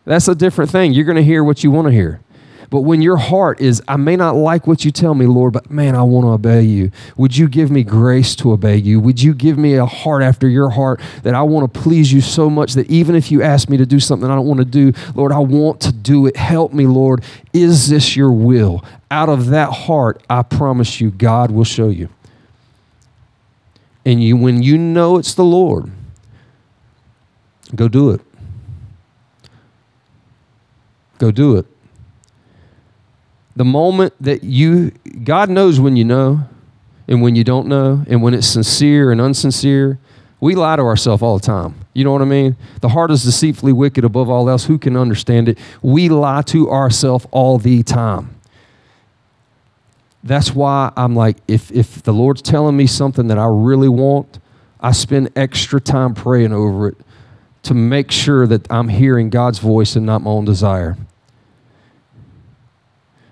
That's 0.07 0.29
a 0.29 0.35
different 0.35 0.71
thing. 0.71 0.95
You're 0.95 1.05
going 1.05 1.17
to 1.17 1.23
hear 1.23 1.45
what 1.45 1.63
you 1.63 1.71
want 1.71 1.87
to 1.87 1.93
hear. 1.93 2.23
But 2.71 2.83
when 2.83 3.01
your 3.01 3.17
heart 3.17 3.63
is, 3.63 3.83
I 3.89 3.97
may 3.97 4.15
not 4.15 4.37
like 4.37 4.67
what 4.67 4.85
you 4.85 4.91
tell 4.91 5.15
me, 5.15 5.25
Lord, 5.25 5.55
but 5.55 5.71
man, 5.71 5.97
I 5.97 6.03
want 6.03 6.25
to 6.25 6.31
obey 6.31 6.63
you. 6.63 6.91
Would 7.17 7.35
you 7.35 7.49
give 7.49 7.71
me 7.71 7.83
grace 7.83 8.37
to 8.37 8.53
obey 8.53 8.77
you? 8.77 9.01
Would 9.01 9.23
you 9.23 9.33
give 9.33 9.57
me 9.57 9.75
a 9.77 9.87
heart 9.87 10.23
after 10.23 10.47
your 10.49 10.69
heart 10.69 11.01
that 11.23 11.35
I 11.35 11.43
want 11.43 11.73
to 11.73 11.81
please 11.81 12.13
you 12.13 12.21
so 12.21 12.51
much 12.51 12.75
that 12.75 12.91
even 12.91 13.15
if 13.15 13.31
you 13.31 13.43
ask 13.43 13.71
me 13.71 13.79
to 13.79 13.87
do 13.87 13.99
something 13.99 14.31
I 14.31 14.35
don't 14.35 14.47
want 14.47 14.59
to 14.59 14.67
do, 14.67 14.93
Lord, 15.15 15.33
I 15.33 15.39
want 15.39 15.81
to 15.83 15.93
do 15.93 16.27
it. 16.27 16.37
Help 16.37 16.75
me, 16.75 16.87
Lord. 16.87 17.25
Is 17.55 17.89
this 17.89 18.17
your 18.17 18.33
will? 18.33 18.85
Out 19.11 19.31
of 19.31 19.47
that 19.47 19.73
heart, 19.73 20.23
I 20.29 20.43
promise 20.43 21.01
you, 21.01 21.11
God 21.11 21.51
will 21.51 21.65
show 21.65 21.89
you. 21.89 22.11
And 24.05 24.23
you, 24.23 24.37
when 24.37 24.63
you 24.63 24.77
know 24.77 25.17
it's 25.17 25.35
the 25.35 25.45
Lord, 25.45 25.91
go 27.75 27.89
do 27.89 28.11
it. 28.11 28.21
Go 31.19 31.31
do 31.31 31.57
it. 31.57 31.67
The 33.59 33.65
moment 33.65 34.15
that 34.21 34.45
you, 34.45 34.93
God 35.25 35.51
knows 35.51 35.81
when 35.81 35.97
you 35.97 36.05
know 36.05 36.49
and 37.09 37.23
when 37.23 37.35
you 37.35 37.43
don't 37.43 37.67
know, 37.67 38.05
and 38.07 38.23
when 38.23 38.35
it's 38.35 38.47
sincere 38.47 39.11
and 39.11 39.21
unsincere. 39.21 39.99
We 40.41 40.55
lie 40.55 40.77
to 40.77 40.83
ourselves 40.83 41.25
all 41.25 41.39
the 41.39 41.45
time. 41.45 41.75
You 41.93 42.05
know 42.05 42.13
what 42.13 42.23
I 42.23 42.27
mean? 42.27 42.57
The 42.83 42.91
heart 42.91 43.11
is 43.11 43.25
deceitfully 43.25 43.73
wicked 43.73 44.05
above 44.05 44.31
all 44.31 44.49
else. 44.49 44.67
Who 44.67 44.79
can 44.79 44.97
understand 44.97 45.49
it? 45.49 45.59
We 45.83 46.09
lie 46.09 46.43
to 46.43 46.71
ourselves 46.71 47.27
all 47.33 47.59
the 47.59 47.83
time. 47.83 48.37
That's 50.23 50.55
why 50.55 50.93
I'm 50.97 51.17
like, 51.17 51.39
if, 51.49 51.73
if 51.73 52.05
the 52.05 52.13
Lord's 52.13 52.43
telling 52.43 52.77
me 52.77 52.87
something 52.87 53.27
that 53.27 53.39
I 53.39 53.47
really 53.47 53.89
want, 53.89 54.39
I 54.81 54.93
spend 54.93 55.33
extra 55.35 55.81
time 55.81 56.15
praying 56.15 56.53
over 56.53 56.89
it 56.91 56.97
to 57.65 57.75
make 57.75 58.13
sure 58.13 58.47
that 58.47 58.71
I'm 58.71 58.89
hearing 58.89 59.31
God's 59.31 59.59
voice 59.59 59.97
and 59.97 60.07
not 60.07 60.23
my 60.23 60.31
own 60.31 60.45
desire. 60.45 60.97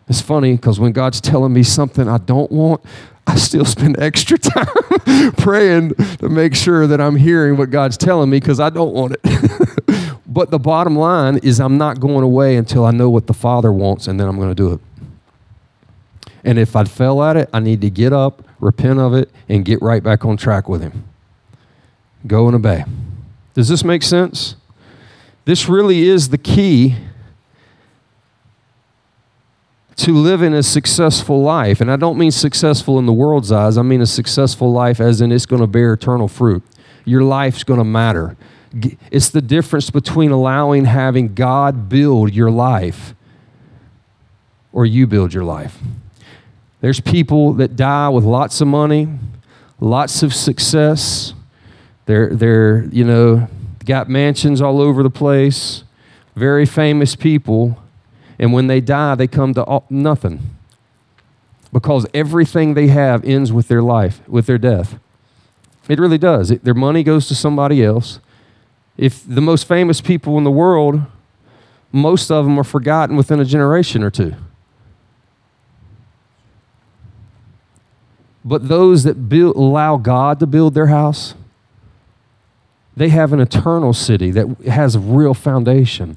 It's 0.08 0.20
funny 0.20 0.54
because 0.54 0.78
when 0.78 0.92
God's 0.92 1.20
telling 1.20 1.52
me 1.52 1.62
something 1.62 2.08
I 2.08 2.18
don't 2.18 2.50
want, 2.50 2.80
I 3.26 3.36
still 3.36 3.64
spend 3.76 3.98
extra 3.98 4.38
time 4.38 5.32
praying 5.36 5.94
to 6.18 6.28
make 6.28 6.54
sure 6.54 6.86
that 6.86 7.00
I'm 7.00 7.16
hearing 7.16 7.56
what 7.56 7.70
God's 7.70 7.96
telling 7.96 8.30
me 8.30 8.38
because 8.38 8.60
I 8.60 8.70
don't 8.70 8.92
want 8.92 9.16
it. 9.22 10.18
but 10.26 10.50
the 10.50 10.58
bottom 10.58 10.96
line 10.96 11.38
is, 11.38 11.60
I'm 11.60 11.76
not 11.76 11.98
going 11.98 12.22
away 12.22 12.56
until 12.56 12.84
I 12.84 12.92
know 12.92 13.10
what 13.10 13.26
the 13.26 13.34
Father 13.34 13.72
wants, 13.72 14.06
and 14.06 14.18
then 14.20 14.28
I'm 14.28 14.36
going 14.36 14.48
to 14.48 14.54
do 14.54 14.72
it. 14.72 14.80
And 16.44 16.58
if 16.58 16.76
I 16.76 16.84
fell 16.84 17.22
at 17.24 17.36
it, 17.36 17.50
I 17.52 17.58
need 17.58 17.80
to 17.80 17.90
get 17.90 18.12
up, 18.12 18.44
repent 18.60 19.00
of 19.00 19.14
it, 19.14 19.30
and 19.48 19.64
get 19.64 19.82
right 19.82 20.02
back 20.02 20.24
on 20.24 20.36
track 20.36 20.68
with 20.68 20.80
Him. 20.80 21.04
Go 22.26 22.46
and 22.46 22.54
obey. 22.54 22.84
Does 23.54 23.68
this 23.68 23.82
make 23.82 24.04
sense? 24.04 24.54
This 25.44 25.68
really 25.68 26.08
is 26.08 26.28
the 26.28 26.38
key 26.38 26.96
to 29.96 30.12
live 30.12 30.42
in 30.42 30.52
a 30.52 30.62
successful 30.62 31.42
life. 31.42 31.80
And 31.80 31.90
I 31.90 31.96
don't 31.96 32.18
mean 32.18 32.30
successful 32.30 32.98
in 32.98 33.06
the 33.06 33.12
world's 33.12 33.50
eyes, 33.50 33.78
I 33.78 33.82
mean 33.82 34.00
a 34.00 34.06
successful 34.06 34.70
life 34.70 35.00
as 35.00 35.20
in 35.20 35.32
it's 35.32 35.46
going 35.46 35.62
to 35.62 35.66
bear 35.66 35.94
eternal 35.94 36.28
fruit. 36.28 36.62
Your 37.04 37.22
life's 37.22 37.64
going 37.64 37.78
to 37.78 37.84
matter. 37.84 38.36
It's 39.10 39.30
the 39.30 39.40
difference 39.40 39.90
between 39.90 40.30
allowing 40.30 40.84
having 40.84 41.34
God 41.34 41.88
build 41.88 42.34
your 42.34 42.50
life 42.50 43.14
or 44.72 44.84
you 44.84 45.06
build 45.06 45.32
your 45.32 45.44
life. 45.44 45.78
There's 46.82 47.00
people 47.00 47.54
that 47.54 47.74
die 47.76 48.10
with 48.10 48.24
lots 48.24 48.60
of 48.60 48.68
money, 48.68 49.08
lots 49.80 50.22
of 50.22 50.34
success. 50.34 51.32
They're, 52.04 52.34
they're 52.34 52.84
you 52.92 53.04
know, 53.04 53.48
got 53.86 54.10
mansions 54.10 54.60
all 54.60 54.82
over 54.82 55.02
the 55.02 55.10
place, 55.10 55.84
very 56.34 56.66
famous 56.66 57.16
people 57.16 57.82
and 58.38 58.52
when 58.52 58.66
they 58.66 58.80
die, 58.80 59.14
they 59.14 59.26
come 59.26 59.54
to 59.54 59.62
all, 59.64 59.84
nothing. 59.90 60.40
Because 61.72 62.06
everything 62.14 62.74
they 62.74 62.88
have 62.88 63.24
ends 63.24 63.52
with 63.52 63.68
their 63.68 63.82
life, 63.82 64.20
with 64.28 64.46
their 64.46 64.58
death. 64.58 64.98
It 65.88 65.98
really 65.98 66.18
does. 66.18 66.50
It, 66.50 66.64
their 66.64 66.74
money 66.74 67.02
goes 67.02 67.28
to 67.28 67.34
somebody 67.34 67.84
else. 67.84 68.18
If 68.96 69.24
the 69.26 69.40
most 69.40 69.68
famous 69.68 70.00
people 70.00 70.38
in 70.38 70.44
the 70.44 70.50
world, 70.50 71.02
most 71.92 72.30
of 72.30 72.44
them 72.44 72.58
are 72.58 72.64
forgotten 72.64 73.16
within 73.16 73.40
a 73.40 73.44
generation 73.44 74.02
or 74.02 74.10
two. 74.10 74.34
But 78.44 78.68
those 78.68 79.02
that 79.02 79.28
build, 79.28 79.56
allow 79.56 79.96
God 79.96 80.38
to 80.40 80.46
build 80.46 80.74
their 80.74 80.86
house, 80.86 81.34
they 82.96 83.08
have 83.08 83.32
an 83.32 83.40
eternal 83.40 83.92
city 83.92 84.30
that 84.30 84.46
has 84.66 84.94
a 84.94 85.00
real 85.00 85.34
foundation. 85.34 86.16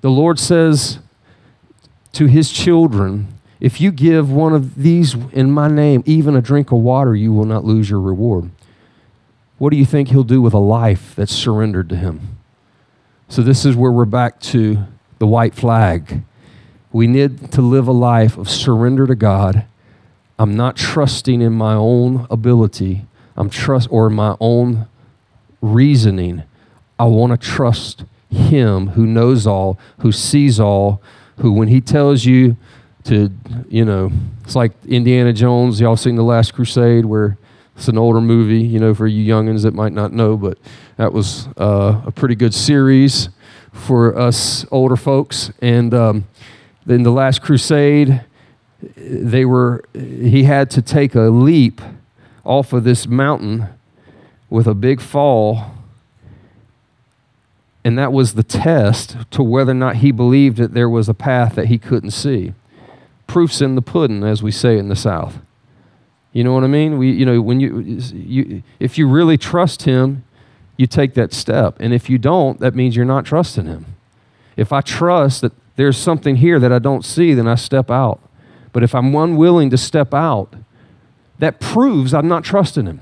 The 0.00 0.10
Lord 0.10 0.38
says 0.38 0.98
to 2.12 2.26
his 2.26 2.50
children, 2.50 3.28
If 3.60 3.80
you 3.80 3.92
give 3.92 4.30
one 4.30 4.54
of 4.54 4.76
these 4.76 5.14
in 5.32 5.50
my 5.50 5.68
name, 5.68 6.02
even 6.06 6.36
a 6.36 6.40
drink 6.40 6.72
of 6.72 6.78
water, 6.78 7.14
you 7.14 7.32
will 7.32 7.44
not 7.44 7.64
lose 7.64 7.90
your 7.90 8.00
reward. 8.00 8.50
What 9.58 9.70
do 9.70 9.76
you 9.76 9.84
think 9.84 10.08
he'll 10.08 10.24
do 10.24 10.40
with 10.40 10.54
a 10.54 10.58
life 10.58 11.14
that's 11.14 11.34
surrendered 11.34 11.90
to 11.90 11.96
him? 11.96 12.38
So, 13.28 13.42
this 13.42 13.64
is 13.64 13.76
where 13.76 13.92
we're 13.92 14.06
back 14.06 14.40
to 14.40 14.84
the 15.18 15.26
white 15.26 15.54
flag. 15.54 16.22
We 16.92 17.06
need 17.06 17.52
to 17.52 17.60
live 17.60 17.86
a 17.86 17.92
life 17.92 18.36
of 18.36 18.50
surrender 18.50 19.06
to 19.06 19.14
God. 19.14 19.66
I'm 20.38 20.56
not 20.56 20.76
trusting 20.76 21.42
in 21.42 21.52
my 21.52 21.74
own 21.74 22.26
ability. 22.30 23.04
I'm 23.36 23.50
trust 23.50 23.88
or 23.90 24.08
my 24.10 24.36
own 24.40 24.88
reasoning. 25.60 26.42
I 26.98 27.04
want 27.04 27.38
to 27.38 27.46
trust 27.46 28.04
him 28.30 28.88
who 28.88 29.06
knows 29.06 29.46
all, 29.46 29.78
who 29.98 30.12
sees 30.12 30.60
all, 30.60 31.02
who, 31.38 31.52
when 31.52 31.68
He 31.68 31.80
tells 31.80 32.24
you 32.24 32.56
to, 33.04 33.30
you 33.68 33.84
know, 33.84 34.10
it's 34.44 34.54
like 34.54 34.72
Indiana 34.86 35.32
Jones. 35.32 35.80
Y'all 35.80 35.96
seen 35.96 36.16
The 36.16 36.22
Last 36.22 36.54
Crusade, 36.54 37.04
where 37.04 37.38
it's 37.76 37.88
an 37.88 37.98
older 37.98 38.20
movie, 38.20 38.60
you 38.60 38.78
know, 38.78 38.94
for 38.94 39.06
you 39.06 39.32
youngins 39.32 39.62
that 39.62 39.74
might 39.74 39.92
not 39.92 40.12
know, 40.12 40.36
but 40.36 40.58
that 40.96 41.12
was 41.12 41.48
uh, 41.56 42.02
a 42.06 42.12
pretty 42.12 42.34
good 42.34 42.52
series 42.52 43.30
for 43.72 44.16
us 44.18 44.66
older 44.70 44.96
folks. 44.96 45.50
And 45.62 45.94
um, 45.94 46.24
The 46.84 46.98
Last 46.98 47.40
Crusade, 47.40 48.24
they 48.96 49.44
were, 49.44 49.84
he 49.94 50.44
had 50.44 50.70
to 50.72 50.82
take 50.82 51.14
a 51.14 51.30
leap 51.30 51.80
off 52.44 52.72
of 52.72 52.84
this 52.84 53.06
mountain 53.06 53.66
with 54.50 54.66
a 54.66 54.74
big 54.74 55.00
fall 55.00 55.72
and 57.84 57.98
that 57.98 58.12
was 58.12 58.34
the 58.34 58.42
test 58.42 59.16
to 59.30 59.42
whether 59.42 59.72
or 59.72 59.74
not 59.74 59.96
he 59.96 60.12
believed 60.12 60.58
that 60.58 60.74
there 60.74 60.88
was 60.88 61.08
a 61.08 61.14
path 61.14 61.54
that 61.54 61.66
he 61.66 61.78
couldn't 61.78 62.10
see. 62.10 62.52
Proof's 63.26 63.60
in 63.60 63.74
the 63.74 63.82
pudding, 63.82 64.22
as 64.22 64.42
we 64.42 64.50
say 64.50 64.76
in 64.76 64.88
the 64.88 64.96
South. 64.96 65.38
You 66.32 66.44
know 66.44 66.52
what 66.52 66.64
I 66.64 66.68
mean? 66.68 66.98
We, 66.98 67.10
you 67.10 67.24
know, 67.24 67.40
when 67.40 67.58
you, 67.58 67.80
you, 67.80 68.62
if 68.78 68.98
you 68.98 69.08
really 69.08 69.36
trust 69.38 69.82
him, 69.82 70.24
you 70.76 70.86
take 70.86 71.14
that 71.14 71.32
step. 71.32 71.76
And 71.80 71.92
if 71.92 72.08
you 72.08 72.18
don't, 72.18 72.60
that 72.60 72.74
means 72.74 72.96
you're 72.96 73.04
not 73.04 73.24
trusting 73.24 73.66
him. 73.66 73.86
If 74.56 74.72
I 74.72 74.80
trust 74.80 75.40
that 75.40 75.52
there's 75.76 75.96
something 75.96 76.36
here 76.36 76.58
that 76.60 76.72
I 76.72 76.78
don't 76.78 77.04
see, 77.04 77.34
then 77.34 77.48
I 77.48 77.54
step 77.54 77.90
out. 77.90 78.20
But 78.72 78.82
if 78.82 78.94
I'm 78.94 79.14
unwilling 79.14 79.70
to 79.70 79.78
step 79.78 80.14
out, 80.14 80.54
that 81.38 81.58
proves 81.58 82.12
I'm 82.14 82.28
not 82.28 82.44
trusting 82.44 82.86
him. 82.86 83.00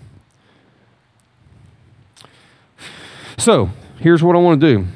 So, 3.36 3.70
here's 3.98 4.22
what 4.22 4.36
I 4.36 4.38
want 4.38 4.60
to 4.60 4.74
do 4.74 4.86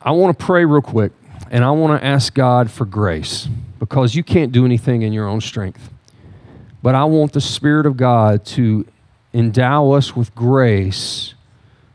I 0.00 0.10
want 0.10 0.38
to 0.38 0.44
pray 0.44 0.64
real 0.64 0.82
quick, 0.82 1.12
and 1.50 1.64
I 1.64 1.70
want 1.70 2.00
to 2.00 2.06
ask 2.06 2.34
God 2.34 2.70
for 2.70 2.84
grace 2.84 3.48
because 3.78 4.14
you 4.14 4.22
can't 4.22 4.52
do 4.52 4.64
anything 4.64 5.02
in 5.02 5.12
your 5.12 5.26
own 5.26 5.40
strength. 5.40 5.90
But 6.82 6.94
I 6.94 7.04
want 7.04 7.32
the 7.32 7.40
Spirit 7.40 7.86
of 7.86 7.96
God 7.96 8.44
to 8.46 8.86
endow 9.32 9.92
us 9.92 10.14
with 10.14 10.34
grace 10.34 11.34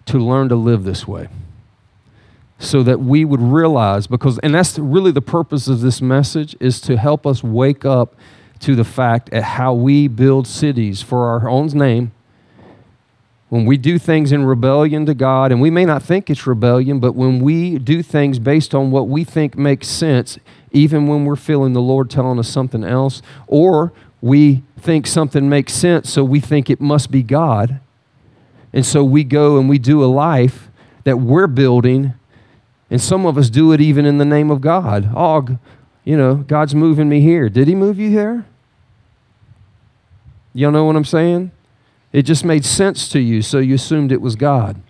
to 0.07 0.17
learn 0.17 0.49
to 0.49 0.55
live 0.55 0.83
this 0.83 1.07
way 1.07 1.29
so 2.57 2.83
that 2.83 2.99
we 2.99 3.23
would 3.23 3.39
realize 3.39 4.07
because 4.07 4.37
and 4.39 4.53
that's 4.53 4.77
really 4.77 5.11
the 5.11 5.21
purpose 5.21 5.67
of 5.67 5.79
this 5.79 6.01
message 6.01 6.55
is 6.59 6.81
to 6.81 6.97
help 6.97 7.25
us 7.25 7.41
wake 7.41 7.85
up 7.85 8.15
to 8.59 8.75
the 8.75 8.83
fact 8.83 9.29
at 9.31 9.43
how 9.43 9.73
we 9.73 10.07
build 10.07 10.45
cities 10.45 11.01
for 11.01 11.27
our 11.27 11.47
own 11.47 11.67
name 11.67 12.11
when 13.49 13.65
we 13.65 13.77
do 13.77 13.97
things 13.97 14.31
in 14.31 14.45
rebellion 14.45 15.05
to 15.07 15.13
God, 15.15 15.51
and 15.51 15.59
we 15.59 15.71
may 15.71 15.83
not 15.83 16.03
think 16.03 16.29
it's 16.29 16.45
rebellion, 16.45 16.99
but 16.99 17.13
when 17.13 17.39
we 17.39 17.79
do 17.79 18.03
things 18.03 18.37
based 18.37 18.75
on 18.75 18.91
what 18.91 19.07
we 19.07 19.23
think 19.23 19.57
makes 19.57 19.87
sense, 19.87 20.37
even 20.71 21.07
when 21.07 21.25
we're 21.25 21.35
feeling 21.35 21.73
the 21.73 21.81
Lord 21.81 22.11
telling 22.11 22.37
us 22.37 22.47
something 22.47 22.83
else, 22.83 23.23
or 23.47 23.91
we 24.21 24.61
think 24.77 25.07
something 25.07 25.49
makes 25.49 25.73
sense, 25.73 26.11
so 26.11 26.23
we 26.23 26.39
think 26.39 26.69
it 26.69 26.79
must 26.79 27.09
be 27.09 27.23
God. 27.23 27.79
And 28.71 28.85
so 28.85 29.03
we 29.03 29.23
go 29.23 29.57
and 29.57 29.67
we 29.67 29.79
do 29.79 30.03
a 30.03 30.05
life 30.05 30.69
that 31.03 31.17
we're 31.17 31.47
building, 31.47 32.13
and 32.91 33.01
some 33.01 33.25
of 33.25 33.35
us 33.35 33.49
do 33.49 33.71
it 33.71 33.81
even 33.81 34.05
in 34.05 34.19
the 34.19 34.25
name 34.25 34.51
of 34.51 34.61
God. 34.61 35.09
Oh, 35.15 35.57
you 36.03 36.15
know, 36.15 36.35
God's 36.35 36.75
moving 36.75 37.09
me 37.09 37.21
here. 37.21 37.49
Did 37.49 37.67
He 37.67 37.73
move 37.73 37.97
you 37.97 38.11
there? 38.11 38.45
Y'all 40.53 40.71
know 40.71 40.85
what 40.85 40.95
I'm 40.95 41.05
saying? 41.05 41.51
It 42.11 42.23
just 42.23 42.43
made 42.43 42.65
sense 42.65 43.07
to 43.09 43.19
you, 43.19 43.41
so 43.41 43.59
you 43.59 43.75
assumed 43.75 44.11
it 44.11 44.21
was 44.21 44.35
God. 44.35 44.81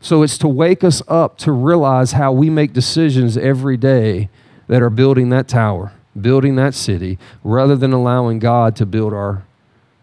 So 0.00 0.22
it's 0.22 0.38
to 0.38 0.48
wake 0.48 0.84
us 0.84 1.02
up 1.08 1.38
to 1.38 1.52
realize 1.52 2.12
how 2.12 2.30
we 2.30 2.48
make 2.50 2.72
decisions 2.72 3.36
every 3.36 3.76
day 3.76 4.28
that 4.68 4.82
are 4.82 4.90
building 4.90 5.30
that 5.30 5.48
tower, 5.48 5.92
building 6.18 6.54
that 6.56 6.74
city, 6.74 7.18
rather 7.42 7.74
than 7.74 7.92
allowing 7.92 8.38
God 8.38 8.76
to 8.76 8.86
build 8.86 9.12
our, 9.12 9.44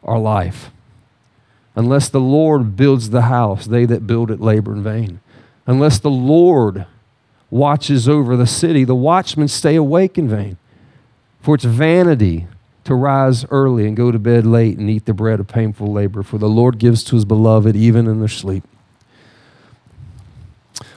our 0.03 0.19
life. 0.19 0.71
Unless 1.75 2.09
the 2.09 2.19
Lord 2.19 2.75
builds 2.75 3.09
the 3.09 3.23
house, 3.23 3.65
they 3.65 3.85
that 3.85 4.07
build 4.07 4.31
it 4.31 4.41
labor 4.41 4.73
in 4.73 4.83
vain. 4.83 5.21
Unless 5.65 5.99
the 5.99 6.09
Lord 6.09 6.85
watches 7.49 8.09
over 8.09 8.35
the 8.35 8.47
city, 8.47 8.83
the 8.83 8.95
watchmen 8.95 9.47
stay 9.47 9.75
awake 9.75 10.17
in 10.17 10.27
vain. 10.27 10.57
For 11.41 11.55
it's 11.55 11.63
vanity 11.63 12.47
to 12.85 12.95
rise 12.95 13.45
early 13.51 13.87
and 13.87 13.97
go 13.97 14.11
to 14.11 14.19
bed 14.19 14.45
late 14.45 14.77
and 14.77 14.89
eat 14.89 15.05
the 15.05 15.13
bread 15.13 15.39
of 15.39 15.47
painful 15.47 15.91
labor, 15.91 16.23
for 16.23 16.37
the 16.37 16.49
Lord 16.49 16.77
gives 16.77 17.03
to 17.05 17.15
his 17.15 17.25
beloved 17.25 17.75
even 17.75 18.07
in 18.07 18.19
their 18.19 18.29
sleep. 18.29 18.63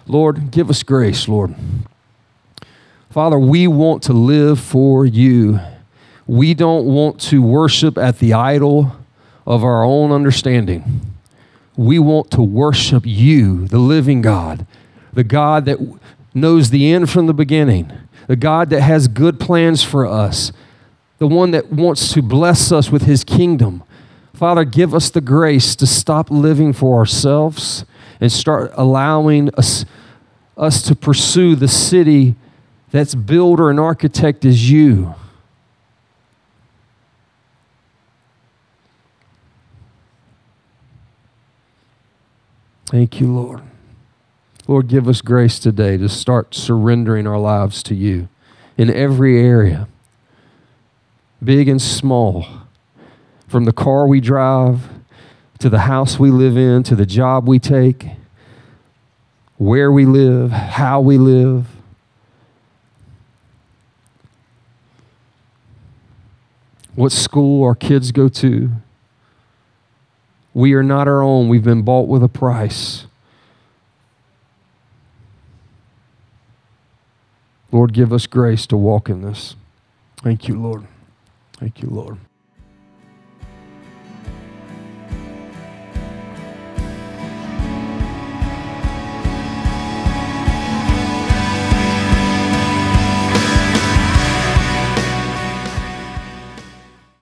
Lord, 0.06 0.50
give 0.50 0.70
us 0.70 0.82
grace, 0.82 1.28
Lord. 1.28 1.54
Father, 3.10 3.38
we 3.38 3.66
want 3.66 4.02
to 4.04 4.12
live 4.12 4.60
for 4.60 5.04
you. 5.04 5.60
We 6.26 6.54
don't 6.54 6.84
want 6.84 7.20
to 7.22 7.42
worship 7.42 7.96
at 7.98 8.18
the 8.18 8.34
idol 8.34 8.92
of 9.46 9.64
our 9.64 9.82
own 9.82 10.12
understanding. 10.12 11.14
We 11.74 11.98
want 11.98 12.30
to 12.32 12.42
worship 12.42 13.04
you, 13.06 13.66
the 13.66 13.78
living 13.78 14.20
God, 14.20 14.66
the 15.12 15.24
God 15.24 15.64
that 15.64 15.78
knows 16.34 16.68
the 16.68 16.92
end 16.92 17.08
from 17.08 17.26
the 17.26 17.34
beginning, 17.34 17.90
the 18.26 18.36
God 18.36 18.68
that 18.70 18.82
has 18.82 19.08
good 19.08 19.40
plans 19.40 19.82
for 19.82 20.04
us, 20.04 20.52
the 21.18 21.26
one 21.26 21.50
that 21.50 21.72
wants 21.72 22.12
to 22.12 22.22
bless 22.22 22.72
us 22.72 22.90
with 22.90 23.02
his 23.02 23.24
kingdom. 23.24 23.82
Father, 24.34 24.64
give 24.64 24.94
us 24.94 25.10
the 25.10 25.20
grace 25.20 25.74
to 25.76 25.86
stop 25.86 26.30
living 26.30 26.72
for 26.72 26.98
ourselves 26.98 27.84
and 28.20 28.30
start 28.30 28.70
allowing 28.74 29.52
us, 29.54 29.84
us 30.56 30.82
to 30.82 30.94
pursue 30.94 31.56
the 31.56 31.68
city 31.68 32.36
that's 32.90 33.14
builder 33.14 33.68
and 33.70 33.78
architect 33.78 34.44
is 34.44 34.70
you. 34.70 35.14
Thank 42.86 43.20
you, 43.20 43.34
Lord. 43.34 43.62
Lord, 44.66 44.88
give 44.88 45.08
us 45.08 45.20
grace 45.20 45.58
today 45.58 45.96
to 45.98 46.08
start 46.08 46.54
surrendering 46.54 47.26
our 47.26 47.38
lives 47.38 47.82
to 47.84 47.94
you 47.94 48.28
in 48.78 48.90
every 48.90 49.38
area, 49.38 49.88
big 51.42 51.68
and 51.68 51.80
small, 51.80 52.46
from 53.46 53.64
the 53.64 53.72
car 53.72 54.06
we 54.06 54.20
drive 54.20 54.88
to 55.58 55.68
the 55.68 55.80
house 55.80 56.18
we 56.18 56.30
live 56.30 56.56
in 56.56 56.82
to 56.84 56.94
the 56.94 57.06
job 57.06 57.48
we 57.48 57.58
take, 57.58 58.08
where 59.56 59.90
we 59.90 60.04
live, 60.04 60.50
how 60.50 61.00
we 61.00 61.18
live. 61.18 61.66
What 66.94 67.12
school 67.12 67.64
our 67.64 67.74
kids 67.74 68.10
go 68.10 68.28
to. 68.28 68.70
We 70.52 70.72
are 70.74 70.82
not 70.82 71.06
our 71.06 71.22
own. 71.22 71.48
We've 71.48 71.62
been 71.62 71.82
bought 71.82 72.08
with 72.08 72.24
a 72.24 72.28
price. 72.28 73.06
Lord, 77.70 77.92
give 77.92 78.12
us 78.12 78.26
grace 78.26 78.66
to 78.66 78.76
walk 78.76 79.08
in 79.08 79.22
this. 79.22 79.54
Thank 80.22 80.48
you, 80.48 80.60
Lord. 80.60 80.86
Thank 81.58 81.82
you, 81.82 81.90
Lord. 81.90 82.18